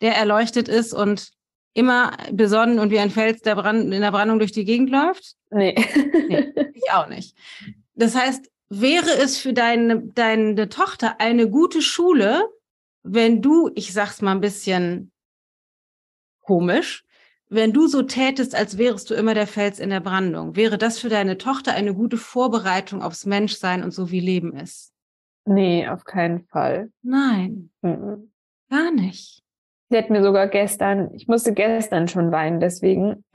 der 0.00 0.14
erleuchtet 0.14 0.68
ist 0.68 0.92
und 0.92 1.32
immer 1.74 2.16
besonnen 2.30 2.78
und 2.78 2.92
wie 2.92 3.00
ein 3.00 3.10
Fels 3.10 3.42
der 3.42 3.56
Brand, 3.56 3.92
in 3.92 4.00
der 4.02 4.12
Brandung 4.12 4.38
durch 4.38 4.52
die 4.52 4.64
Gegend 4.64 4.88
läuft? 4.88 5.34
Nee. 5.50 5.74
nee. 6.28 6.52
Ich 6.74 6.92
auch 6.92 7.08
nicht. 7.08 7.36
Das 7.96 8.14
heißt, 8.14 8.52
wäre 8.68 9.10
es 9.20 9.38
für 9.38 9.52
deine, 9.52 10.00
deine 10.00 10.68
Tochter 10.68 11.20
eine 11.20 11.50
gute 11.50 11.82
Schule, 11.82 12.48
wenn 13.02 13.42
du, 13.42 13.68
ich 13.74 13.92
sag's 13.92 14.22
mal 14.22 14.30
ein 14.30 14.40
bisschen 14.40 15.10
komisch, 16.42 17.02
wenn 17.48 17.72
du 17.72 17.88
so 17.88 18.02
tätest, 18.02 18.54
als 18.54 18.78
wärst 18.78 19.10
du 19.10 19.14
immer 19.14 19.34
der 19.34 19.48
Fels 19.48 19.80
in 19.80 19.90
der 19.90 19.98
Brandung, 19.98 20.54
wäre 20.54 20.78
das 20.78 21.00
für 21.00 21.08
deine 21.08 21.36
Tochter 21.36 21.72
eine 21.72 21.94
gute 21.94 22.16
Vorbereitung 22.16 23.02
aufs 23.02 23.26
Menschsein 23.26 23.82
und 23.82 23.90
so 23.90 24.12
wie 24.12 24.20
Leben 24.20 24.54
ist? 24.54 24.92
Nee, 25.46 25.88
auf 25.88 26.04
keinen 26.04 26.44
Fall. 26.46 26.90
Nein. 27.02 27.70
Mhm. 27.82 28.32
Gar 28.68 28.90
nicht. 28.90 29.42
Sie 29.88 29.96
hat 29.96 30.10
mir 30.10 30.22
sogar 30.22 30.48
gestern, 30.48 31.14
ich 31.14 31.28
musste 31.28 31.54
gestern 31.54 32.08
schon 32.08 32.32
weinen, 32.32 32.58
deswegen. 32.58 33.24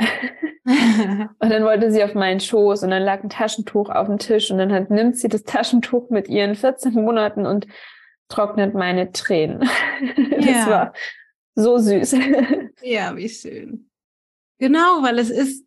und 0.66 1.50
dann 1.50 1.64
wollte 1.64 1.92
sie 1.92 2.04
auf 2.04 2.14
meinen 2.14 2.42
Schoß 2.42 2.84
und 2.84 2.92
dann 2.92 3.04
lag 3.04 3.24
ein 3.24 3.30
Taschentuch 3.30 3.90
auf 3.90 4.08
dem 4.08 4.18
Tisch 4.18 4.52
und 4.52 4.58
dann 4.58 4.74
hat, 4.74 4.90
nimmt 4.90 5.18
sie 5.18 5.30
das 5.30 5.44
Taschentuch 5.44 6.10
mit 6.10 6.28
ihren 6.28 6.56
14 6.56 6.94
Monaten 6.94 7.46
und 7.46 7.68
trocknet 8.28 8.74
meine 8.74 9.14
Tränen. 9.14 9.60
das 10.32 10.46
ja. 10.46 10.70
war 10.70 10.94
so 11.56 11.78
süß. 11.78 12.16
ja, 12.82 13.16
wie 13.16 13.30
schön. 13.30 13.90
Genau, 14.60 15.02
weil 15.02 15.20
es 15.20 15.30
ist, 15.30 15.66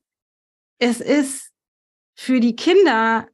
es 0.78 1.00
ist 1.00 1.50
für 2.14 2.40
die 2.40 2.56
Kinder 2.56 3.26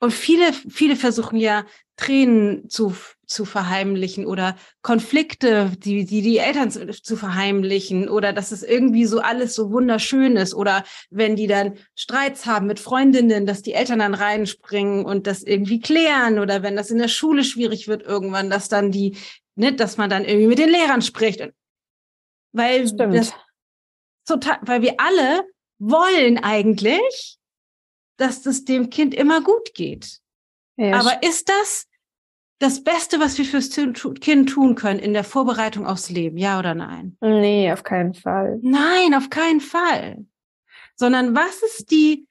und 0.00 0.12
viele, 0.12 0.52
viele 0.52 0.96
versuchen 0.96 1.38
ja 1.38 1.64
Tränen 1.96 2.70
zu, 2.70 2.94
zu 3.26 3.44
verheimlichen 3.44 4.24
oder 4.24 4.56
Konflikte, 4.80 5.70
die, 5.78 6.06
die 6.06 6.22
die 6.22 6.38
Eltern 6.38 6.70
zu, 6.70 6.86
zu 6.90 7.16
verheimlichen 7.16 8.08
oder 8.08 8.32
dass 8.32 8.50
es 8.50 8.62
irgendwie 8.62 9.04
so 9.04 9.20
alles 9.20 9.54
so 9.54 9.70
wunderschön 9.70 10.36
ist 10.36 10.54
oder 10.54 10.84
wenn 11.10 11.36
die 11.36 11.46
dann 11.46 11.76
Streits 11.94 12.46
haben 12.46 12.66
mit 12.66 12.80
Freundinnen, 12.80 13.44
dass 13.44 13.60
die 13.60 13.74
Eltern 13.74 13.98
dann 13.98 14.14
reinspringen 14.14 15.04
und 15.04 15.26
das 15.26 15.42
irgendwie 15.42 15.80
klären 15.80 16.38
oder 16.38 16.62
wenn 16.62 16.76
das 16.76 16.90
in 16.90 16.98
der 16.98 17.08
Schule 17.08 17.44
schwierig 17.44 17.86
wird 17.86 18.02
irgendwann, 18.02 18.48
dass 18.48 18.70
dann 18.70 18.90
die, 18.90 19.18
ne, 19.54 19.74
dass 19.74 19.98
man 19.98 20.08
dann 20.08 20.24
irgendwie 20.24 20.48
mit 20.48 20.58
den 20.58 20.70
Lehrern 20.70 21.02
spricht. 21.02 21.46
Weil 22.52 22.88
Stimmt. 22.88 23.14
das 23.14 23.32
total, 24.26 24.58
weil 24.62 24.80
wir 24.80 24.94
alle 24.98 25.44
wollen 25.78 26.38
eigentlich, 26.38 27.36
dass 28.20 28.44
es 28.46 28.64
dem 28.64 28.90
Kind 28.90 29.14
immer 29.14 29.40
gut 29.40 29.74
geht. 29.74 30.20
Ja, 30.76 31.00
Aber 31.00 31.22
ist 31.22 31.48
das 31.48 31.86
das 32.58 32.84
Beste, 32.84 33.20
was 33.20 33.38
wir 33.38 33.46
fürs 33.46 33.70
Kind 33.70 34.50
tun 34.50 34.74
können 34.74 35.00
in 35.00 35.14
der 35.14 35.24
Vorbereitung 35.24 35.86
aufs 35.86 36.10
Leben? 36.10 36.36
Ja 36.36 36.58
oder 36.58 36.74
nein? 36.74 37.16
Nee, 37.22 37.72
auf 37.72 37.82
keinen 37.82 38.12
Fall. 38.12 38.58
Nein, 38.62 39.14
auf 39.14 39.30
keinen 39.30 39.60
Fall. 39.60 40.26
Sondern 40.94 41.34
was 41.34 41.62
ist 41.62 41.90
die 41.90 42.26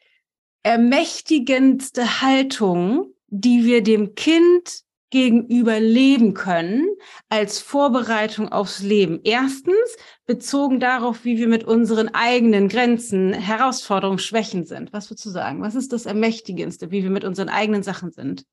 ermächtigendste 0.61 2.21
Haltung, 2.21 3.11
die 3.27 3.65
wir 3.65 3.81
dem 3.81 4.13
Kind 4.13 4.83
gegenüber 5.09 5.79
leben 5.79 6.33
können 6.33 6.87
als 7.29 7.59
Vorbereitung 7.59 8.49
aufs 8.49 8.81
Leben. 8.81 9.21
Erstens 9.23 9.97
bezogen 10.25 10.79
darauf, 10.79 11.25
wie 11.25 11.37
wir 11.37 11.47
mit 11.47 11.63
unseren 11.63 12.09
eigenen 12.13 12.67
Grenzen, 12.69 13.33
Herausforderungen, 13.33 14.19
Schwächen 14.19 14.65
sind. 14.65 14.93
Was 14.93 15.09
würdest 15.09 15.25
du 15.25 15.29
sagen? 15.29 15.61
Was 15.61 15.75
ist 15.75 15.91
das 15.93 16.05
Ermächtigendste, 16.05 16.91
wie 16.91 17.03
wir 17.03 17.09
mit 17.09 17.23
unseren 17.23 17.49
eigenen 17.49 17.83
Sachen 17.83 18.11
sind? 18.11 18.45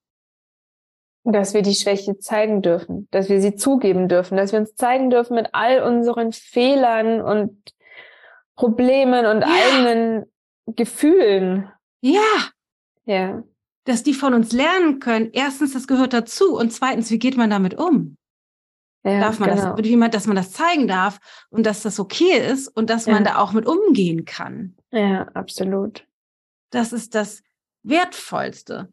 Dass 1.25 1.55
wir 1.55 1.63
die 1.63 1.75
Schwäche 1.75 2.19
zeigen 2.19 2.63
dürfen, 2.63 3.09
dass 3.11 3.29
wir 3.29 3.41
sie 3.41 3.57
zugeben 3.57 4.09
dürfen, 4.09 4.37
dass 4.37 4.53
wir 4.53 4.61
uns 4.61 4.77
zeigen 4.77 5.11
dürfen 5.11 5.35
mit 5.35 5.49
all 5.53 5.83
unseren 5.83 6.33
Fehlern 6.33 7.21
und 7.21 7.75
Problemen 8.55 9.27
und 9.27 9.43
ja. 9.43 9.49
eigenen 9.49 10.33
Gefühlen. 10.67 11.71
Ja. 12.01 12.21
Ja. 13.05 13.43
Dass 13.87 14.03
die 14.03 14.15
von 14.15 14.35
uns 14.35 14.53
lernen 14.53 15.01
können. 15.01 15.31
Erstens, 15.33 15.73
das 15.73 15.87
gehört 15.87 16.13
dazu. 16.13 16.57
Und 16.57 16.73
zweitens, 16.73 17.11
wie 17.11 17.19
geht 17.19 17.37
man 17.37 17.51
damit 17.51 17.75
um? 17.75 18.17
Ja, 19.05 19.21
darf 19.21 19.39
man 19.39 19.51
genau. 19.51 19.77
das, 19.77 19.85
wie 19.85 19.97
man, 19.97 20.11
dass 20.11 20.27
man 20.27 20.37
das 20.37 20.53
zeigen 20.53 20.89
darf 20.89 21.19
und 21.49 21.65
dass 21.65 21.83
das 21.83 21.99
okay 21.99 22.39
ist 22.39 22.69
und 22.69 22.91
dass 22.91 23.07
ja. 23.07 23.15
man 23.15 23.25
da 23.25 23.39
auch 23.39 23.53
mit 23.53 23.67
umgehen 23.67 24.25
kann. 24.25 24.77
Ja, 24.91 25.23
absolut. 25.35 26.07
Das 26.71 26.93
ist 26.93 27.15
das 27.15 27.43
Wertvollste. 27.85 28.93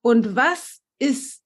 Und 0.00 0.36
was 0.36 0.80
ist 0.98 1.42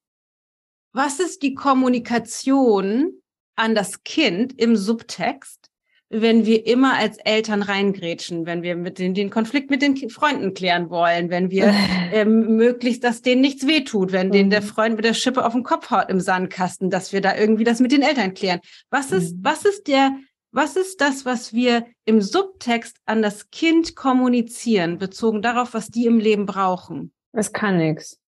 was 0.97 1.21
ist 1.21 1.43
die 1.43 1.53
Kommunikation 1.53 3.23
an 3.55 3.75
das 3.75 4.03
Kind 4.03 4.59
im 4.59 4.77
Subtext, 4.77 5.66
wenn 6.09 6.47
wir 6.47 6.67
immer 6.67 6.95
als 6.95 7.19
Eltern 7.19 7.63
reingrätschen, 7.63 8.47
wenn 8.47 8.63
wir 8.63 8.77
mit 8.77 8.99
den, 8.99 9.15
den 9.15 9.29
Konflikt 9.29 9.71
mit 9.71 9.83
den 9.83 9.97
Freunden 10.09 10.55
klären 10.55 10.89
wollen, 10.89 11.31
wenn 11.31 11.51
wir 11.51 11.75
ähm, 12.13 12.57
möglichst, 12.57 13.03
dass 13.03 13.23
denen 13.23 13.41
nichts 13.41 13.67
wehtut, 13.67 14.13
wenn 14.13 14.29
mhm. 14.29 14.33
denen 14.33 14.51
der 14.51 14.63
mhm. 14.63 14.67
Freund 14.67 14.97
mit 14.97 15.05
der 15.05 15.15
Schippe 15.15 15.45
auf 15.45 15.53
den 15.53 15.65
Kopf 15.65 15.91
haut 15.91 16.09
im 16.09 16.21
Sandkasten, 16.21 16.91
dass 16.91 17.13
wir 17.13 17.21
da 17.21 17.37
irgendwie 17.37 17.65
das 17.65 17.81
mit 17.81 17.91
den 17.91 18.03
Eltern 18.03 18.35
klären. 18.35 18.61
Was 18.91 19.11
ist, 19.11 19.37
mhm. 19.37 19.41
was 19.43 19.65
ist 19.65 19.89
der, 19.89 20.17
was 20.53 20.77
ist 20.77 21.01
das, 21.01 21.25
was 21.25 21.53
wir 21.53 21.87
im 22.05 22.21
Subtext 22.21 22.99
an 23.05 23.21
das 23.21 23.51
Kind 23.51 23.97
kommunizieren, 23.97 24.99
bezogen 24.99 25.43
darauf, 25.43 25.75
was 25.75 25.89
die 25.89 26.07
im 26.07 26.19
Leben 26.19 26.47
brauchen? 26.47 27.13
Es 27.33 27.53
kann 27.53 27.79
nichts. 27.79 28.21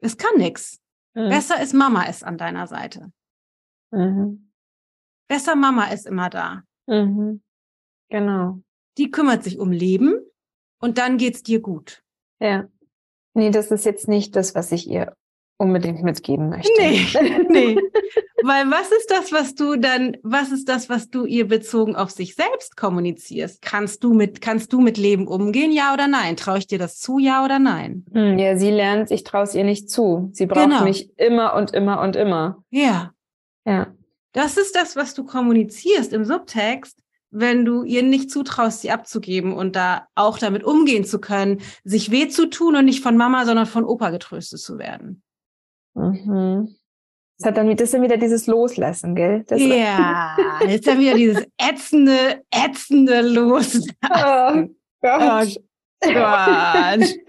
Es 0.00 0.16
kann 0.16 0.36
nichts. 0.36 0.80
Mhm. 1.14 1.28
Besser 1.28 1.62
ist 1.62 1.74
Mama 1.74 2.04
ist 2.04 2.24
an 2.24 2.38
deiner 2.38 2.66
Seite. 2.66 3.12
Mhm. 3.92 4.50
Besser 5.28 5.54
Mama 5.54 5.84
ist 5.84 6.06
immer 6.06 6.28
da. 6.28 6.64
Mhm. 6.90 7.40
Genau. 8.10 8.58
Die 8.98 9.10
kümmert 9.10 9.44
sich 9.44 9.58
um 9.58 9.70
Leben 9.70 10.14
und 10.80 10.98
dann 10.98 11.16
geht's 11.16 11.42
dir 11.42 11.60
gut. 11.60 12.02
Ja. 12.40 12.68
Nee, 13.34 13.50
das 13.50 13.70
ist 13.70 13.84
jetzt 13.84 14.08
nicht 14.08 14.34
das, 14.34 14.54
was 14.54 14.72
ich 14.72 14.88
ihr 14.88 15.14
unbedingt 15.56 16.02
mitgeben 16.02 16.48
möchte. 16.48 16.72
Nee, 16.78 17.06
nee. 17.48 17.76
Weil 18.42 18.70
was 18.70 18.90
ist 18.90 19.10
das, 19.10 19.30
was 19.30 19.54
du 19.54 19.76
dann, 19.76 20.16
was 20.22 20.50
ist 20.50 20.68
das, 20.68 20.88
was 20.88 21.10
du 21.10 21.26
ihr 21.26 21.46
bezogen 21.46 21.94
auf 21.94 22.10
sich 22.10 22.34
selbst 22.34 22.76
kommunizierst? 22.76 23.60
Kannst 23.60 24.02
du 24.02 24.14
mit, 24.14 24.40
kannst 24.40 24.72
du 24.72 24.80
mit 24.80 24.96
Leben 24.96 25.28
umgehen, 25.28 25.70
ja 25.70 25.92
oder 25.92 26.08
nein? 26.08 26.36
Traue 26.36 26.58
ich 26.58 26.66
dir 26.66 26.78
das 26.78 26.98
zu, 26.98 27.18
ja 27.18 27.44
oder 27.44 27.58
nein? 27.58 28.06
Hm, 28.12 28.38
ja, 28.38 28.56
sie 28.56 28.70
lernt, 28.70 29.10
ich 29.10 29.22
traue 29.22 29.42
es 29.42 29.54
ihr 29.54 29.64
nicht 29.64 29.90
zu. 29.90 30.30
Sie 30.32 30.46
braucht 30.46 30.64
genau. 30.64 30.82
mich 30.82 31.10
immer 31.18 31.54
und 31.54 31.72
immer 31.72 32.00
und 32.00 32.16
immer. 32.16 32.64
Ja. 32.70 33.12
Ja. 33.66 33.88
Das 34.32 34.56
ist 34.56 34.74
das, 34.76 34.96
was 34.96 35.14
du 35.14 35.24
kommunizierst 35.24 36.12
im 36.12 36.24
Subtext, 36.24 37.02
wenn 37.30 37.64
du 37.64 37.84
ihr 37.84 38.02
nicht 38.02 38.30
zutraust, 38.30 38.82
sie 38.82 38.90
abzugeben 38.90 39.52
und 39.52 39.76
da 39.76 40.08
auch 40.14 40.38
damit 40.38 40.64
umgehen 40.64 41.04
zu 41.04 41.20
können, 41.20 41.60
sich 41.84 42.10
weh 42.10 42.28
zu 42.28 42.46
tun 42.46 42.76
und 42.76 42.84
nicht 42.84 43.02
von 43.02 43.16
Mama, 43.16 43.44
sondern 43.44 43.66
von 43.66 43.84
Opa 43.84 44.10
getröstet 44.10 44.60
zu 44.60 44.78
werden. 44.78 45.22
Mhm. 45.94 46.74
Das 47.38 47.48
hat 47.48 47.56
dann, 47.56 47.70
das 47.70 47.84
ist 47.84 47.94
dann 47.94 48.02
wieder 48.02 48.18
dieses 48.18 48.46
Loslassen, 48.46 49.14
gell? 49.14 49.44
Das 49.46 49.60
ja, 49.60 50.36
jetzt 50.66 50.86
dann 50.86 50.98
wieder 50.98 51.14
dieses 51.14 51.46
ätzende, 51.56 52.42
ätzende 52.50 53.22
Loslassen. 53.22 53.92
Oh 54.02 54.66
Gott. 55.00 55.56
Oh 56.04 56.12
Gott. 56.12 57.00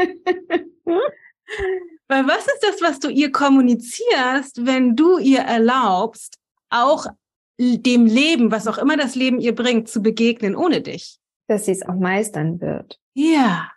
Weil 2.10 2.28
was 2.28 2.46
ist 2.46 2.60
das, 2.62 2.82
was 2.82 3.00
du 3.00 3.08
ihr 3.10 3.32
kommunizierst, 3.32 4.66
wenn 4.66 4.98
du 4.98 5.18
ihr 5.18 5.40
erlaubst, 5.40 6.41
auch 6.72 7.06
dem 7.60 8.06
Leben, 8.06 8.52
was 8.52 8.68
auch 8.68 8.80
immer 8.80 8.98
das 8.98 9.16
Leben 9.16 9.40
ihr 9.40 9.54
bringt, 9.54 9.88
zu 9.88 10.02
begegnen 10.02 10.56
ohne 10.56 10.82
dich? 10.82 11.20
Dass 11.48 11.66
sie 11.66 11.72
es 11.72 11.84
auch 11.84 11.96
meistern 11.96 12.60
wird. 12.60 13.00
Ja, 13.14 13.70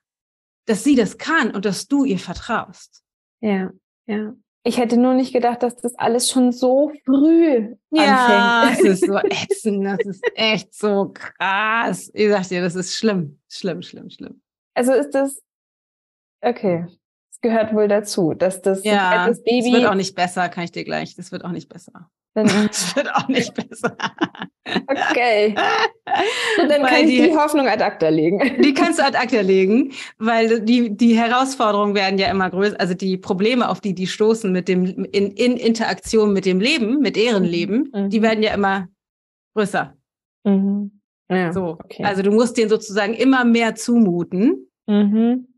dass 0.67 0.85
sie 0.85 0.95
das 0.95 1.19
kann 1.19 1.51
und 1.51 1.65
dass 1.65 1.87
du 1.87 2.05
ihr 2.05 2.19
vertraust. 2.19 3.03
Ja, 3.41 3.71
ja. 4.07 4.35
Ich 4.67 4.79
hätte 4.79 4.97
nur 4.97 5.13
nicht 5.13 5.35
gedacht, 5.35 5.63
dass 5.63 5.77
das 5.77 5.95
alles 5.97 6.31
schon 6.31 6.51
so 6.51 6.91
früh 7.05 7.77
ja, 7.91 8.01
anfängt. 8.01 8.01
Ja, 8.31 8.71
das 8.71 8.81
ist 8.81 9.07
so 9.07 9.19
ätzend. 9.19 9.85
Das 9.85 10.07
ist 10.07 10.25
echt 10.35 10.75
so 10.75 11.13
krass. 11.13 12.11
Ich 12.15 12.31
sag 12.31 12.49
dir, 12.49 12.63
das 12.63 12.75
ist 12.75 12.97
schlimm. 12.97 13.41
Schlimm, 13.51 13.83
schlimm, 13.83 14.09
schlimm. 14.09 14.41
Also 14.73 14.95
ist 14.95 15.11
das, 15.11 15.43
okay. 16.41 16.87
Es 17.31 17.41
gehört 17.43 17.75
wohl 17.75 17.89
dazu, 17.89 18.33
dass 18.33 18.63
das, 18.63 18.83
ja, 18.85 19.29
das 19.29 19.43
Baby. 19.43 19.71
Das 19.71 19.81
wird 19.81 19.91
auch 19.91 19.95
nicht 19.95 20.15
besser, 20.15 20.49
kann 20.49 20.65
ich 20.65 20.73
dir 20.73 20.85
gleich. 20.85 21.15
Das 21.15 21.31
wird 21.31 21.45
auch 21.45 21.53
nicht 21.53 21.69
besser. 21.69 22.11
Das 22.67 22.97
wird 22.97 23.15
auch 23.15 23.29
nicht 23.29 23.55
besser. 23.55 23.97
Okay. 24.67 25.55
Und 26.61 26.69
dann 26.69 26.83
weil 26.83 26.89
kann 26.89 27.01
ich 27.03 27.07
die, 27.07 27.23
die, 27.31 27.37
Hoffnung 27.37 27.69
ad 27.69 27.83
acta 27.83 28.09
legen. 28.09 28.41
Die 28.61 28.75
kannst 28.75 28.99
du 28.99 29.05
ad 29.05 29.17
acta 29.17 29.41
legen, 29.41 29.93
weil 30.19 30.61
die, 30.61 30.97
die 30.97 31.17
Herausforderungen 31.17 31.95
werden 31.95 32.19
ja 32.19 32.31
immer 32.31 32.51
größer, 32.51 32.81
also 32.81 32.95
die 32.95 33.17
Probleme, 33.19 33.69
auf 33.69 33.81
die 33.81 33.95
die 33.95 34.09
stoßen 34.09 34.51
mit 34.51 34.67
dem, 34.67 35.05
in, 35.05 35.31
in 35.31 35.57
Interaktion 35.57 36.33
mit 36.33 36.45
dem 36.45 36.61
Leben, 36.61 36.99
mit 37.01 37.15
deren 37.15 37.45
Leben, 37.45 37.91
mhm. 37.95 38.11
die 38.11 38.23
werden 38.23 38.43
ja 38.43 38.53
immer 38.53 38.89
größer. 39.55 39.97
Mhm. 40.45 41.01
Ja, 41.31 41.53
so. 41.53 41.79
Okay. 41.85 42.05
Also 42.05 42.23
du 42.23 42.33
musst 42.33 42.57
denen 42.57 42.69
sozusagen 42.69 43.15
immer 43.15 43.45
mehr 43.45 43.77
zumuten. 43.77 44.69
Mhm 44.87 45.54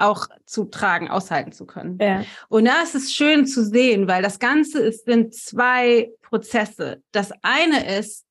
auch 0.00 0.26
zu 0.46 0.64
tragen, 0.64 1.08
aushalten 1.08 1.52
zu 1.52 1.66
können. 1.66 1.98
Ja. 2.00 2.24
Und 2.48 2.64
da 2.66 2.82
ist 2.82 2.94
es 2.94 3.12
schön 3.12 3.46
zu 3.46 3.64
sehen, 3.64 4.08
weil 4.08 4.22
das 4.22 4.38
Ganze 4.38 4.80
ist, 4.80 5.04
sind 5.04 5.34
zwei 5.34 6.10
Prozesse. 6.22 7.02
Das 7.12 7.32
eine 7.42 7.98
ist 7.98 8.24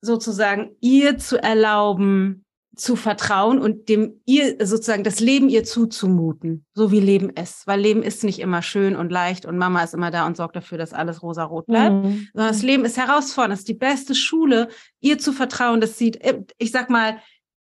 sozusagen 0.00 0.76
ihr 0.80 1.18
zu 1.18 1.42
erlauben, 1.42 2.46
zu 2.76 2.94
vertrauen 2.94 3.58
und 3.58 3.88
dem 3.88 4.20
ihr 4.26 4.58
sozusagen 4.64 5.02
das 5.02 5.18
Leben 5.18 5.48
ihr 5.48 5.64
zuzumuten, 5.64 6.66
so 6.74 6.92
wie 6.92 7.00
Leben 7.00 7.30
ist, 7.30 7.66
weil 7.66 7.80
Leben 7.80 8.02
ist 8.02 8.22
nicht 8.22 8.38
immer 8.38 8.60
schön 8.60 8.96
und 8.96 9.10
leicht 9.10 9.46
und 9.46 9.56
Mama 9.56 9.82
ist 9.82 9.94
immer 9.94 10.10
da 10.10 10.26
und 10.26 10.36
sorgt 10.36 10.56
dafür, 10.56 10.76
dass 10.76 10.92
alles 10.92 11.22
rosarot 11.22 11.66
bleibt, 11.66 11.94
mhm. 11.94 12.28
sondern 12.34 12.52
das 12.52 12.62
Leben 12.62 12.84
ist 12.84 12.98
herausfordernd, 12.98 13.52
das 13.52 13.60
ist 13.60 13.68
die 13.68 13.74
beste 13.74 14.14
Schule, 14.14 14.68
ihr 15.00 15.18
zu 15.18 15.32
vertrauen, 15.32 15.80
das 15.80 15.96
sieht, 15.96 16.20
ich 16.58 16.70
sag 16.70 16.90
mal, 16.90 17.16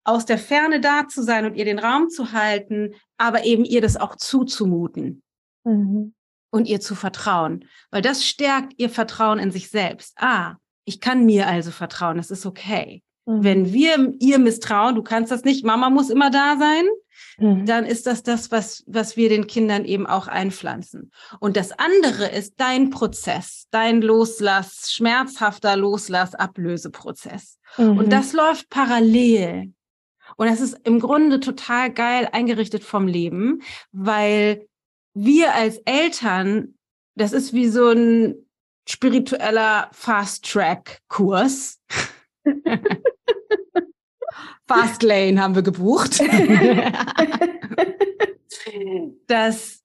aus 0.05 0.25
der 0.25 0.39
Ferne 0.39 0.81
da 0.81 1.09
zu 1.09 1.23
sein 1.23 1.45
und 1.45 1.55
ihr 1.55 1.65
den 1.65 1.79
Raum 1.79 2.09
zu 2.09 2.33
halten, 2.33 2.95
aber 3.19 3.45
eben 3.45 3.65
ihr 3.65 3.81
das 3.81 3.97
auch 3.97 4.17
zuzumuten 4.17 5.23
mhm. 5.65 6.15
und 6.51 6.67
ihr 6.67 6.81
zu 6.81 6.95
vertrauen, 6.95 7.67
weil 7.91 8.03
das 8.03 8.25
stärkt 8.25 8.75
ihr 8.77 8.91
Vertrauen 8.91 9.39
in 9.39 9.51
sich 9.51 9.69
selbst. 9.69 10.15
Ah, 10.17 10.57
ich 10.85 11.01
kann 11.01 11.27
mir 11.27 11.47
also 11.47 11.71
vertrauen, 11.71 12.19
es 12.19 12.31
ist 12.31 12.47
okay. 12.47 13.03
Mhm. 13.27 13.45
Wenn 13.45 13.73
wir 13.73 14.15
ihr 14.19 14.39
misstrauen, 14.39 14.95
du 14.95 15.03
kannst 15.03 15.31
das 15.31 15.45
nicht, 15.45 15.65
Mama 15.65 15.91
muss 15.91 16.11
immer 16.11 16.31
da 16.31 16.57
sein, 16.59 16.87
mhm. 17.39 17.67
dann 17.67 17.85
ist 17.85 18.07
das 18.07 18.23
das, 18.23 18.51
was, 18.51 18.83
was 18.87 19.17
wir 19.17 19.29
den 19.29 19.47
Kindern 19.47 19.85
eben 19.85 20.07
auch 20.07 20.27
einpflanzen. 20.27 21.13
Und 21.39 21.57
das 21.57 21.73
andere 21.73 22.29
ist 22.29 22.55
dein 22.57 22.91
Prozess, 22.91 23.67
dein 23.71 24.01
Loslass, 24.01 24.91
schmerzhafter 24.93 25.77
Loslass, 25.77 26.35
Ablöseprozess. 26.35 27.59
Und 27.77 28.07
mhm. 28.07 28.11
das 28.11 28.33
läuft 28.33 28.71
parallel. 28.71 29.73
Und 30.41 30.47
das 30.47 30.63
ist 30.63 30.79
im 30.85 31.01
Grunde 31.01 31.39
total 31.39 31.93
geil 31.93 32.27
eingerichtet 32.33 32.83
vom 32.83 33.07
Leben, 33.07 33.61
weil 33.93 34.67
wir 35.13 35.55
als 35.55 35.77
Eltern, 35.85 36.79
das 37.15 37.35
ist 37.35 37.53
wie 37.53 37.69
so 37.69 37.91
ein 37.91 38.37
spiritueller 38.89 39.91
Fast-Track-Kurs. 39.93 41.83
Fast 44.67 45.03
Lane 45.03 45.43
haben 45.43 45.55
wir 45.55 45.61
gebucht. 45.61 46.21
dass, 49.27 49.83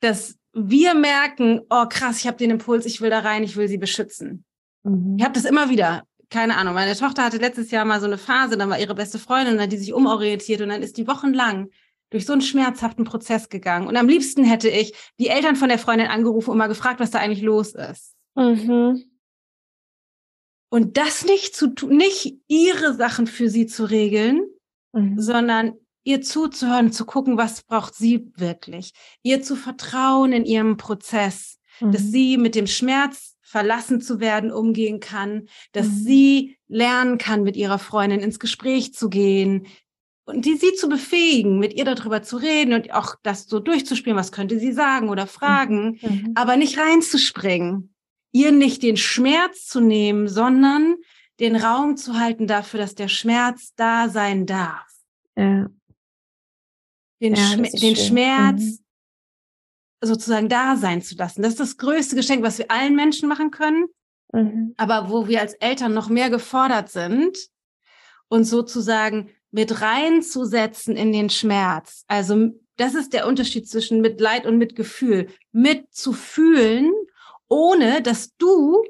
dass 0.00 0.36
wir 0.52 0.92
merken, 0.92 1.62
oh 1.70 1.86
krass, 1.88 2.18
ich 2.18 2.26
habe 2.26 2.36
den 2.36 2.50
Impuls, 2.50 2.84
ich 2.84 3.00
will 3.00 3.08
da 3.08 3.20
rein, 3.20 3.44
ich 3.44 3.56
will 3.56 3.68
sie 3.68 3.78
beschützen. 3.78 4.44
Mhm. 4.82 5.16
Ich 5.16 5.24
habe 5.24 5.32
das 5.32 5.46
immer 5.46 5.70
wieder 5.70 6.04
keine 6.30 6.56
Ahnung, 6.56 6.74
meine 6.74 6.94
Tochter 6.96 7.24
hatte 7.24 7.38
letztes 7.38 7.70
Jahr 7.70 7.84
mal 7.84 8.00
so 8.00 8.06
eine 8.06 8.18
Phase, 8.18 8.56
dann 8.56 8.70
war 8.70 8.78
ihre 8.78 8.94
beste 8.94 9.18
Freundin, 9.18 9.54
dann 9.54 9.64
hat 9.64 9.72
die 9.72 9.78
sich 9.78 9.92
umorientiert 9.92 10.60
und 10.60 10.68
dann 10.68 10.82
ist 10.82 10.96
die 10.96 11.06
wochenlang 11.06 11.70
durch 12.10 12.26
so 12.26 12.32
einen 12.32 12.42
schmerzhaften 12.42 13.04
Prozess 13.04 13.48
gegangen. 13.48 13.86
Und 13.86 13.96
am 13.96 14.08
liebsten 14.08 14.44
hätte 14.44 14.68
ich 14.68 14.94
die 15.18 15.28
Eltern 15.28 15.56
von 15.56 15.68
der 15.68 15.78
Freundin 15.78 16.08
angerufen 16.08 16.50
und 16.50 16.58
mal 16.58 16.66
gefragt, 16.66 17.00
was 17.00 17.10
da 17.10 17.18
eigentlich 17.18 17.42
los 17.42 17.74
ist. 17.74 18.14
Mhm. 18.34 19.04
Und 20.70 20.96
das 20.96 21.24
nicht 21.24 21.56
zu 21.56 21.68
tun, 21.68 21.96
nicht 21.96 22.36
ihre 22.46 22.94
Sachen 22.94 23.26
für 23.26 23.48
sie 23.48 23.66
zu 23.66 23.84
regeln, 23.84 24.42
mhm. 24.92 25.20
sondern 25.20 25.74
ihr 26.04 26.22
zuzuhören, 26.22 26.92
zu 26.92 27.04
gucken, 27.04 27.36
was 27.36 27.62
braucht 27.62 27.94
sie 27.94 28.32
wirklich, 28.36 28.92
ihr 29.22 29.42
zu 29.42 29.56
vertrauen 29.56 30.32
in 30.32 30.44
ihrem 30.44 30.76
Prozess, 30.76 31.58
mhm. 31.80 31.92
dass 31.92 32.02
sie 32.02 32.36
mit 32.36 32.54
dem 32.54 32.66
Schmerz 32.66 33.37
verlassen 33.48 34.02
zu 34.02 34.20
werden 34.20 34.52
umgehen 34.52 35.00
kann, 35.00 35.48
dass 35.72 35.86
mhm. 35.86 36.04
sie 36.04 36.58
lernen 36.68 37.16
kann, 37.16 37.42
mit 37.42 37.56
ihrer 37.56 37.78
Freundin 37.78 38.20
ins 38.20 38.38
Gespräch 38.38 38.92
zu 38.92 39.08
gehen 39.08 39.66
und 40.26 40.44
die 40.44 40.56
sie 40.56 40.74
zu 40.74 40.90
befähigen, 40.90 41.58
mit 41.58 41.72
ihr 41.72 41.86
darüber 41.86 42.22
zu 42.22 42.36
reden 42.36 42.74
und 42.74 42.92
auch 42.92 43.14
das 43.22 43.46
so 43.46 43.58
durchzuspielen, 43.58 44.18
was 44.18 44.32
könnte 44.32 44.58
sie 44.58 44.72
sagen 44.72 45.08
oder 45.08 45.26
fragen, 45.26 45.98
mhm. 46.02 46.08
mhm. 46.08 46.32
aber 46.34 46.56
nicht 46.56 46.78
reinzuspringen, 46.78 47.94
ihr 48.32 48.52
nicht 48.52 48.82
den 48.82 48.98
Schmerz 48.98 49.64
zu 49.64 49.80
nehmen, 49.80 50.28
sondern 50.28 50.96
den 51.40 51.56
Raum 51.56 51.96
zu 51.96 52.18
halten 52.18 52.46
dafür, 52.46 52.80
dass 52.80 52.94
der 52.94 53.08
Schmerz 53.08 53.72
da 53.76 54.10
sein 54.10 54.44
darf. 54.44 54.86
Ja. 55.36 55.70
Den, 57.22 57.34
ja, 57.34 57.42
Schm 57.42 57.62
den 57.80 57.96
Schmerz 57.96 58.60
mhm 58.60 58.87
sozusagen 60.00 60.48
da 60.48 60.76
sein 60.76 61.02
zu 61.02 61.16
lassen. 61.16 61.42
Das 61.42 61.52
ist 61.52 61.60
das 61.60 61.76
größte 61.76 62.16
Geschenk, 62.16 62.42
was 62.42 62.58
wir 62.58 62.70
allen 62.70 62.94
Menschen 62.94 63.28
machen 63.28 63.50
können, 63.50 63.86
mhm. 64.32 64.74
aber 64.76 65.10
wo 65.10 65.28
wir 65.28 65.40
als 65.40 65.54
Eltern 65.54 65.94
noch 65.94 66.08
mehr 66.08 66.30
gefordert 66.30 66.90
sind, 66.90 67.36
uns 68.28 68.50
sozusagen 68.50 69.30
mit 69.50 69.80
reinzusetzen 69.80 70.96
in 70.96 71.12
den 71.12 71.30
Schmerz. 71.30 72.04
Also 72.06 72.50
das 72.76 72.94
ist 72.94 73.12
der 73.12 73.26
Unterschied 73.26 73.68
zwischen 73.68 74.00
Mitleid 74.00 74.46
und 74.46 74.58
Mitgefühl. 74.58 75.28
Mitzufühlen, 75.52 76.92
ohne 77.48 78.02
dass 78.02 78.36
du 78.36 78.82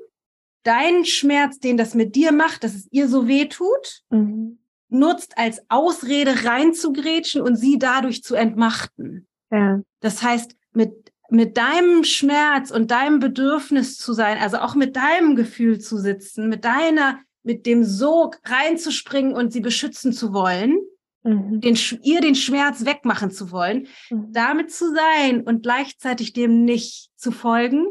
deinen 0.62 1.06
Schmerz, 1.06 1.58
den 1.60 1.76
das 1.76 1.94
mit 1.94 2.14
dir 2.14 2.32
macht, 2.32 2.64
dass 2.64 2.74
es 2.74 2.88
ihr 2.90 3.08
so 3.08 3.26
weh 3.26 3.46
tut, 3.46 4.02
mhm. 4.10 4.58
nutzt 4.88 5.38
als 5.38 5.62
Ausrede 5.70 6.44
reinzugrätschen 6.44 7.40
und 7.40 7.56
sie 7.56 7.78
dadurch 7.78 8.22
zu 8.22 8.34
entmachten. 8.34 9.26
Ja. 9.50 9.80
Das 10.00 10.22
heißt, 10.22 10.57
mit, 10.78 11.12
mit 11.28 11.56
deinem 11.56 12.04
Schmerz 12.04 12.70
und 12.70 12.92
deinem 12.92 13.18
Bedürfnis 13.18 13.98
zu 13.98 14.12
sein, 14.12 14.38
also 14.38 14.58
auch 14.58 14.76
mit 14.76 14.94
deinem 14.94 15.34
Gefühl 15.34 15.80
zu 15.80 15.98
sitzen, 15.98 16.48
mit 16.48 16.64
deiner, 16.64 17.18
mit 17.42 17.66
dem 17.66 17.82
Sog 17.82 18.38
reinzuspringen 18.44 19.34
und 19.34 19.52
sie 19.52 19.60
beschützen 19.60 20.12
zu 20.12 20.32
wollen, 20.32 20.78
mhm. 21.24 21.60
den, 21.60 21.76
ihr 22.04 22.20
den 22.20 22.36
Schmerz 22.36 22.84
wegmachen 22.84 23.32
zu 23.32 23.50
wollen, 23.50 23.88
mhm. 24.08 24.32
damit 24.32 24.72
zu 24.72 24.94
sein 24.94 25.42
und 25.42 25.64
gleichzeitig 25.64 26.32
dem 26.32 26.64
nicht 26.64 27.10
zu 27.16 27.32
folgen, 27.32 27.86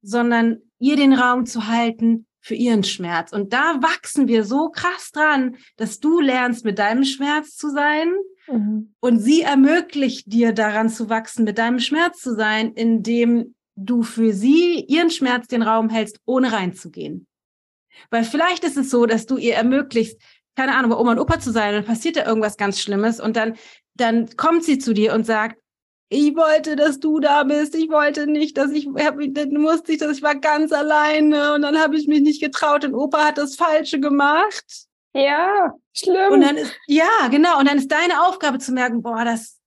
sondern 0.00 0.58
ihr 0.78 0.94
den 0.94 1.12
Raum 1.12 1.44
zu 1.44 1.66
halten 1.66 2.26
für 2.40 2.54
ihren 2.54 2.84
Schmerz. 2.84 3.32
Und 3.32 3.52
da 3.52 3.82
wachsen 3.82 4.28
wir 4.28 4.44
so 4.44 4.70
krass 4.70 5.10
dran, 5.12 5.56
dass 5.76 5.98
du 5.98 6.20
lernst, 6.20 6.64
mit 6.64 6.78
deinem 6.78 7.04
Schmerz 7.04 7.56
zu 7.56 7.68
sein 7.68 8.12
Mhm. 8.50 8.94
Und 9.00 9.18
sie 9.18 9.42
ermöglicht 9.42 10.32
dir 10.32 10.52
daran 10.52 10.88
zu 10.88 11.08
wachsen, 11.08 11.44
mit 11.44 11.58
deinem 11.58 11.80
Schmerz 11.80 12.20
zu 12.20 12.34
sein, 12.34 12.72
indem 12.72 13.54
du 13.76 14.02
für 14.02 14.32
sie 14.32 14.80
ihren 14.80 15.10
Schmerz 15.10 15.46
den 15.46 15.62
Raum 15.62 15.88
hältst, 15.88 16.18
ohne 16.24 16.52
reinzugehen. 16.52 17.26
Weil 18.10 18.24
vielleicht 18.24 18.64
ist 18.64 18.76
es 18.76 18.90
so, 18.90 19.06
dass 19.06 19.26
du 19.26 19.36
ihr 19.36 19.54
ermöglicht, 19.54 20.20
keine 20.56 20.74
Ahnung, 20.74 20.90
bei 20.90 20.96
Oma 20.96 21.12
und 21.12 21.20
Opa 21.20 21.38
zu 21.38 21.52
sein, 21.52 21.74
dann 21.74 21.84
passiert 21.84 22.16
da 22.16 22.26
irgendwas 22.26 22.56
ganz 22.56 22.80
Schlimmes 22.80 23.20
und 23.20 23.36
dann, 23.36 23.56
dann 23.94 24.36
kommt 24.36 24.64
sie 24.64 24.78
zu 24.78 24.92
dir 24.92 25.14
und 25.14 25.24
sagt, 25.24 25.60
ich 26.10 26.34
wollte, 26.36 26.74
dass 26.74 27.00
du 27.00 27.20
da 27.20 27.44
bist. 27.44 27.74
Ich 27.74 27.90
wollte 27.90 28.26
nicht, 28.26 28.56
dass 28.56 28.70
ich, 28.70 28.88
dann 28.94 29.52
musste 29.54 29.92
ich, 29.92 29.98
dass 29.98 30.16
ich 30.16 30.22
war 30.22 30.36
ganz 30.36 30.72
alleine 30.72 31.54
und 31.54 31.62
dann 31.62 31.78
habe 31.78 31.96
ich 31.96 32.08
mich 32.08 32.22
nicht 32.22 32.40
getraut 32.42 32.84
und 32.84 32.94
Opa 32.94 33.26
hat 33.26 33.38
das 33.38 33.56
Falsche 33.56 34.00
gemacht. 34.00 34.87
Ja, 35.18 35.74
schlimm. 35.92 36.32
Und 36.32 36.42
dann 36.42 36.56
ist, 36.56 36.72
ja, 36.86 37.28
genau. 37.28 37.58
Und 37.58 37.68
dann 37.68 37.78
ist 37.78 37.90
deine 37.90 38.26
Aufgabe 38.26 38.58
zu 38.58 38.72
merken, 38.72 39.02
boah, 39.02 39.24
das, 39.24 39.58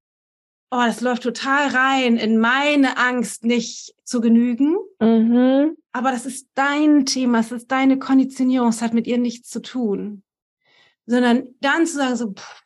oh, 0.71 0.81
das 0.85 1.01
läuft 1.01 1.23
total 1.23 1.67
rein 1.67 2.15
in 2.15 2.37
meine 2.37 2.97
Angst, 2.97 3.43
nicht 3.43 3.93
zu 4.05 4.21
genügen. 4.21 4.77
Mhm. 4.99 5.75
Aber 5.91 6.11
das 6.11 6.25
ist 6.25 6.47
dein 6.53 7.05
Thema, 7.05 7.39
es 7.39 7.51
ist 7.51 7.69
deine 7.69 7.99
Konditionierung, 7.99 8.69
es 8.69 8.81
hat 8.81 8.93
mit 8.93 9.07
ihr 9.07 9.17
nichts 9.17 9.49
zu 9.49 9.61
tun. 9.61 10.23
Sondern 11.05 11.49
dann 11.59 11.85
zu 11.85 11.97
sagen, 11.97 12.15
so, 12.15 12.31
pff, 12.31 12.63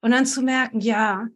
und 0.00 0.10
dann 0.10 0.26
zu 0.26 0.42
merken, 0.42 0.80
ja, 0.80 1.28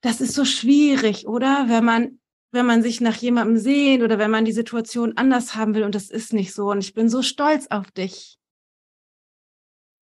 das 0.00 0.20
ist 0.20 0.34
so 0.34 0.44
schwierig, 0.44 1.26
oder? 1.26 1.64
Wenn 1.66 1.84
man, 1.84 2.20
wenn 2.52 2.66
man 2.66 2.82
sich 2.82 3.00
nach 3.00 3.16
jemandem 3.16 3.58
sehnt 3.58 4.04
oder 4.04 4.18
wenn 4.18 4.30
man 4.30 4.44
die 4.44 4.52
Situation 4.52 5.16
anders 5.16 5.56
haben 5.56 5.74
will 5.74 5.82
und 5.82 5.96
das 5.96 6.08
ist 6.08 6.32
nicht 6.32 6.54
so. 6.54 6.70
Und 6.70 6.84
ich 6.84 6.94
bin 6.94 7.08
so 7.08 7.22
stolz 7.22 7.66
auf 7.68 7.90
dich, 7.90 8.39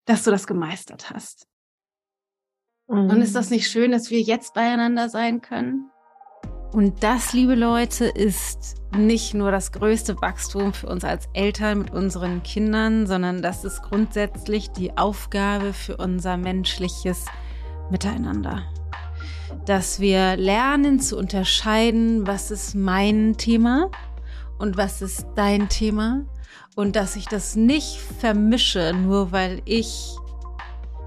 dass 0.08 0.24
du 0.24 0.30
das 0.30 0.46
gemeistert 0.46 1.10
hast. 1.10 1.46
Mhm. 2.88 3.10
Und 3.10 3.20
ist 3.20 3.34
das 3.34 3.50
nicht 3.50 3.70
schön, 3.70 3.92
dass 3.92 4.10
wir 4.10 4.20
jetzt 4.20 4.54
beieinander 4.54 5.08
sein 5.08 5.42
können? 5.42 5.90
Und 6.72 7.02
das, 7.02 7.32
liebe 7.32 7.54
Leute, 7.54 8.06
ist 8.06 8.76
nicht 8.96 9.34
nur 9.34 9.50
das 9.50 9.72
größte 9.72 10.20
Wachstum 10.20 10.72
für 10.72 10.86
uns 10.88 11.04
als 11.04 11.28
Eltern 11.34 11.78
mit 11.78 11.90
unseren 11.92 12.42
Kindern, 12.42 13.06
sondern 13.06 13.42
das 13.42 13.64
ist 13.64 13.82
grundsätzlich 13.82 14.70
die 14.70 14.96
Aufgabe 14.96 15.72
für 15.72 15.96
unser 15.96 16.36
menschliches 16.36 17.26
Miteinander. 17.90 18.64
Dass 19.66 20.00
wir 20.00 20.36
lernen 20.36 21.00
zu 21.00 21.18
unterscheiden, 21.18 22.26
was 22.26 22.50
ist 22.50 22.74
mein 22.74 23.36
Thema 23.36 23.90
und 24.58 24.76
was 24.76 25.02
ist 25.02 25.26
dein 25.36 25.68
Thema 25.68 26.24
und 26.78 26.94
dass 26.94 27.16
ich 27.16 27.26
das 27.26 27.56
nicht 27.56 27.98
vermische, 28.20 28.92
nur 28.92 29.32
weil 29.32 29.62
ich 29.64 30.14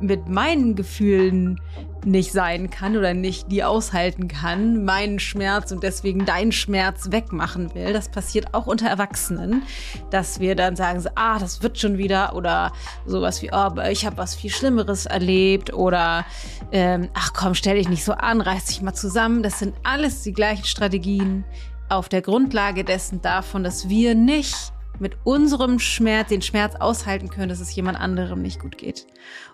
mit 0.02 0.28
meinen 0.28 0.76
Gefühlen 0.76 1.62
nicht 2.04 2.34
sein 2.34 2.70
kann 2.70 2.98
oder 2.98 3.14
nicht 3.14 3.50
die 3.50 3.64
aushalten 3.64 4.28
kann, 4.28 4.84
meinen 4.84 5.18
Schmerz 5.18 5.72
und 5.72 5.82
deswegen 5.82 6.26
deinen 6.26 6.52
Schmerz 6.52 7.12
wegmachen 7.12 7.74
will. 7.74 7.94
Das 7.94 8.10
passiert 8.10 8.54
auch 8.54 8.68
unter 8.68 8.90
Erwachsenen, 8.90 9.64
dass 10.10 10.42
wir 10.42 10.58
dann 10.58 10.76
sagen, 10.76 11.06
ah, 11.16 11.40
das 11.40 11.64
wird 11.64 11.80
schon 11.80 11.98
wieder 11.98 12.36
oder 12.36 12.74
sowas 13.06 13.42
wie, 13.42 13.52
oh, 13.54 13.70
ich 13.90 14.06
habe 14.06 14.18
was 14.18 14.36
viel 14.36 14.50
Schlimmeres 14.50 15.06
erlebt 15.06 15.74
oder 15.74 16.26
ähm, 16.74 17.08
ach 17.14 17.32
komm, 17.32 17.56
stell 17.56 17.78
dich 17.78 17.88
nicht 17.88 18.04
so 18.04 18.12
an, 18.12 18.42
reiß 18.42 18.66
dich 18.66 18.82
mal 18.82 18.94
zusammen. 18.94 19.42
Das 19.42 19.60
sind 19.60 19.74
alles 19.84 20.22
die 20.24 20.34
gleichen 20.34 20.66
Strategien 20.66 21.46
auf 21.88 22.10
der 22.10 22.22
Grundlage 22.22 22.84
dessen 22.84 23.22
davon, 23.22 23.64
dass 23.64 23.88
wir 23.88 24.16
nicht 24.16 24.74
mit 25.02 25.18
unserem 25.24 25.80
Schmerz, 25.80 26.30
den 26.30 26.42
Schmerz 26.42 26.76
aushalten 26.76 27.30
können, 27.30 27.50
dass 27.50 27.60
es 27.60 27.76
jemand 27.76 28.00
anderem 28.00 28.42
nicht 28.42 28.60
gut 28.62 28.78
geht. 28.78 29.08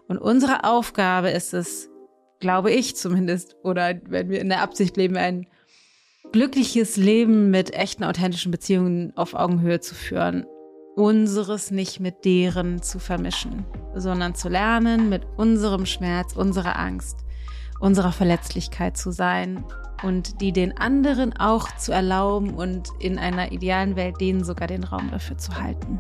Und 0.07 0.17
unsere 0.17 0.65
Aufgabe 0.65 1.29
ist 1.29 1.53
es, 1.53 1.89
glaube 2.39 2.71
ich 2.71 2.95
zumindest, 2.95 3.55
oder 3.63 3.95
wenn 4.07 4.29
wir 4.29 4.41
in 4.41 4.49
der 4.49 4.61
Absicht 4.61 4.97
leben, 4.97 5.17
ein 5.17 5.47
glückliches 6.31 6.97
Leben 6.97 7.49
mit 7.49 7.73
echten, 7.73 8.03
authentischen 8.03 8.51
Beziehungen 8.51 9.15
auf 9.15 9.33
Augenhöhe 9.33 9.79
zu 9.79 9.95
führen, 9.95 10.45
unseres 10.95 11.71
nicht 11.71 11.99
mit 11.99 12.25
deren 12.25 12.81
zu 12.81 12.99
vermischen, 12.99 13.65
sondern 13.95 14.35
zu 14.35 14.49
lernen, 14.49 15.09
mit 15.09 15.23
unserem 15.37 15.85
Schmerz, 15.85 16.35
unserer 16.35 16.77
Angst, 16.77 17.19
unserer 17.79 18.11
Verletzlichkeit 18.11 18.97
zu 18.97 19.11
sein 19.11 19.63
und 20.03 20.41
die 20.41 20.51
den 20.51 20.77
anderen 20.77 21.35
auch 21.37 21.75
zu 21.77 21.91
erlauben 21.91 22.53
und 22.53 22.89
in 22.99 23.17
einer 23.17 23.51
idealen 23.51 23.95
Welt 23.95 24.19
denen 24.21 24.43
sogar 24.43 24.67
den 24.67 24.83
Raum 24.83 25.09
dafür 25.11 25.37
zu 25.37 25.59
halten. 25.61 25.99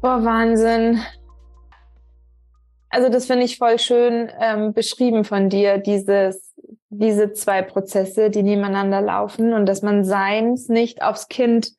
Boah, 0.00 0.24
Wahnsinn. 0.24 1.00
Also 2.88 3.08
das 3.08 3.26
finde 3.26 3.44
ich 3.44 3.58
voll 3.58 3.78
schön 3.78 4.30
ähm, 4.40 4.72
beschrieben 4.72 5.24
von 5.24 5.48
dir, 5.48 5.78
dieses, 5.78 6.54
diese 6.88 7.32
zwei 7.32 7.62
Prozesse, 7.62 8.30
die 8.30 8.42
nebeneinander 8.42 9.00
laufen 9.00 9.52
und 9.52 9.66
dass 9.66 9.82
man 9.82 10.04
seins 10.04 10.68
nicht 10.68 11.02
aufs 11.02 11.28
Kind 11.28 11.72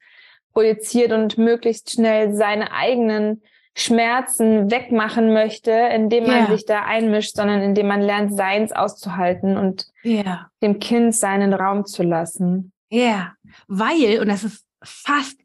projiziert 0.53 1.11
und 1.11 1.37
möglichst 1.37 1.91
schnell 1.91 2.33
seine 2.33 2.71
eigenen 2.71 3.41
Schmerzen 3.75 4.69
wegmachen 4.69 5.33
möchte, 5.33 5.71
indem 5.71 6.27
man 6.27 6.43
yeah. 6.43 6.51
sich 6.51 6.65
da 6.65 6.83
einmischt, 6.83 7.35
sondern 7.35 7.61
indem 7.61 7.87
man 7.87 8.01
lernt, 8.01 8.35
seins 8.35 8.71
auszuhalten 8.71 9.57
und 9.57 9.87
yeah. 10.03 10.49
dem 10.61 10.79
Kind 10.79 11.15
seinen 11.15 11.53
Raum 11.53 11.85
zu 11.85 12.03
lassen. 12.03 12.73
Ja, 12.89 12.99
yeah. 12.99 13.35
weil, 13.67 14.19
und 14.19 14.27
das 14.27 14.43
ist 14.43 14.65
fast, 14.83 15.37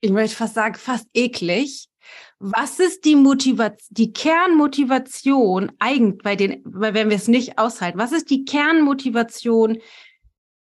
ich 0.00 0.10
möchte 0.10 0.36
fast 0.36 0.54
sagen, 0.54 0.74
fast 0.74 1.06
eklig, 1.14 1.88
was 2.40 2.78
ist 2.78 3.04
die 3.04 3.16
Motivation, 3.16 3.88
die 3.90 4.12
Kernmotivation 4.12 5.72
eigentlich 5.78 6.22
bei 6.22 6.36
den, 6.36 6.62
wenn 6.64 7.10
wir 7.10 7.16
es 7.16 7.28
nicht 7.28 7.58
aushalten, 7.58 7.98
was 7.98 8.12
ist 8.12 8.30
die 8.30 8.44
Kernmotivation, 8.44 9.78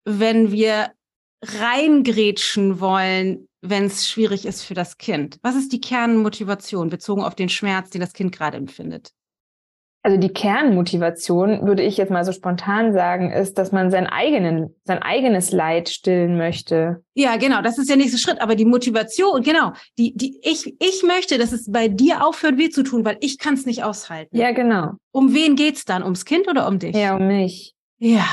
wenn 0.05 0.51
wir 0.51 0.91
reingrätschen 1.43 2.79
wollen 2.79 3.47
wenn 3.69 3.85
es 3.85 4.07
schwierig 4.09 4.45
ist 4.45 4.63
für 4.63 4.73
das 4.73 4.97
Kind? 4.97 5.39
Was 5.41 5.55
ist 5.55 5.71
die 5.71 5.81
Kernmotivation 5.81 6.89
bezogen 6.89 7.23
auf 7.23 7.35
den 7.35 7.49
Schmerz, 7.49 7.89
den 7.89 8.01
das 8.01 8.13
Kind 8.13 8.31
gerade 8.31 8.57
empfindet? 8.57 9.11
Also 10.05 10.17
die 10.19 10.29
Kernmotivation, 10.29 11.65
würde 11.65 11.81
ich 11.81 11.97
jetzt 11.97 12.11
mal 12.11 12.23
so 12.23 12.31
spontan 12.31 12.93
sagen, 12.93 13.31
ist, 13.31 13.57
dass 13.57 13.71
man 13.71 13.89
sein, 13.89 14.05
eigenen, 14.05 14.75
sein 14.83 15.01
eigenes 15.01 15.51
Leid 15.51 15.89
stillen 15.89 16.37
möchte. 16.37 17.03
Ja, 17.15 17.37
genau, 17.37 17.63
das 17.63 17.79
ist 17.79 17.89
der 17.89 17.97
nächste 17.97 18.19
Schritt. 18.19 18.39
Aber 18.39 18.53
die 18.53 18.65
Motivation, 18.65 19.41
genau, 19.41 19.73
die, 19.97 20.15
die, 20.15 20.39
ich, 20.43 20.75
ich 20.79 21.01
möchte, 21.01 21.39
dass 21.39 21.51
es 21.51 21.71
bei 21.71 21.87
dir 21.87 22.23
aufhört, 22.23 22.59
weh 22.59 22.69
zu 22.69 22.83
tun, 22.83 23.03
weil 23.03 23.17
ich 23.19 23.39
kann 23.39 23.55
es 23.55 23.65
nicht 23.65 23.83
aushalten. 23.83 24.37
Ja, 24.37 24.51
genau. 24.51 24.91
Um 25.11 25.33
wen 25.33 25.55
geht's 25.55 25.85
dann? 25.85 26.03
Ums 26.03 26.23
Kind 26.23 26.47
oder 26.47 26.67
um 26.67 26.77
dich? 26.77 26.95
Ja, 26.95 27.15
um 27.15 27.25
mich. 27.25 27.73
Ja. 27.97 28.27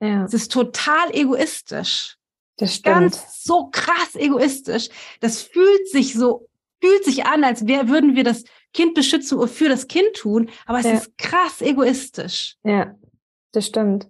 Ja. 0.00 0.24
Es 0.24 0.34
ist 0.34 0.52
total 0.52 1.12
egoistisch. 1.12 2.17
Das 2.58 2.74
stimmt. 2.74 2.96
Ganz 2.96 3.44
so 3.44 3.70
krass 3.70 4.14
egoistisch. 4.14 4.88
Das 5.20 5.42
fühlt 5.42 5.88
sich 5.88 6.12
so, 6.12 6.48
fühlt 6.82 7.04
sich 7.04 7.24
an, 7.24 7.44
als 7.44 7.66
wär, 7.66 7.88
würden 7.88 8.16
wir 8.16 8.24
das 8.24 8.44
Kind 8.74 8.94
beschützen 8.94 9.38
oder 9.38 9.48
für 9.48 9.68
das 9.68 9.86
Kind 9.88 10.14
tun, 10.14 10.50
aber 10.66 10.80
es 10.80 10.84
ja. 10.84 10.92
ist 10.94 11.16
krass 11.16 11.62
egoistisch. 11.62 12.56
Ja, 12.64 12.94
das 13.52 13.66
stimmt. 13.66 14.08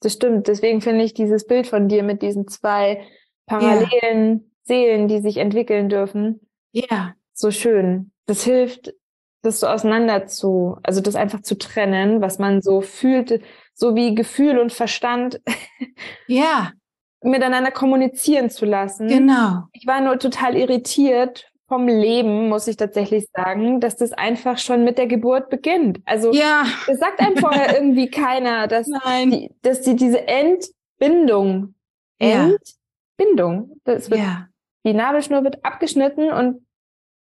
Das 0.00 0.12
stimmt. 0.12 0.48
Deswegen 0.48 0.80
finde 0.80 1.04
ich 1.04 1.14
dieses 1.14 1.46
Bild 1.46 1.68
von 1.68 1.88
dir 1.88 2.02
mit 2.02 2.22
diesen 2.22 2.48
zwei 2.48 3.06
parallelen 3.46 4.32
ja. 4.32 4.40
Seelen, 4.64 5.08
die 5.08 5.20
sich 5.20 5.38
entwickeln 5.38 5.88
dürfen, 5.88 6.40
ja. 6.72 7.14
so 7.32 7.50
schön. 7.50 8.12
Das 8.26 8.44
hilft, 8.44 8.92
das 9.42 9.60
so 9.60 9.66
auseinander 9.66 10.26
zu, 10.26 10.78
also 10.82 11.00
das 11.00 11.14
einfach 11.14 11.42
zu 11.42 11.56
trennen, 11.56 12.20
was 12.20 12.38
man 12.38 12.62
so 12.62 12.80
fühlt, 12.80 13.42
so 13.74 13.94
wie 13.94 14.14
Gefühl 14.14 14.58
und 14.58 14.72
Verstand. 14.72 15.40
Ja 16.26 16.72
miteinander 17.22 17.70
kommunizieren 17.70 18.50
zu 18.50 18.64
lassen. 18.64 19.08
Genau. 19.08 19.64
Ich 19.72 19.86
war 19.86 20.00
nur 20.00 20.18
total 20.18 20.56
irritiert 20.56 21.50
vom 21.68 21.88
Leben, 21.88 22.48
muss 22.48 22.68
ich 22.68 22.76
tatsächlich 22.76 23.26
sagen, 23.34 23.80
dass 23.80 23.96
das 23.96 24.12
einfach 24.12 24.58
schon 24.58 24.84
mit 24.84 24.98
der 24.98 25.06
Geburt 25.06 25.48
beginnt. 25.48 26.00
Also 26.04 26.32
ja. 26.32 26.64
das 26.86 26.98
sagt 26.98 27.20
einem 27.20 27.36
vorher 27.38 27.74
irgendwie 27.78 28.10
keiner, 28.10 28.66
dass, 28.68 28.88
Nein. 28.88 29.30
Die, 29.30 29.50
dass 29.62 29.80
die, 29.80 29.96
diese 29.96 30.28
Entbindung, 30.28 31.74
Entbindung, 32.18 33.80
das 33.84 34.10
wird, 34.10 34.20
ja. 34.20 34.48
die 34.84 34.92
Nabelschnur 34.92 35.44
wird 35.44 35.64
abgeschnitten 35.64 36.30
und 36.30 36.66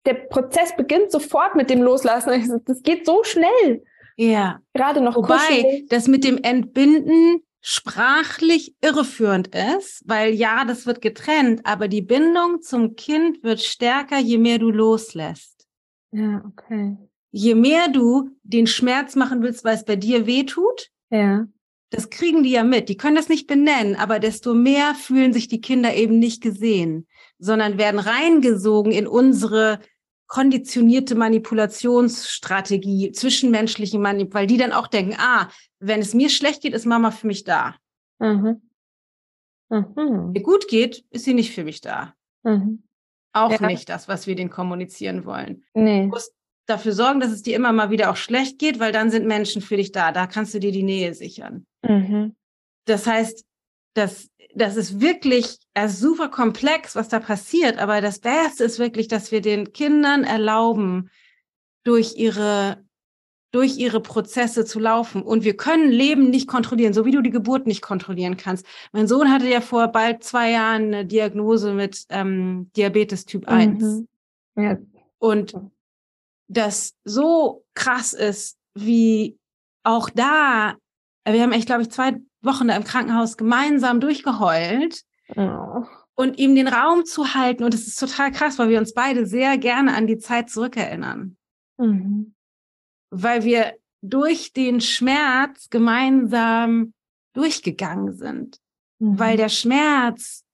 der 0.05 0.15
Prozess 0.15 0.77
beginnt 0.77 1.11
sofort 1.11 1.57
mit 1.57 1.71
dem 1.71 1.83
Loslassen. 1.83 2.63
Das 2.67 2.83
geht 2.83 3.07
so 3.07 3.25
schnell. 3.25 3.83
Ja. 4.17 4.61
Gerade 4.73 5.01
noch 5.01 5.17
Wobei, 5.17 5.37
kuschelig. 5.37 5.89
das 5.89 6.09
mit 6.09 6.25
dem 6.25 6.43
Entbinden 6.43 7.43
sprachlich 7.69 8.77
irreführend 8.81 9.49
ist, 9.49 10.05
weil 10.07 10.33
ja, 10.33 10.65
das 10.65 10.87
wird 10.87 11.01
getrennt, 11.01 11.63
aber 11.65 11.89
die 11.89 12.01
Bindung 12.01 12.63
zum 12.63 12.95
Kind 12.95 13.43
wird 13.43 13.61
stärker, 13.61 14.21
je 14.21 14.39
mehr 14.39 14.61
du 14.61 14.71
loslässt. 14.71 15.67
Ja, 16.13 16.45
okay. 16.47 16.97
Je 17.33 17.57
mehr 17.57 17.89
du 17.89 18.31
den 18.45 18.69
Schmerz 18.69 19.17
machen 19.17 19.43
willst, 19.43 19.65
weil 19.65 19.75
es 19.75 19.85
bei 19.85 19.97
dir 19.97 20.27
weh 20.27 20.45
tut, 20.45 20.91
ja. 21.11 21.49
das 21.91 22.09
kriegen 22.09 22.45
die 22.45 22.53
ja 22.53 22.63
mit. 22.63 22.89
Die 22.89 22.97
können 22.97 23.17
das 23.17 23.29
nicht 23.29 23.49
benennen, 23.49 23.97
aber 23.97 24.21
desto 24.21 24.55
mehr 24.55 24.95
fühlen 24.95 25.33
sich 25.33 25.49
die 25.49 25.61
Kinder 25.61 25.93
eben 25.93 26.21
nicht 26.21 26.45
gesehen, 26.45 27.09
sondern 27.41 27.79
werden 27.79 27.99
reingesogen 27.99 28.93
in 28.93 29.09
unsere 29.09 29.81
konditionierte 30.27 31.15
Manipulationsstrategie, 31.15 33.13
zwischenmenschliche 33.13 33.99
Manipulation, 33.99 34.35
weil 34.35 34.47
die 34.47 34.57
dann 34.57 34.73
auch 34.73 34.89
denken, 34.89 35.15
ah, 35.19 35.49
wenn 35.79 36.01
es 36.01 36.15
mir 36.15 36.31
schlecht 36.31 36.63
geht, 36.63 36.75
ist 36.75 36.87
Mama 36.87 37.11
für 37.11 37.27
mich 37.27 37.45
da. 37.45 37.77
Mhm. 38.19 38.63
Mhm. 39.69 39.87
Wenn 39.95 40.33
mir 40.33 40.43
gut 40.43 40.69
geht, 40.69 41.05
ist 41.11 41.25
sie 41.25 41.35
nicht 41.35 41.53
für 41.53 41.65
mich 41.65 41.81
da. 41.81 42.15
Mhm. 42.43 42.83
Auch 43.33 43.51
ja. 43.51 43.67
nicht 43.67 43.89
das, 43.89 44.09
was 44.09 44.27
wir 44.27 44.35
denen 44.35 44.51
kommunizieren 44.51 45.25
wollen. 45.25 45.65
Nee. 45.75 46.03
Du 46.03 46.09
musst 46.09 46.33
dafür 46.67 46.93
sorgen, 46.93 47.21
dass 47.21 47.31
es 47.31 47.43
dir 47.43 47.55
immer 47.55 47.73
mal 47.73 47.91
wieder 47.91 48.11
auch 48.11 48.17
schlecht 48.17 48.59
geht, 48.59 48.79
weil 48.79 48.93
dann 48.93 49.11
sind 49.11 49.27
Menschen 49.27 49.63
für 49.63 49.77
dich 49.77 49.93
da. 49.93 50.13
Da 50.13 50.27
kannst 50.27 50.55
du 50.55 50.59
dir 50.59 50.73
die 50.73 50.83
Nähe 50.83 51.15
sichern. 51.15 51.67
Mhm. 51.83 52.35
Das 52.87 53.07
heißt, 53.07 53.45
das, 53.95 54.31
das 54.57 54.77
ist 54.77 55.01
wirklich 55.01 55.59
ist 55.75 56.01
super 56.01 56.29
komplex, 56.29 56.97
was 56.97 57.09
da 57.09 57.21
passiert. 57.21 57.79
Aber 57.79 58.01
das 58.01 58.21
Beste 58.21 58.65
ist 58.65 58.79
wirklich, 58.79 59.07
dass 59.07 59.31
wir 59.31 59.43
den 59.43 59.73
Kindern 59.73 60.25
erlauben, 60.25 61.11
durch 61.85 62.17
ihre 62.17 62.85
durch 63.53 63.79
ihre 63.79 64.01
Prozesse 64.01 64.65
zu 64.65 64.79
laufen. 64.79 65.23
Und 65.23 65.45
wir 65.45 65.57
können 65.57 65.91
Leben 65.91 66.29
nicht 66.29 66.47
kontrollieren, 66.47 66.93
so 66.93 67.07
wie 67.07 67.11
du 67.11 67.23
die 67.23 67.31
Geburt 67.31 67.67
nicht 67.67 67.81
kontrollieren 67.81 68.37
kannst. 68.37 68.67
Mein 68.93 69.07
Sohn 69.07 69.31
hatte 69.31 69.49
ja 69.49 69.61
vor 69.61 69.89
bald 69.89 70.25
zwei 70.25 70.51
Jahren 70.51 70.87
eine 70.87 71.07
Diagnose 71.07 71.73
mit 71.73 72.05
ähm, 72.11 72.71
Diabetes 72.77 73.25
Typ 73.25 73.49
1. 73.49 73.83
Mhm. 73.83 74.09
Ja. 74.57 74.77
Und 75.19 75.55
das 76.49 76.95
so 77.05 77.65
krass 77.73 78.13
ist, 78.13 78.59
wie 78.75 79.39
auch 79.85 80.11
da, 80.11 80.75
wir 81.25 81.43
haben 81.43 81.53
echt, 81.53 81.67
glaube 81.67 81.83
ich, 81.83 81.91
zwei 81.91 82.17
Wochen 82.47 82.69
da 82.69 82.77
im 82.77 82.85
Krankenhaus 82.85 83.37
gemeinsam 83.37 84.01
durchgeheult. 84.01 85.03
Oh. 85.35 85.85
Und 86.15 86.39
ihm 86.39 86.55
den 86.55 86.69
Raum 86.69 87.05
zu 87.05 87.35
halten. 87.35 87.65
Und 87.65 87.75
es 87.75 87.87
ist 87.87 88.01
total 88.01 88.33
krass, 88.33 88.59
weil 88.59 88.71
wir 88.71 88.79
uns 88.79 88.95
beide 88.95 89.27
sehr 89.27 89.59
gerne 89.59 89.95
an 89.95 90.07
die 90.07 90.19
Zeit 90.19 90.49
zurückerinnern. 90.49 91.37
Mhm. 91.77 92.35
Weil 93.11 93.45
wir 93.45 93.75
durch 94.01 94.53
den 94.53 94.81
Schmerz 94.81 95.69
gemeinsam 95.69 96.95
durchgegangen 97.35 98.15
sind. 98.15 98.61
Mhm. 98.99 99.19
Weil 99.19 99.37
der 99.37 99.51
Schmerz 99.51 100.45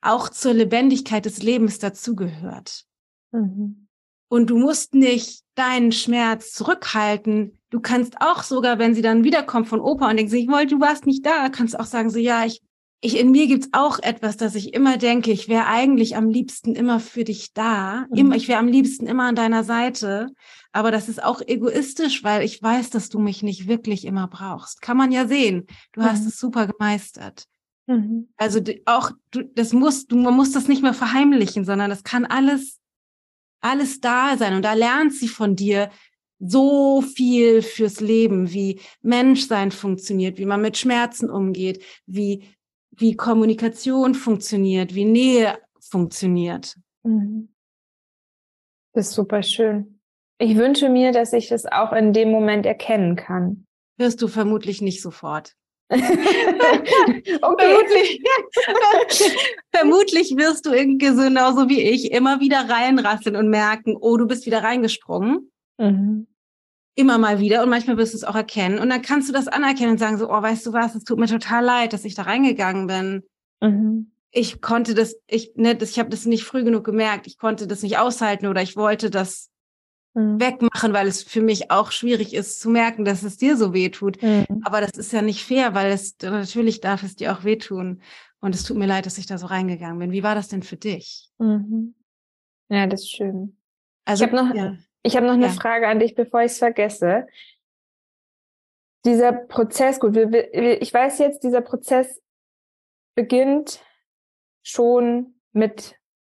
auch 0.00 0.28
zur 0.28 0.54
Lebendigkeit 0.54 1.24
des 1.24 1.42
Lebens 1.42 1.78
dazugehört. 1.78 2.84
Mhm. 3.30 3.81
Und 4.32 4.48
du 4.48 4.56
musst 4.56 4.94
nicht 4.94 5.42
deinen 5.56 5.92
Schmerz 5.92 6.54
zurückhalten. 6.54 7.58
Du 7.68 7.80
kannst 7.80 8.22
auch 8.22 8.44
sogar, 8.44 8.78
wenn 8.78 8.94
sie 8.94 9.02
dann 9.02 9.24
wiederkommt 9.24 9.68
von 9.68 9.78
Opa 9.78 10.08
und 10.08 10.16
denkt, 10.16 10.32
ich 10.32 10.48
wollte, 10.48 10.76
du 10.76 10.80
warst 10.80 11.04
nicht 11.04 11.26
da, 11.26 11.50
kannst 11.50 11.78
auch 11.78 11.84
sagen, 11.84 12.08
so, 12.08 12.18
ja, 12.18 12.46
ich, 12.46 12.62
ich, 13.02 13.20
in 13.20 13.30
mir 13.30 13.46
gibt's 13.46 13.68
auch 13.72 13.98
etwas, 13.98 14.38
dass 14.38 14.54
ich 14.54 14.72
immer 14.72 14.96
denke, 14.96 15.32
ich 15.32 15.50
wäre 15.50 15.66
eigentlich 15.66 16.16
am 16.16 16.30
liebsten 16.30 16.74
immer 16.74 16.98
für 16.98 17.24
dich 17.24 17.52
da. 17.52 18.06
Mhm. 18.08 18.16
Immer, 18.16 18.36
ich 18.36 18.48
wäre 18.48 18.58
am 18.58 18.68
liebsten 18.68 19.06
immer 19.06 19.24
an 19.24 19.34
deiner 19.34 19.64
Seite. 19.64 20.28
Aber 20.72 20.90
das 20.90 21.10
ist 21.10 21.22
auch 21.22 21.42
egoistisch, 21.46 22.24
weil 22.24 22.42
ich 22.42 22.62
weiß, 22.62 22.88
dass 22.88 23.10
du 23.10 23.18
mich 23.18 23.42
nicht 23.42 23.68
wirklich 23.68 24.06
immer 24.06 24.28
brauchst. 24.28 24.80
Kann 24.80 24.96
man 24.96 25.12
ja 25.12 25.28
sehen. 25.28 25.66
Du 25.92 26.00
mhm. 26.00 26.04
hast 26.06 26.24
es 26.24 26.40
super 26.40 26.66
gemeistert. 26.66 27.44
Mhm. 27.86 28.28
Also 28.38 28.60
auch, 28.86 29.10
du, 29.30 29.42
das 29.54 29.74
muss, 29.74 30.06
du, 30.06 30.16
man 30.16 30.34
muss 30.34 30.52
das 30.52 30.68
nicht 30.68 30.82
mehr 30.82 30.94
verheimlichen, 30.94 31.66
sondern 31.66 31.90
das 31.90 32.02
kann 32.02 32.24
alles 32.24 32.78
alles 33.62 34.00
da 34.00 34.36
sein. 34.36 34.54
Und 34.54 34.62
da 34.62 34.74
lernt 34.74 35.14
sie 35.14 35.28
von 35.28 35.56
dir 35.56 35.90
so 36.38 37.00
viel 37.00 37.62
fürs 37.62 38.00
Leben, 38.00 38.52
wie 38.52 38.80
Menschsein 39.00 39.70
funktioniert, 39.70 40.38
wie 40.38 40.46
man 40.46 40.60
mit 40.60 40.76
Schmerzen 40.76 41.30
umgeht, 41.30 41.82
wie, 42.06 42.44
wie 42.90 43.16
Kommunikation 43.16 44.14
funktioniert, 44.14 44.94
wie 44.94 45.04
Nähe 45.04 45.58
funktioniert. 45.80 46.76
Mhm. 47.04 47.48
Das 48.92 49.08
ist 49.08 49.14
super 49.14 49.42
schön. 49.42 50.00
Ich 50.38 50.56
wünsche 50.56 50.88
mir, 50.88 51.12
dass 51.12 51.32
ich 51.32 51.52
es 51.52 51.66
auch 51.66 51.92
in 51.92 52.12
dem 52.12 52.30
Moment 52.30 52.66
erkennen 52.66 53.16
kann. 53.16 53.66
Wirst 53.96 54.20
du 54.20 54.28
vermutlich 54.28 54.82
nicht 54.82 55.00
sofort. 55.00 55.54
Vermutlich, 57.58 58.22
vermutlich 59.74 60.36
wirst 60.36 60.64
du 60.64 60.72
irgendwie 60.72 61.06
genauso 61.06 61.68
wie 61.68 61.82
ich 61.82 62.12
immer 62.12 62.40
wieder 62.40 62.68
reinrasseln 62.68 63.36
und 63.36 63.48
merken, 63.48 63.96
oh, 64.00 64.16
du 64.16 64.26
bist 64.26 64.46
wieder 64.46 64.62
reingesprungen. 64.62 65.50
Mhm. 65.78 66.26
Immer 66.94 67.18
mal 67.18 67.40
wieder 67.40 67.62
und 67.62 67.68
manchmal 67.70 67.98
wirst 67.98 68.14
du 68.14 68.18
es 68.18 68.24
auch 68.24 68.34
erkennen. 68.34 68.78
Und 68.78 68.88
dann 68.90 69.02
kannst 69.02 69.28
du 69.28 69.32
das 69.32 69.48
anerkennen 69.48 69.92
und 69.92 69.98
sagen 69.98 70.18
so, 70.18 70.30
oh, 70.30 70.42
weißt 70.42 70.64
du 70.66 70.72
was, 70.72 70.94
es 70.94 71.04
tut 71.04 71.18
mir 71.18 71.26
total 71.26 71.64
leid, 71.64 71.92
dass 71.92 72.04
ich 72.04 72.14
da 72.14 72.22
reingegangen 72.22 72.86
bin. 72.86 73.22
Mhm. 73.60 74.12
Ich 74.30 74.62
konnte 74.62 74.94
das, 74.94 75.16
ich, 75.26 75.52
ne, 75.56 75.74
das, 75.76 75.90
ich 75.90 75.98
habe 75.98 76.08
das 76.08 76.24
nicht 76.24 76.44
früh 76.44 76.64
genug 76.64 76.84
gemerkt. 76.84 77.26
Ich 77.26 77.36
konnte 77.36 77.66
das 77.66 77.82
nicht 77.82 77.98
aushalten 77.98 78.46
oder 78.46 78.62
ich 78.62 78.76
wollte 78.76 79.10
das 79.10 79.51
mhm. 80.14 80.40
wegmachen, 80.40 80.92
weil 80.92 81.06
es 81.06 81.22
für 81.22 81.42
mich 81.42 81.70
auch 81.70 81.90
schwierig 81.90 82.34
ist 82.34 82.60
zu 82.60 82.70
merken, 82.70 83.04
dass 83.04 83.22
es 83.22 83.36
dir 83.36 83.56
so 83.56 83.72
weh 83.72 83.90
tut. 83.90 84.22
Mhm. 84.22 84.62
Aber 84.64 84.80
das 84.80 84.92
ist 84.92 85.12
ja 85.12 85.22
nicht 85.22 85.44
fair, 85.44 85.74
weil 85.74 85.92
es 85.92 86.16
natürlich 86.22 86.80
darf 86.80 87.02
es 87.02 87.16
dir 87.16 87.32
auch 87.32 87.44
wehtun. 87.44 88.02
Und 88.40 88.54
es 88.54 88.64
tut 88.64 88.76
mir 88.76 88.86
leid, 88.86 89.06
dass 89.06 89.18
ich 89.18 89.26
da 89.26 89.38
so 89.38 89.46
reingegangen 89.46 89.98
bin. 89.98 90.12
Wie 90.12 90.24
war 90.24 90.34
das 90.34 90.48
denn 90.48 90.62
für 90.62 90.76
dich? 90.76 91.30
Mhm. 91.38 91.94
Ja, 92.68 92.86
das 92.86 93.02
ist 93.02 93.10
schön. 93.10 93.56
Also, 94.04 94.24
ich 94.24 94.32
habe 94.32 94.44
noch, 94.44 94.54
ja. 94.54 94.76
ich 95.02 95.16
hab 95.16 95.22
noch 95.22 95.34
eine 95.34 95.46
ja. 95.46 95.52
Frage 95.52 95.86
an 95.86 96.00
dich, 96.00 96.14
bevor 96.14 96.40
ich 96.40 96.52
es 96.52 96.58
vergesse. 96.58 97.26
Dieser 99.04 99.32
Prozess, 99.32 100.00
gut, 100.00 100.14
wir, 100.14 100.32
wir, 100.32 100.82
ich 100.82 100.92
weiß 100.92 101.18
jetzt, 101.18 101.42
dieser 101.44 101.60
Prozess 101.60 102.20
beginnt 103.14 103.84
schon 104.62 105.34
mit 105.52 105.96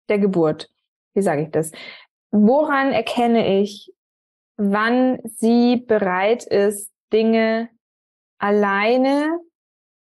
der 0.09 0.19
Geburt. 0.19 0.69
Wie 1.13 1.21
sage 1.21 1.43
ich 1.43 1.49
das? 1.49 1.71
Woran 2.35 2.91
erkenne 2.91 3.61
ich, 3.61 3.93
wann 4.57 5.19
sie 5.23 5.77
bereit 5.77 6.43
ist, 6.43 6.91
Dinge 7.13 7.69
alleine 8.37 9.39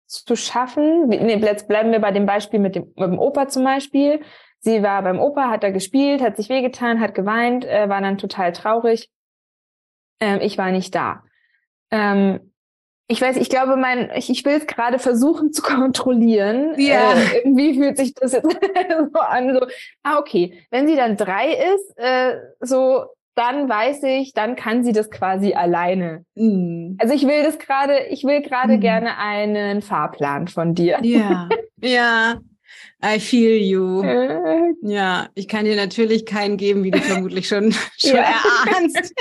zu 0.06 0.36
schaffen? 0.36 1.08
Nee, 1.08 1.38
jetzt 1.38 1.68
bleiben 1.68 1.92
wir 1.92 2.00
bei 2.00 2.12
dem 2.12 2.26
Beispiel 2.26 2.60
mit 2.60 2.76
dem, 2.76 2.86
mit 2.96 3.12
dem 3.12 3.20
Opa 3.20 3.48
zum 3.48 3.64
Beispiel. 3.64 4.22
Sie 4.60 4.84
war 4.84 5.02
beim 5.04 5.20
Opa, 5.20 5.50
hat 5.50 5.64
da 5.64 5.70
gespielt, 5.70 6.22
hat 6.22 6.36
sich 6.36 6.50
wehgetan, 6.50 7.00
hat 7.00 7.16
geweint, 7.16 7.64
äh, 7.64 7.88
war 7.88 8.02
dann 8.02 8.18
total 8.18 8.52
traurig. 8.52 9.10
Ähm, 10.20 10.40
ich 10.42 10.58
war 10.58 10.72
nicht 10.72 10.94
da. 10.94 11.24
Ähm, 11.92 12.49
ich 13.12 13.20
weiß, 13.20 13.38
ich 13.38 13.50
glaube, 13.50 13.76
mein, 13.76 14.12
ich, 14.16 14.30
ich 14.30 14.46
will 14.46 14.54
es 14.54 14.68
gerade 14.68 15.00
versuchen 15.00 15.52
zu 15.52 15.62
kontrollieren. 15.64 16.80
Ja. 16.80 17.14
Äh, 17.14 17.40
irgendwie 17.40 17.74
fühlt 17.74 17.98
sich 17.98 18.14
das 18.14 18.32
jetzt 18.34 18.46
so 19.14 19.20
an, 19.20 19.54
so, 19.56 19.66
ah, 20.04 20.20
okay, 20.20 20.54
wenn 20.70 20.88
sie 20.88 20.96
dann 20.96 21.18
drei 21.18 21.52
ist, 21.54 21.98
äh, 21.98 22.36
so, 22.60 23.06
dann 23.34 23.68
weiß 23.68 24.04
ich, 24.04 24.34
dann 24.34 24.56
kann 24.56 24.84
sie 24.84 24.92
das 24.92 25.10
quasi 25.10 25.54
alleine. 25.54 26.24
Mm. 26.36 26.98
Also 27.00 27.14
ich 27.14 27.26
will 27.26 27.44
das 27.44 27.58
gerade, 27.58 28.06
ich 28.10 28.26
will 28.26 28.42
gerade 28.42 28.78
mm. 28.78 28.80
gerne 28.80 29.18
einen 29.18 29.82
Fahrplan 29.82 30.48
von 30.48 30.76
dir. 30.76 31.00
Ja, 31.02 31.50
ja. 31.82 32.40
I 33.04 33.20
feel 33.20 33.56
you. 33.56 34.04
Äh. 34.04 34.74
Ja, 34.82 35.30
ich 35.34 35.48
kann 35.48 35.66
dir 35.66 35.76
natürlich 35.76 36.26
keinen 36.26 36.58
geben, 36.58 36.84
wie 36.84 36.92
du 36.92 37.00
vermutlich 37.00 37.48
schon, 37.48 37.74
schon 37.98 38.18
erahnst. 38.18 39.14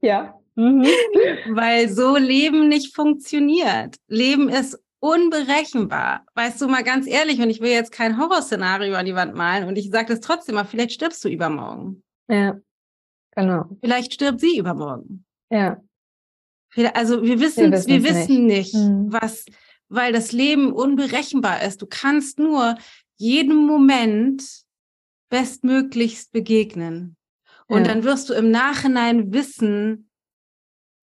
ja. 0.00 0.34
Mhm. 0.54 0.82
Weil 1.50 1.88
so 1.88 2.16
Leben 2.16 2.68
nicht 2.68 2.94
funktioniert. 2.94 3.96
Leben 4.08 4.48
ist 4.48 4.78
unberechenbar. 5.00 6.24
Weißt 6.34 6.60
du 6.60 6.68
mal 6.68 6.84
ganz 6.84 7.06
ehrlich, 7.06 7.40
und 7.40 7.50
ich 7.50 7.60
will 7.60 7.70
jetzt 7.70 7.90
kein 7.90 8.18
Horrorszenario 8.18 8.94
an 8.94 9.06
die 9.06 9.14
Wand 9.14 9.34
malen 9.34 9.66
und 9.66 9.76
ich 9.76 9.90
sage 9.90 10.08
das 10.08 10.20
trotzdem 10.20 10.54
mal, 10.54 10.64
vielleicht 10.64 10.92
stirbst 10.92 11.24
du 11.24 11.28
übermorgen. 11.28 12.04
Ja, 12.28 12.58
genau. 13.32 13.64
Vielleicht 13.80 14.14
stirbt 14.14 14.40
sie 14.40 14.58
übermorgen. 14.58 15.24
Ja. 15.50 15.82
Also 16.94 17.22
wir 17.22 17.40
wissen, 17.40 17.72
wir, 17.72 17.86
wir 17.86 18.04
wissen 18.04 18.46
nicht, 18.46 18.74
nicht 18.74 18.74
mhm. 18.74 19.12
was, 19.12 19.44
weil 19.88 20.12
das 20.12 20.32
Leben 20.32 20.72
unberechenbar 20.72 21.62
ist. 21.62 21.82
Du 21.82 21.86
kannst 21.86 22.38
nur 22.38 22.76
jedem 23.16 23.66
Moment 23.66 24.42
bestmöglichst 25.28 26.32
begegnen. 26.32 27.16
Und 27.66 27.86
ja. 27.86 27.88
dann 27.88 28.04
wirst 28.04 28.30
du 28.30 28.34
im 28.34 28.50
Nachhinein 28.50 29.32
wissen, 29.32 30.10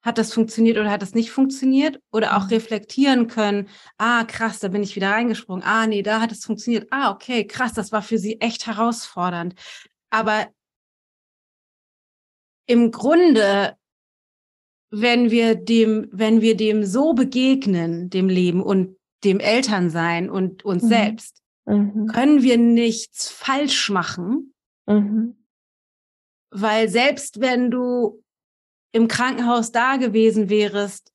hat 0.02 0.18
das 0.18 0.34
funktioniert 0.34 0.78
oder 0.78 0.92
hat 0.92 1.02
das 1.02 1.14
nicht 1.14 1.32
funktioniert? 1.32 2.00
Oder 2.12 2.38
auch 2.38 2.44
mhm. 2.44 2.50
reflektieren 2.50 3.28
können, 3.28 3.68
ah, 3.98 4.24
krass, 4.24 4.60
da 4.60 4.70
bin 4.70 4.84
ich 4.84 4.96
wieder 4.96 5.12
reingesprungen. 5.12 5.64
Ah, 5.64 5.88
nee, 5.88 6.02
da 6.02 6.22
hat 6.22 6.32
es 6.32 6.46
funktioniert. 6.46 6.88
Ah, 6.92 7.12
okay, 7.12 7.46
krass, 7.46 7.74
das 7.74 7.92
war 7.92 8.02
für 8.02 8.18
sie 8.18 8.40
echt 8.40 8.68
herausfordernd. 8.68 9.56
Aber 10.10 10.48
im 12.66 12.92
Grunde, 12.92 13.76
wenn 14.92 15.32
wir 15.32 15.56
dem, 15.56 16.08
wenn 16.12 16.42
wir 16.42 16.56
dem 16.56 16.86
so 16.86 17.14
begegnen, 17.14 18.10
dem 18.10 18.30
Leben 18.30 18.62
und 18.62 18.98
dem 19.24 19.40
Elternsein 19.40 20.30
und 20.30 20.64
uns 20.64 20.84
mhm. 20.84 20.88
selbst, 20.88 21.42
mhm. 21.66 22.08
können 22.08 22.42
wir 22.42 22.58
nichts 22.58 23.30
falsch 23.30 23.90
machen. 23.90 24.54
Mhm. 24.88 25.36
Weil 26.52 26.90
selbst 26.90 27.42
wenn 27.42 27.70
du 27.70 28.24
im 28.92 29.08
Krankenhaus 29.08 29.72
da 29.72 29.98
gewesen 29.98 30.50
wärst 30.50 31.12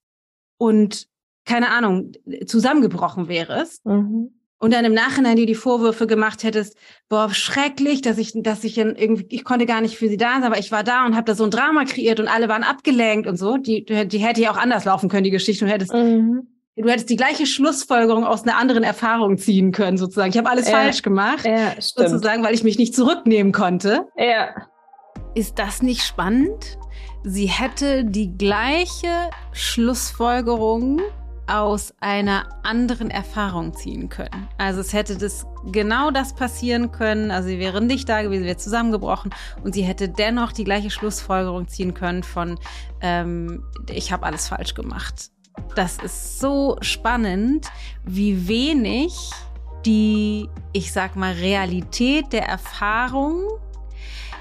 und 0.58 1.08
keine 1.44 1.70
Ahnung, 1.70 2.12
zusammengebrochen 2.46 3.28
wärst 3.28 3.84
mhm. 3.84 4.30
und 4.58 4.72
dann 4.72 4.84
im 4.84 4.94
Nachhinein 4.94 5.36
dir 5.36 5.46
die 5.46 5.54
Vorwürfe 5.54 6.06
gemacht 6.06 6.42
hättest, 6.42 6.76
boah, 7.08 7.28
schrecklich, 7.30 8.00
dass 8.00 8.18
ich, 8.18 8.32
dass 8.34 8.64
ich 8.64 8.78
irgendwie, 8.78 9.26
ich 9.28 9.44
konnte 9.44 9.66
gar 9.66 9.80
nicht 9.80 9.96
für 9.96 10.08
sie 10.08 10.16
da 10.16 10.34
sein, 10.34 10.44
aber 10.44 10.58
ich 10.58 10.72
war 10.72 10.84
da 10.84 11.04
und 11.04 11.14
habe 11.16 11.26
da 11.26 11.34
so 11.34 11.44
ein 11.44 11.50
Drama 11.50 11.84
kreiert 11.84 12.18
und 12.18 12.28
alle 12.28 12.48
waren 12.48 12.62
abgelenkt 12.62 13.28
und 13.28 13.36
so. 13.36 13.58
Die, 13.58 13.84
die 13.84 14.18
hätte 14.18 14.40
ja 14.40 14.52
auch 14.52 14.56
anders 14.56 14.84
laufen 14.84 15.08
können, 15.08 15.24
die 15.24 15.30
Geschichte. 15.30 15.66
Du 15.66 15.70
hättest, 15.70 15.92
mhm. 15.92 16.46
du 16.76 16.88
hättest 16.88 17.10
die 17.10 17.16
gleiche 17.16 17.44
Schlussfolgerung 17.44 18.24
aus 18.24 18.44
einer 18.44 18.56
anderen 18.56 18.84
Erfahrung 18.84 19.36
ziehen 19.36 19.70
können, 19.70 19.98
sozusagen. 19.98 20.30
Ich 20.30 20.38
habe 20.38 20.48
alles 20.48 20.68
ja. 20.68 20.78
falsch 20.78 21.02
gemacht, 21.02 21.44
ja, 21.44 21.74
sozusagen, 21.78 22.42
weil 22.42 22.54
ich 22.54 22.64
mich 22.64 22.78
nicht 22.78 22.94
zurücknehmen 22.94 23.52
konnte. 23.52 24.06
Ja. 24.16 24.54
Ist 25.34 25.58
das 25.58 25.82
nicht 25.82 26.02
spannend? 26.02 26.78
Sie 27.24 27.46
hätte 27.46 28.04
die 28.04 28.36
gleiche 28.36 29.30
Schlussfolgerung 29.52 31.00
aus 31.46 31.92
einer 32.00 32.46
anderen 32.62 33.10
Erfahrung 33.10 33.74
ziehen 33.74 34.08
können. 34.08 34.48
Also 34.56 34.80
es 34.80 34.92
hätte 34.92 35.16
das 35.18 35.46
genau 35.70 36.10
das 36.10 36.34
passieren 36.34 36.90
können. 36.92 37.30
Also 37.30 37.48
sie 37.48 37.58
wäre 37.58 37.82
nicht 37.82 38.08
da 38.08 38.22
gewesen, 38.22 38.44
wäre 38.44 38.56
zusammengebrochen 38.56 39.34
und 39.62 39.74
sie 39.74 39.82
hätte 39.82 40.08
dennoch 40.08 40.52
die 40.52 40.64
gleiche 40.64 40.90
Schlussfolgerung 40.90 41.68
ziehen 41.68 41.92
können 41.92 42.22
von 42.22 42.58
ähm, 43.00 43.64
ich 43.90 44.12
habe 44.12 44.24
alles 44.24 44.48
falsch 44.48 44.74
gemacht. 44.74 45.30
Das 45.76 45.98
ist 45.98 46.40
so 46.40 46.76
spannend, 46.80 47.66
wie 48.04 48.48
wenig 48.48 49.30
die, 49.84 50.48
ich 50.72 50.92
sag 50.92 51.14
mal, 51.14 51.32
Realität 51.34 52.32
der 52.32 52.46
Erfahrung 52.46 53.42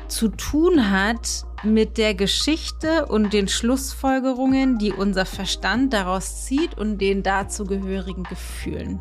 zu 0.07 0.29
tun 0.29 0.89
hat 0.89 1.45
mit 1.63 1.97
der 1.97 2.13
Geschichte 2.13 3.05
und 3.05 3.33
den 3.33 3.47
Schlussfolgerungen, 3.47 4.77
die 4.77 4.91
unser 4.91 5.25
Verstand 5.25 5.93
daraus 5.93 6.45
zieht 6.45 6.77
und 6.77 6.99
den 6.99 7.23
dazugehörigen 7.23 8.23
Gefühlen. 8.23 8.99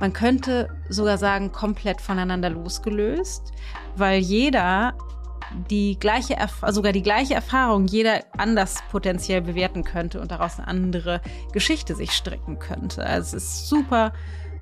Man 0.00 0.12
könnte 0.12 0.68
sogar 0.88 1.18
sagen, 1.18 1.52
komplett 1.52 2.00
voneinander 2.00 2.50
losgelöst, 2.50 3.52
weil 3.96 4.20
jeder 4.20 4.94
die 5.70 5.98
gleiche, 5.98 6.36
sogar 6.68 6.92
die 6.92 7.02
gleiche 7.02 7.34
Erfahrung 7.34 7.86
jeder 7.86 8.24
anders 8.36 8.76
potenziell 8.90 9.42
bewerten 9.42 9.84
könnte 9.84 10.20
und 10.20 10.30
daraus 10.30 10.58
eine 10.58 10.68
andere 10.68 11.20
Geschichte 11.52 11.94
sich 11.94 12.12
stricken 12.12 12.58
könnte. 12.58 13.04
Also 13.04 13.36
es 13.36 13.44
ist 13.44 13.68
super 13.68 14.12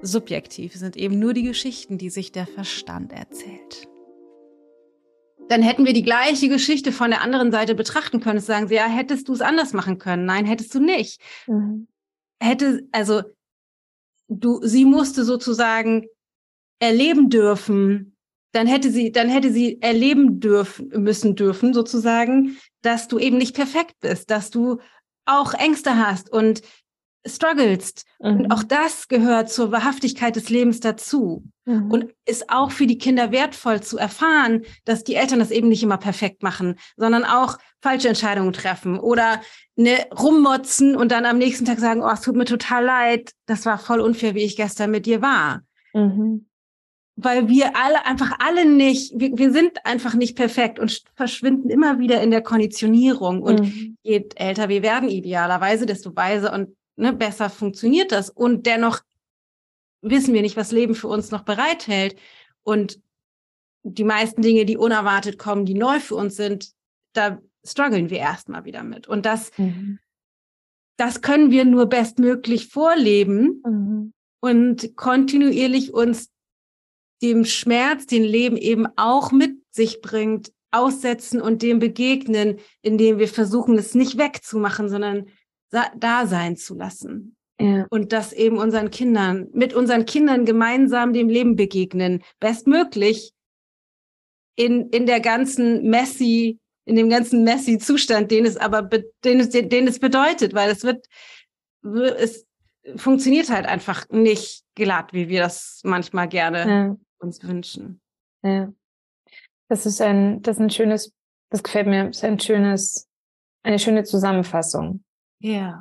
subjektiv. 0.00 0.74
Es 0.74 0.80
sind 0.80 0.96
eben 0.96 1.18
nur 1.18 1.32
die 1.32 1.44
Geschichten, 1.44 1.98
die 1.98 2.10
sich 2.10 2.32
der 2.32 2.46
Verstand 2.46 3.12
erzählt 3.12 3.88
dann 5.48 5.62
hätten 5.62 5.84
wir 5.84 5.92
die 5.92 6.02
gleiche 6.02 6.48
Geschichte 6.48 6.92
von 6.92 7.10
der 7.10 7.20
anderen 7.20 7.52
Seite 7.52 7.74
betrachten 7.74 8.20
können. 8.20 8.40
Sagen 8.40 8.68
sie, 8.68 8.74
ja, 8.74 8.86
hättest 8.86 9.28
du 9.28 9.32
es 9.32 9.40
anders 9.40 9.72
machen 9.72 9.98
können? 9.98 10.24
Nein, 10.24 10.46
hättest 10.46 10.74
du 10.74 10.80
nicht. 10.80 11.20
Mhm. 11.46 11.88
Hätte, 12.40 12.88
also, 12.92 13.22
du, 14.28 14.60
sie 14.62 14.84
musste 14.84 15.24
sozusagen 15.24 16.06
erleben 16.78 17.30
dürfen, 17.30 18.16
dann 18.52 18.66
hätte 18.66 18.90
sie, 18.90 19.12
dann 19.12 19.28
hätte 19.28 19.52
sie 19.52 19.80
erleben 19.80 20.40
dürfen, 20.40 20.88
müssen 21.02 21.36
dürfen, 21.36 21.72
sozusagen, 21.72 22.58
dass 22.82 23.08
du 23.08 23.18
eben 23.18 23.38
nicht 23.38 23.54
perfekt 23.54 23.94
bist, 24.00 24.30
dass 24.30 24.50
du 24.50 24.78
auch 25.24 25.54
Ängste 25.54 25.96
hast 25.96 26.30
und 26.30 26.62
strugglest. 27.26 28.04
Mhm. 28.20 28.40
Und 28.40 28.52
auch 28.52 28.62
das 28.62 29.08
gehört 29.08 29.50
zur 29.50 29.72
Wahrhaftigkeit 29.72 30.36
des 30.36 30.48
Lebens 30.48 30.80
dazu. 30.80 31.44
Mhm. 31.64 31.90
Und 31.90 32.14
ist 32.26 32.50
auch 32.50 32.70
für 32.70 32.86
die 32.86 32.98
Kinder 32.98 33.30
wertvoll 33.30 33.80
zu 33.80 33.98
erfahren, 33.98 34.62
dass 34.84 35.04
die 35.04 35.14
Eltern 35.14 35.38
das 35.38 35.50
eben 35.50 35.68
nicht 35.68 35.82
immer 35.82 35.98
perfekt 35.98 36.42
machen, 36.42 36.76
sondern 36.96 37.24
auch 37.24 37.58
falsche 37.80 38.08
Entscheidungen 38.08 38.52
treffen 38.52 38.98
oder 38.98 39.40
ne, 39.76 40.06
rummotzen 40.18 40.96
und 40.96 41.12
dann 41.12 41.24
am 41.24 41.38
nächsten 41.38 41.64
Tag 41.64 41.78
sagen, 41.78 42.02
oh, 42.02 42.10
es 42.12 42.20
tut 42.20 42.36
mir 42.36 42.44
total 42.44 42.84
leid, 42.84 43.32
das 43.46 43.64
war 43.66 43.78
voll 43.78 44.00
unfair, 44.00 44.34
wie 44.34 44.44
ich 44.44 44.56
gestern 44.56 44.90
mit 44.90 45.06
dir 45.06 45.22
war. 45.22 45.62
Mhm. 45.94 46.46
Weil 47.14 47.48
wir 47.48 47.76
alle 47.76 48.06
einfach 48.06 48.38
alle 48.40 48.64
nicht, 48.64 49.12
wir, 49.14 49.36
wir 49.36 49.52
sind 49.52 49.84
einfach 49.84 50.14
nicht 50.14 50.34
perfekt 50.34 50.78
und 50.78 51.02
verschwinden 51.14 51.68
immer 51.68 51.98
wieder 51.98 52.22
in 52.22 52.30
der 52.30 52.42
Konditionierung. 52.42 53.42
Und 53.42 53.60
mhm. 53.60 53.98
je 54.02 54.24
älter 54.34 54.68
wir 54.68 54.82
werden, 54.82 55.08
idealerweise, 55.08 55.84
desto 55.84 56.16
weiser 56.16 56.52
und 56.54 56.74
ne, 56.96 57.12
besser 57.12 57.50
funktioniert 57.50 58.12
das. 58.12 58.30
Und 58.30 58.66
dennoch 58.66 59.00
wissen 60.02 60.34
wir 60.34 60.42
nicht, 60.42 60.56
was 60.56 60.72
Leben 60.72 60.94
für 60.94 61.08
uns 61.08 61.30
noch 61.30 61.42
bereithält. 61.42 62.16
Und 62.62 63.00
die 63.82 64.04
meisten 64.04 64.42
Dinge, 64.42 64.64
die 64.64 64.76
unerwartet 64.76 65.38
kommen, 65.38 65.64
die 65.64 65.74
neu 65.74 66.00
für 66.00 66.14
uns 66.14 66.36
sind, 66.36 66.72
da 67.14 67.40
strugglen 67.64 68.10
wir 68.10 68.18
erstmal 68.18 68.64
wieder 68.64 68.82
mit. 68.82 69.08
Und 69.08 69.26
das, 69.26 69.50
mhm. 69.56 69.98
das 70.96 71.20
können 71.20 71.50
wir 71.50 71.64
nur 71.64 71.86
bestmöglich 71.86 72.68
vorleben 72.68 73.62
mhm. 73.64 74.12
und 74.40 74.96
kontinuierlich 74.96 75.92
uns 75.92 76.30
dem 77.22 77.44
Schmerz, 77.44 78.06
den 78.06 78.24
Leben 78.24 78.56
eben 78.56 78.86
auch 78.96 79.30
mit 79.30 79.56
sich 79.70 80.00
bringt, 80.00 80.52
aussetzen 80.72 81.40
und 81.40 81.62
dem 81.62 81.78
begegnen, 81.78 82.58
indem 82.80 83.18
wir 83.18 83.28
versuchen, 83.28 83.76
es 83.78 83.94
nicht 83.94 84.16
wegzumachen, 84.16 84.88
sondern 84.88 85.28
da 85.72 86.26
sein 86.26 86.56
zu 86.56 86.74
lassen. 86.74 87.36
Ja. 87.60 87.86
Und 87.90 88.12
das 88.12 88.32
eben 88.32 88.58
unseren 88.58 88.90
Kindern, 88.90 89.48
mit 89.52 89.74
unseren 89.74 90.04
Kindern 90.04 90.44
gemeinsam 90.44 91.12
dem 91.12 91.28
Leben 91.28 91.56
begegnen, 91.56 92.22
bestmöglich 92.40 93.32
in, 94.56 94.88
in 94.90 95.06
der 95.06 95.20
ganzen 95.20 95.88
messy, 95.88 96.58
in 96.84 96.96
dem 96.96 97.08
ganzen 97.08 97.44
messy 97.44 97.78
Zustand, 97.78 98.30
den 98.30 98.46
es 98.46 98.56
aber, 98.56 98.82
den 98.82 99.40
es, 99.40 99.50
den 99.50 99.86
es 99.86 99.98
bedeutet, 99.98 100.54
weil 100.54 100.70
es 100.70 100.82
wird, 100.82 101.06
es 102.18 102.46
funktioniert 102.96 103.48
halt 103.48 103.66
einfach 103.66 104.08
nicht 104.10 104.64
glatt, 104.74 105.12
wie 105.12 105.28
wir 105.28 105.40
das 105.40 105.80
manchmal 105.84 106.28
gerne 106.28 106.68
ja. 106.68 106.96
uns 107.18 107.42
wünschen. 107.44 108.00
Ja. 108.42 108.72
Das 109.68 109.86
ist 109.86 110.00
ein, 110.00 110.42
das 110.42 110.56
ist 110.56 110.62
ein 110.62 110.70
schönes, 110.70 111.12
das 111.50 111.62
gefällt 111.62 111.86
mir, 111.86 112.06
das 112.06 112.18
ist 112.18 112.24
ein 112.24 112.40
schönes, 112.40 113.08
eine 113.62 113.78
schöne 113.78 114.02
Zusammenfassung. 114.02 115.04
Ja. 115.42 115.80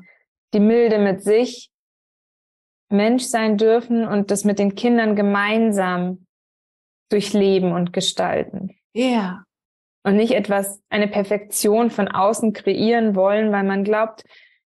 Die 0.53 0.59
Milde 0.59 0.99
mit 0.99 1.23
sich, 1.23 1.71
Mensch 2.89 3.23
sein 3.23 3.57
dürfen 3.57 4.05
und 4.05 4.31
das 4.31 4.43
mit 4.43 4.59
den 4.59 4.75
Kindern 4.75 5.15
gemeinsam 5.15 6.25
durchleben 7.09 7.71
und 7.71 7.93
gestalten. 7.93 8.75
Ja. 8.93 9.43
Und 10.03 10.15
nicht 10.15 10.33
etwas, 10.33 10.81
eine 10.89 11.07
Perfektion 11.07 11.89
von 11.89 12.07
außen 12.07 12.53
kreieren 12.53 13.15
wollen, 13.15 13.51
weil 13.51 13.63
man 13.63 13.83
glaubt, 13.83 14.23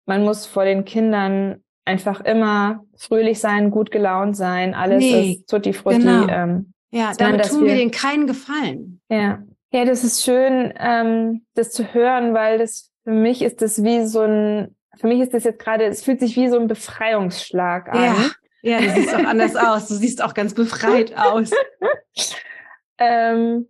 man 0.07 0.23
muss 0.23 0.47
vor 0.47 0.65
den 0.65 0.85
Kindern 0.85 1.63
einfach 1.85 2.21
immer 2.21 2.85
fröhlich 2.97 3.41
sein, 3.41 3.71
gut 3.71 3.91
gelaunt 3.91 4.37
sein, 4.37 4.75
alles 4.75 5.01
nee, 5.01 5.33
ist 5.33 5.49
tutti 5.49 5.73
frutti. 5.73 5.99
Genau. 5.99 6.27
Ähm, 6.29 6.73
ja, 6.91 7.13
damit 7.19 7.49
tun 7.49 7.63
wir, 7.63 7.73
wir 7.73 7.77
denen 7.77 7.91
keinen 7.91 8.27
Gefallen. 8.27 9.01
Ja. 9.09 9.43
Ja, 9.73 9.85
das 9.85 10.05
ist 10.05 10.23
schön, 10.23 10.73
ähm, 10.79 11.45
das 11.55 11.71
zu 11.73 11.93
hören, 11.93 12.35
weil 12.35 12.59
das 12.59 12.93
für 13.05 13.13
mich 13.13 13.43
ist 13.43 13.63
das 13.63 13.83
wie 13.83 14.07
so 14.07 14.23
ein 14.23 14.76
für 14.97 15.07
mich 15.07 15.21
ist 15.21 15.35
das 15.35 15.45
jetzt 15.45 15.59
gerade, 15.59 15.85
es 15.85 16.03
fühlt 16.03 16.21
sich 16.21 16.37
wie 16.37 16.49
so 16.49 16.59
ein 16.59 16.69
Befreiungsschlag 16.69 17.89
an. 17.89 18.03
Ja, 18.03 18.31
ja 18.63 18.81
du 18.81 18.91
siehst 18.91 19.15
auch 19.15 19.25
anders 19.27 19.57
aus. 19.57 19.89
Du 19.89 19.95
siehst 19.95 20.23
auch 20.23 20.35
ganz 20.35 20.55
befreit 20.55 21.17
aus. 21.17 21.51
ähm, 22.99 23.69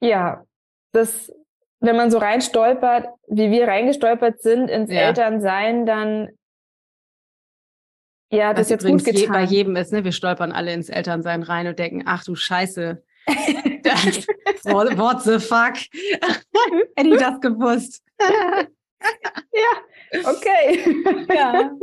ja, 0.00 0.44
das, 0.92 1.32
wenn 1.80 1.96
man 1.96 2.10
so 2.10 2.18
reinstolpert, 2.18 3.08
wie 3.28 3.50
wir 3.50 3.68
reingestolpert 3.68 4.40
sind 4.40 4.70
ins 4.70 4.90
ja. 4.90 5.00
Elternsein, 5.00 5.86
dann 5.86 6.30
ja, 8.30 8.52
das 8.52 8.58
Was 8.58 8.66
ist 8.66 8.70
jetzt 8.70 8.86
gut 8.86 9.04
getan. 9.04 9.20
Je, 9.20 9.26
bei 9.28 9.42
jedem 9.44 9.76
ist, 9.76 9.92
ne? 9.92 10.02
Wir 10.02 10.10
stolpern 10.10 10.50
alle 10.50 10.72
ins 10.72 10.88
Elternsein 10.88 11.44
rein 11.44 11.68
und 11.68 11.78
denken, 11.78 12.02
ach 12.06 12.24
du 12.24 12.34
Scheiße. 12.34 13.02
What 14.64 15.22
the 15.22 15.38
fuck? 15.38 15.76
Hätte 16.96 17.08
ich 17.08 17.18
das 17.18 17.40
gewusst. 17.40 18.02
ja, 19.52 20.30
okay. 20.30 21.04
ja, 21.34 21.78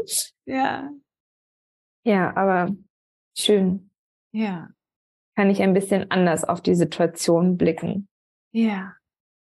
ja. 0.45 0.91
Ja, 2.05 2.35
aber 2.35 2.75
schön. 3.37 3.89
Ja. 4.33 4.69
Kann 5.35 5.49
ich 5.49 5.61
ein 5.61 5.73
bisschen 5.73 6.11
anders 6.11 6.43
auf 6.43 6.61
die 6.61 6.75
Situation 6.75 7.57
blicken. 7.57 8.07
Ja. 8.51 8.95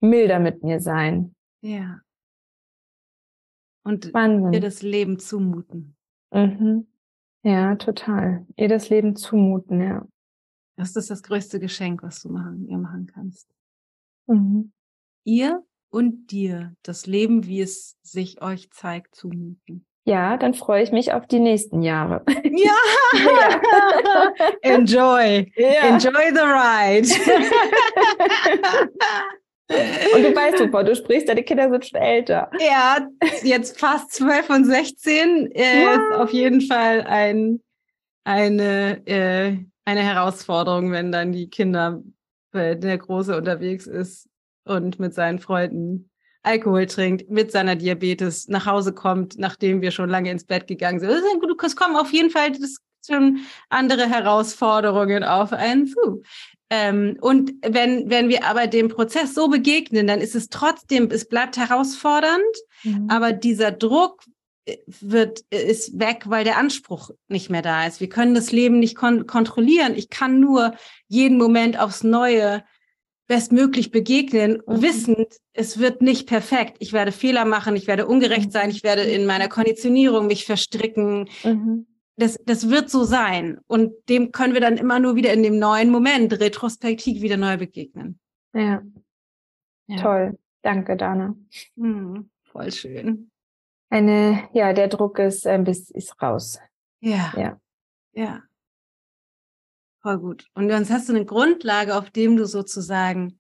Milder 0.01 0.39
mit 0.39 0.63
mir 0.63 0.81
sein. 0.81 1.35
Ja. 1.63 2.01
Und 3.85 4.13
Wahnsinn. 4.13 4.53
ihr 4.53 4.61
das 4.61 4.83
Leben 4.83 5.19
zumuten. 5.19 5.97
Mhm. 6.31 6.89
Ja, 7.43 7.77
total. 7.77 8.47
Ihr 8.57 8.69
das 8.69 8.91
Leben 8.91 9.17
zumuten, 9.17 9.81
ja. 9.81 10.07
Das 10.77 10.95
ist 10.95 11.11
das 11.11 11.23
größte 11.23 11.59
Geschenk, 11.59 12.03
was 12.03 12.23
du 12.23 12.29
machen, 12.29 12.69
ihr 12.69 12.79
machen 12.79 13.07
kannst. 13.07 13.49
Mhm. 14.27 14.73
Ihr 15.25 15.65
und 15.91 16.29
dir 16.29 16.75
das 16.83 17.07
Leben, 17.07 17.47
wie 17.47 17.61
es 17.61 17.99
sich 18.03 18.43
euch 18.43 18.71
zeigt, 18.71 19.15
zumuten. 19.15 19.87
Ja, 20.05 20.39
dann 20.39 20.55
freue 20.55 20.83
ich 20.83 20.91
mich 20.91 21.13
auf 21.13 21.27
die 21.27 21.39
nächsten 21.39 21.83
Jahre. 21.83 22.25
Ja! 22.45 22.73
ja. 23.13 23.61
Enjoy. 24.63 25.53
Ja. 25.55 25.89
Enjoy 25.89 26.33
the 26.33 26.41
ride. 26.41 27.07
Und 30.15 30.23
du 30.23 30.35
weißt 30.35 30.59
super, 30.59 30.83
du 30.83 30.97
sprichst, 30.97 31.29
deine 31.29 31.43
Kinder 31.43 31.71
sind 31.71 31.85
schon 31.85 32.01
älter. 32.01 32.51
Ja, 32.59 33.07
jetzt 33.43 33.79
fast 33.79 34.13
zwölf 34.13 34.49
und 34.49 34.65
sechzehn 34.65 35.53
äh, 35.53 35.83
ja. 35.83 35.93
ist 35.93 36.17
auf 36.17 36.33
jeden 36.33 36.63
Fall 36.63 37.03
ein, 37.03 37.61
eine, 38.25 39.07
äh, 39.07 39.59
eine 39.85 40.01
Herausforderung, 40.01 40.91
wenn 40.91 41.13
dann 41.13 41.33
die 41.33 41.51
Kinder, 41.51 42.03
wenn 42.53 42.81
der 42.81 42.97
Große 42.97 43.37
unterwegs 43.37 43.87
ist, 43.87 44.31
und 44.69 44.99
mit 44.99 45.15
seinen 45.15 45.39
Freunden 45.39 46.11
Alkohol 46.43 46.87
trinkt, 46.87 47.31
mit 47.31 47.51
seiner 47.51 47.77
Diabetes 47.77 48.49
nach 48.49 48.67
Hause 48.67 48.93
kommt, 48.93 49.39
nachdem 49.39 49.83
wir 49.83 49.91
schon 49.91 50.09
lange 50.09 50.31
ins 50.31 50.45
Bett 50.45 50.67
gegangen 50.67 51.01
sind. 51.01 51.11
Es 51.11 51.77
kommen 51.77 51.97
auf 51.97 52.13
jeden 52.13 52.31
Fall 52.31 52.53
das 52.53 52.77
schon 53.07 53.41
andere 53.69 54.09
Herausforderungen 54.09 55.25
auf 55.25 55.53
einen 55.53 55.87
zu. 55.87 56.23
Ähm, 56.71 57.17
und 57.21 57.53
wenn, 57.67 58.11
wenn 58.11 58.29
wir 58.29 58.45
aber 58.45 58.67
dem 58.67 58.89
Prozess 58.89 59.35
so 59.35 59.49
begegnen, 59.49 60.07
dann 60.07 60.21
ist 60.21 60.35
es 60.35 60.49
trotzdem, 60.49 61.09
es 61.11 61.27
bleibt 61.27 61.57
herausfordernd, 61.57 62.43
mhm. 62.85 63.07
aber 63.09 63.33
dieser 63.33 63.73
Druck 63.73 64.23
wird, 64.87 65.41
ist 65.51 65.99
weg, 65.99 66.25
weil 66.27 66.45
der 66.45 66.59
Anspruch 66.59 67.11
nicht 67.29 67.49
mehr 67.49 67.63
da 67.63 67.87
ist. 67.87 68.01
Wir 68.01 68.11
können 68.11 68.35
das 68.35 68.53
Leben 68.53 68.79
nicht 68.79 68.97
kon 68.97 69.27
kontrollieren. 69.27 69.95
Ich 69.97 70.11
kann 70.11 70.41
nur 70.41 70.75
jeden 71.07 71.39
Moment 71.39 71.79
aufs 71.79 72.05
Neue 72.05 72.63
bestmöglich 73.29 73.93
begegnen, 73.93 74.63
mhm. 74.67 74.83
wissend, 74.83 75.37
es 75.53 75.79
wird 75.79 76.03
nicht 76.03 76.27
perfekt. 76.27 76.79
Ich 76.81 76.93
werde 76.93 77.13
Fehler 77.13 77.45
machen, 77.45 77.77
ich 77.77 77.87
werde 77.87 78.07
ungerecht 78.07 78.51
sein, 78.51 78.71
ich 78.71 78.83
werde 78.83 79.03
in 79.03 79.27
meiner 79.27 79.49
Konditionierung 79.49 80.27
mich 80.27 80.47
verstricken. 80.47 81.29
Mhm. 81.45 81.87
Das, 82.17 82.37
das 82.45 82.69
wird 82.69 82.91
so 82.91 83.05
sein. 83.05 83.61
Und 83.69 83.93
dem 84.09 84.33
können 84.33 84.55
wir 84.55 84.61
dann 84.61 84.77
immer 84.77 84.99
nur 84.99 85.15
wieder 85.15 85.33
in 85.33 85.45
dem 85.45 85.59
neuen 85.59 85.91
Moment 85.91 86.33
retrospektiv 86.41 87.23
wieder 87.23 87.37
neu 87.37 87.59
begegnen. 87.59 88.19
Ja. 88.55 88.83
ja. 89.87 89.97
Toll. 90.03 90.39
Danke, 90.63 90.97
Dana. 90.97 91.37
Mhm. 91.77 92.31
Voll 92.43 92.73
schön. 92.73 93.31
Eine, 93.91 94.49
ja, 94.53 94.73
der 94.73 94.89
Druck 94.89 95.19
ist 95.19 95.47
ein 95.47 95.65
bisschen 95.65 95.97
ist 95.97 96.21
raus. 96.21 96.59
Ja. 97.01 97.33
Ja. 97.37 97.61
Ja. 98.13 98.43
Voll 100.01 100.19
gut. 100.19 100.47
Und 100.55 100.71
sonst 100.71 100.91
hast 100.91 101.09
du 101.09 101.15
eine 101.15 101.25
Grundlage, 101.25 101.97
auf 101.97 102.11
dem 102.11 102.37
du 102.37 102.47
sozusagen, 102.47 103.39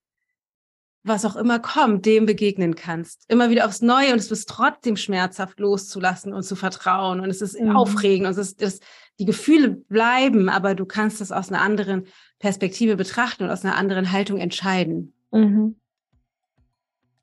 was 1.05 1.25
auch 1.25 1.37
immer 1.37 1.59
kommt, 1.61 2.05
dem 2.05 2.27
begegnen 2.27 2.75
kannst. 2.75 3.25
Immer 3.29 3.51
wieder 3.51 3.67
aufs 3.67 3.81
Neue 3.81 4.13
und 4.13 4.19
es 4.19 4.31
ist 4.31 4.49
trotzdem 4.49 4.97
schmerzhaft 4.97 5.61
loszulassen 5.61 6.35
und 6.35 6.43
zu 6.43 6.57
vertrauen. 6.57 7.21
Und 7.21 7.31
es 7.31 7.41
ist 7.41 7.59
mhm. 7.59 7.77
aufregend 7.77 8.27
und 8.27 8.33
es 8.33 8.39
ist, 8.39 8.63
es, 8.63 8.81
die 9.19 9.25
Gefühle 9.25 9.71
bleiben, 9.71 10.49
aber 10.49 10.75
du 10.75 10.85
kannst 10.85 11.21
es 11.21 11.33
aus 11.33 11.51
einer 11.51 11.63
anderen 11.63 12.07
Perspektive 12.39 12.97
betrachten 12.97 13.45
und 13.45 13.51
aus 13.51 13.65
einer 13.65 13.77
anderen 13.77 14.13
Haltung 14.13 14.39
entscheiden. 14.39 15.15
Mhm. 15.31 15.77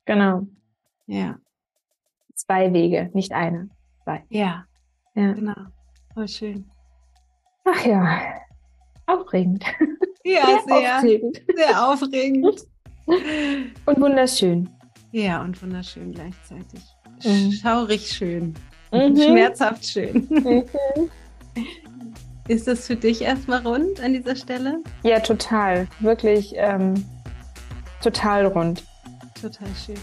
Genau. 0.06 0.46
Ja. 1.06 1.38
Zwei 2.34 2.72
Wege, 2.72 3.10
nicht 3.12 3.32
eine. 3.32 3.68
Zwei. 4.04 4.24
Ja. 4.28 4.66
Ja. 5.14 5.32
Genau. 5.32 5.54
Voll 6.14 6.28
schön. 6.28 6.70
Ach 7.64 7.84
ja. 7.84 8.45
Aufregend. 9.06 9.64
Ja, 10.24 10.58
sehr. 10.66 10.98
Aufregend. 10.98 11.42
Sehr 11.54 11.88
aufregend. 11.88 12.66
Und 13.86 14.00
wunderschön. 14.00 14.68
Ja, 15.12 15.40
und 15.42 15.62
wunderschön 15.62 16.12
gleichzeitig. 16.12 16.80
Mhm. 17.24 17.52
Schaurig 17.52 18.10
schön. 18.10 18.54
Mhm. 18.92 19.16
Schmerzhaft 19.16 19.86
schön. 19.86 20.26
Mhm. 20.28 20.64
Ist 22.48 22.66
das 22.66 22.86
für 22.86 22.96
dich 22.96 23.22
erstmal 23.22 23.66
rund 23.66 24.00
an 24.00 24.12
dieser 24.12 24.36
Stelle? 24.36 24.82
Ja, 25.02 25.20
total. 25.20 25.88
Wirklich 26.00 26.52
ähm, 26.56 27.04
total 28.02 28.46
rund. 28.46 28.84
Total 29.40 29.68
schön. 29.84 29.98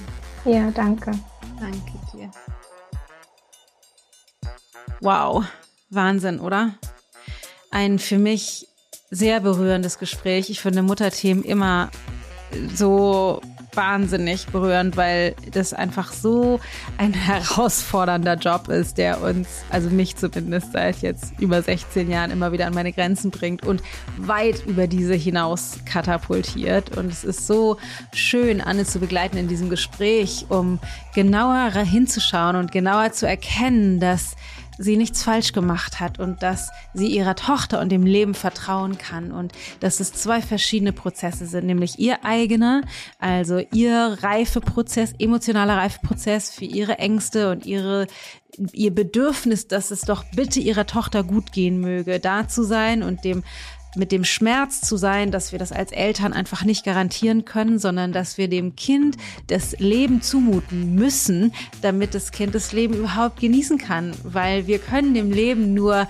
Ja, 0.45 0.71
danke. 0.71 1.11
Danke 1.59 1.91
dir. 2.13 2.31
Wow, 4.99 5.45
Wahnsinn, 5.89 6.39
oder? 6.39 6.75
Ein 7.71 7.99
für 7.99 8.17
mich 8.17 8.67
sehr 9.13 9.39
berührendes 9.39 9.99
Gespräch. 9.99 10.49
Ich 10.49 10.61
finde 10.61 10.81
Mutterthemen 10.81 11.43
immer 11.43 11.89
so 12.73 13.41
wahnsinnig 13.75 14.47
berührend, 14.47 14.97
weil 14.97 15.35
das 15.51 15.73
einfach 15.73 16.11
so 16.11 16.59
ein 16.97 17.13
herausfordernder 17.13 18.35
Job 18.35 18.67
ist, 18.67 18.97
der 18.97 19.21
uns, 19.21 19.47
also 19.69 19.89
mich 19.89 20.15
zumindest 20.15 20.71
seit 20.73 21.01
jetzt 21.01 21.33
über 21.39 21.61
16 21.61 22.09
Jahren 22.09 22.31
immer 22.31 22.51
wieder 22.51 22.67
an 22.67 22.73
meine 22.73 22.91
Grenzen 22.93 23.31
bringt 23.31 23.65
und 23.65 23.81
weit 24.17 24.65
über 24.65 24.87
diese 24.87 25.15
hinaus 25.15 25.79
katapultiert. 25.85 26.97
Und 26.97 27.11
es 27.11 27.23
ist 27.23 27.47
so 27.47 27.77
schön, 28.13 28.61
Anne 28.61 28.85
zu 28.85 28.99
begleiten 28.99 29.37
in 29.37 29.47
diesem 29.47 29.69
Gespräch, 29.69 30.45
um 30.49 30.79
genauer 31.15 31.71
hinzuschauen 31.71 32.55
und 32.55 32.71
genauer 32.71 33.11
zu 33.11 33.27
erkennen, 33.27 33.99
dass 33.99 34.35
sie 34.83 34.97
nichts 34.97 35.23
falsch 35.23 35.53
gemacht 35.53 35.99
hat 35.99 36.19
und 36.19 36.43
dass 36.43 36.69
sie 36.93 37.07
ihrer 37.07 37.35
Tochter 37.35 37.79
und 37.79 37.91
dem 37.91 38.05
Leben 38.05 38.33
vertrauen 38.33 38.97
kann 38.97 39.31
und 39.31 39.53
dass 39.79 39.99
es 39.99 40.13
zwei 40.13 40.41
verschiedene 40.41 40.93
Prozesse 40.93 41.45
sind, 41.45 41.65
nämlich 41.65 41.99
ihr 41.99 42.23
eigener, 42.23 42.81
also 43.19 43.59
ihr 43.71 44.17
Reifeprozess, 44.21 45.13
emotionaler 45.19 45.77
Reifeprozess 45.77 46.51
für 46.51 46.65
ihre 46.65 46.99
Ängste 46.99 47.51
und 47.51 47.65
ihre 47.65 48.07
ihr 48.71 48.93
Bedürfnis, 48.93 49.67
dass 49.67 49.89
es 49.89 50.01
doch 50.01 50.23
bitte 50.35 50.59
ihrer 50.59 50.85
Tochter 50.85 51.23
gut 51.23 51.51
gehen 51.51 51.79
möge, 51.79 52.19
da 52.19 52.47
zu 52.47 52.63
sein 52.63 53.01
und 53.01 53.23
dem 53.23 53.43
mit 53.95 54.11
dem 54.11 54.23
Schmerz 54.23 54.81
zu 54.81 54.97
sein, 54.97 55.31
dass 55.31 55.51
wir 55.51 55.59
das 55.59 55.71
als 55.71 55.91
Eltern 55.91 56.33
einfach 56.33 56.63
nicht 56.63 56.83
garantieren 56.83 57.45
können, 57.45 57.79
sondern 57.79 58.11
dass 58.11 58.37
wir 58.37 58.47
dem 58.47 58.75
Kind 58.75 59.17
das 59.47 59.77
Leben 59.79 60.21
zumuten 60.21 60.95
müssen, 60.95 61.53
damit 61.81 62.15
das 62.15 62.31
Kind 62.31 62.55
das 62.55 62.71
Leben 62.71 62.95
überhaupt 62.95 63.39
genießen 63.39 63.77
kann, 63.77 64.13
weil 64.23 64.67
wir 64.67 64.79
können 64.79 65.13
dem 65.13 65.31
Leben 65.31 65.73
nur 65.73 66.07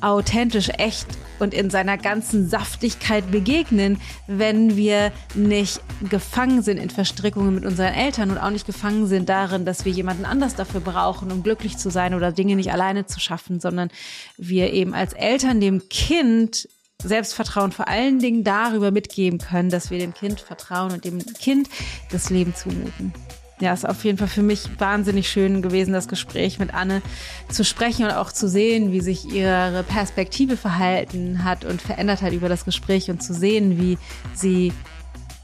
authentisch, 0.00 0.70
echt 0.78 1.06
und 1.38 1.54
in 1.54 1.70
seiner 1.70 1.98
ganzen 1.98 2.48
Saftigkeit 2.48 3.30
begegnen, 3.30 4.00
wenn 4.26 4.76
wir 4.76 5.12
nicht 5.34 5.80
gefangen 6.08 6.62
sind 6.62 6.78
in 6.78 6.90
Verstrickungen 6.90 7.54
mit 7.54 7.64
unseren 7.64 7.94
Eltern 7.94 8.30
und 8.30 8.38
auch 8.38 8.50
nicht 8.50 8.66
gefangen 8.66 9.06
sind 9.06 9.28
darin, 9.28 9.64
dass 9.64 9.84
wir 9.84 9.92
jemanden 9.92 10.24
anders 10.24 10.54
dafür 10.54 10.80
brauchen, 10.80 11.30
um 11.32 11.42
glücklich 11.42 11.76
zu 11.76 11.90
sein 11.90 12.14
oder 12.14 12.32
Dinge 12.32 12.56
nicht 12.56 12.72
alleine 12.72 13.06
zu 13.06 13.20
schaffen, 13.20 13.60
sondern 13.60 13.90
wir 14.36 14.72
eben 14.72 14.94
als 14.94 15.12
Eltern 15.12 15.60
dem 15.60 15.88
Kind 15.88 16.68
Selbstvertrauen 17.02 17.72
vor 17.72 17.88
allen 17.88 18.18
Dingen 18.18 18.44
darüber 18.44 18.90
mitgeben 18.90 19.38
können, 19.38 19.70
dass 19.70 19.90
wir 19.90 19.98
dem 19.98 20.14
Kind 20.14 20.40
vertrauen 20.40 20.92
und 20.92 21.04
dem 21.04 21.18
Kind 21.18 21.68
das 22.10 22.30
Leben 22.30 22.54
zumuten. 22.54 23.12
Ja, 23.60 23.74
ist 23.74 23.86
auf 23.86 24.04
jeden 24.04 24.16
Fall 24.16 24.28
für 24.28 24.42
mich 24.42 24.80
wahnsinnig 24.80 25.28
schön 25.28 25.60
gewesen, 25.60 25.92
das 25.92 26.08
Gespräch 26.08 26.58
mit 26.58 26.72
Anne 26.72 27.02
zu 27.50 27.62
sprechen 27.62 28.06
und 28.06 28.12
auch 28.12 28.32
zu 28.32 28.48
sehen, 28.48 28.90
wie 28.90 29.02
sich 29.02 29.26
ihre 29.26 29.84
Perspektive 29.86 30.56
verhalten 30.56 31.44
hat 31.44 31.66
und 31.66 31.82
verändert 31.82 32.22
hat 32.22 32.32
über 32.32 32.48
das 32.48 32.64
Gespräch 32.64 33.10
und 33.10 33.22
zu 33.22 33.34
sehen, 33.34 33.78
wie 33.78 33.98
sie 34.34 34.72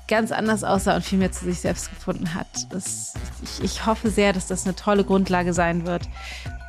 ganz 0.08 0.32
anders 0.32 0.64
aussah 0.64 0.96
und 0.96 1.04
viel 1.04 1.18
mehr 1.18 1.32
zu 1.32 1.44
sich 1.44 1.60
selbst 1.60 1.90
gefunden 1.90 2.32
hat. 2.32 2.46
Das, 2.70 3.14
ich, 3.42 3.62
ich 3.62 3.86
hoffe 3.86 4.08
sehr, 4.08 4.32
dass 4.32 4.46
das 4.46 4.64
eine 4.64 4.76
tolle 4.76 5.04
Grundlage 5.04 5.52
sein 5.52 5.86
wird 5.86 6.08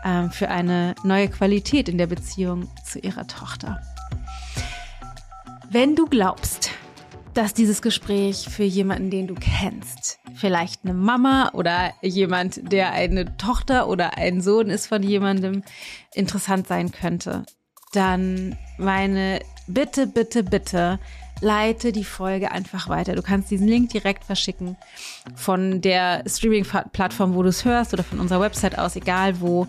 ähm, 0.04 0.32
für 0.32 0.50
eine 0.50 0.96
neue 1.04 1.30
Qualität 1.30 1.88
in 1.88 1.98
der 1.98 2.08
Beziehung 2.08 2.68
zu 2.84 3.00
ihrer 3.00 3.26
Tochter. 3.28 3.80
Wenn 5.70 5.98
du 5.98 6.06
glaubst, 6.06 6.72
dass 7.34 7.54
dieses 7.54 7.82
Gespräch 7.82 8.48
für 8.50 8.64
jemanden, 8.64 9.10
den 9.10 9.28
du 9.28 9.36
kennst, 9.36 10.18
vielleicht 10.34 10.86
eine 10.86 10.94
Mama 10.94 11.52
oder 11.54 11.94
jemand, 12.02 12.72
der 12.72 12.94
eine 12.94 13.36
Tochter 13.38 13.90
oder 13.90 14.18
ein 14.18 14.40
Sohn 14.42 14.70
ist 14.70 14.88
von 14.88 15.04
jemandem, 15.04 15.64
interessant 16.14 16.68
sein 16.68 16.92
könnte, 16.92 17.46
dann 17.92 18.58
meine 18.78 19.42
Bitte, 19.68 20.08
bitte, 20.08 20.44
bitte, 20.44 21.00
leite 21.42 21.92
die 21.92 22.04
Folge 22.04 22.52
einfach 22.52 22.90
weiter. 22.90 23.16
Du 23.16 23.22
kannst 23.22 23.52
diesen 23.52 23.68
Link 23.68 23.90
direkt 23.90 24.24
verschicken 24.24 24.78
von 25.36 25.82
der 25.82 26.24
Streaming-Plattform, 26.28 27.36
wo 27.36 27.44
du 27.44 27.50
es 27.50 27.66
hörst 27.66 27.94
oder 27.94 28.04
von 28.04 28.20
unserer 28.20 28.42
Website 28.42 28.78
aus, 28.78 28.96
egal 28.96 29.40
wo, 29.40 29.68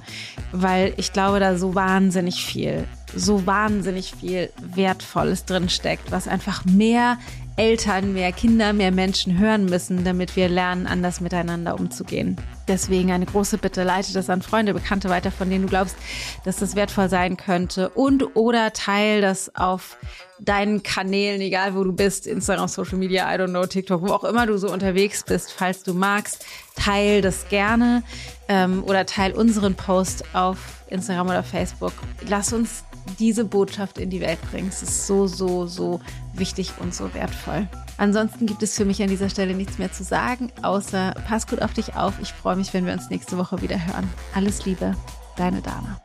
weil 0.53 0.95
ich 0.97 1.13
glaube, 1.13 1.41
da 1.41 1.57
so 1.57 1.75
wahnsinnig 1.75 2.45
viel 2.45 2.85
so 3.15 3.47
wahnsinnig 3.47 4.13
viel 4.15 4.51
Wertvolles 4.61 5.45
drin 5.45 5.69
steckt, 5.69 6.11
was 6.13 6.29
einfach 6.29 6.65
mehr 6.65 7.19
Eltern, 7.59 8.13
mehr 8.13 8.31
Kinder, 8.31 8.73
mehr 8.73 8.93
Menschen 8.93 9.37
hören 9.39 9.65
müssen, 9.65 10.05
damit 10.05 10.37
wir 10.37 10.49
lernen, 10.49 10.87
anders 10.87 11.21
miteinander 11.21 11.75
umzugehen. 11.75 12.37
Deswegen 12.69 13.11
eine 13.11 13.27
große 13.27 13.59
Bitte, 13.59 13.83
leite 13.83 14.13
das 14.13 14.31
an 14.31 14.43
Freunde, 14.43 14.75
Bekannte 14.75 15.09
weiter, 15.09 15.33
von 15.33 15.51
denen 15.51 15.65
du 15.65 15.69
glaubst, 15.69 15.97
dass 16.45 16.57
das 16.57 16.77
wertvoll 16.77 17.09
sein 17.09 17.37
könnte 17.37 17.89
und 17.89 18.37
oder 18.37 18.73
teil 18.73 19.21
das 19.21 19.55
auf 19.57 19.97
deinen 20.39 20.85
Kanälen, 20.85 21.41
egal 21.41 21.75
wo 21.75 21.83
du 21.83 21.93
bist, 21.93 22.27
Instagram, 22.27 22.69
Social 22.69 22.97
Media, 22.97 23.35
I 23.35 23.39
don't 23.39 23.49
know, 23.49 23.67
TikTok, 23.67 24.03
wo 24.03 24.13
auch 24.13 24.25
immer 24.25 24.47
du 24.47 24.57
so 24.57 24.71
unterwegs 24.71 25.25
bist, 25.25 25.53
falls 25.53 25.83
du 25.83 25.95
magst, 25.95 26.45
teil 26.77 27.23
das 27.23 27.49
gerne 27.49 28.05
ähm, 28.49 28.85
oder 28.85 29.05
teil 29.05 29.33
unseren 29.33 29.75
Post 29.75 30.25
auf 30.33 30.59
Instagram 30.91 31.29
oder 31.29 31.43
Facebook. 31.43 31.93
Lass 32.29 32.53
uns 32.53 32.85
diese 33.19 33.45
Botschaft 33.45 33.99
in 33.99 34.11
die 34.11 34.21
Welt 34.21 34.39
bringst. 34.51 34.83
Es 34.83 34.89
ist 34.89 35.07
so, 35.07 35.27
so, 35.27 35.67
so 35.67 36.01
wichtig 36.35 36.73
und 36.81 36.95
so 36.95 37.13
wertvoll. 37.15 37.69
Ansonsten 37.97 38.47
gibt 38.47 38.63
es 38.63 38.77
für 38.77 38.85
mich 38.85 39.03
an 39.03 39.09
dieser 39.09 39.29
Stelle 39.29 39.55
nichts 39.55 39.79
mehr 39.79 39.93
zu 39.93 40.05
sagen, 40.05 40.53
außer 40.63 41.15
pass 41.27 41.47
gut 41.47 41.63
auf 41.63 41.73
dich 41.73 41.95
auf. 41.97 42.15
Ich 42.23 42.33
freue 42.33 42.57
mich, 42.57 42.73
wenn 42.75 42.87
wir 42.87 42.93
uns 42.93 43.11
nächste 43.11 43.39
Woche 43.39 43.61
wieder 43.63 43.85
hören. 43.87 44.09
Alles 44.35 44.65
Liebe, 44.65 44.95
deine 45.37 45.61
Dana. 45.61 46.01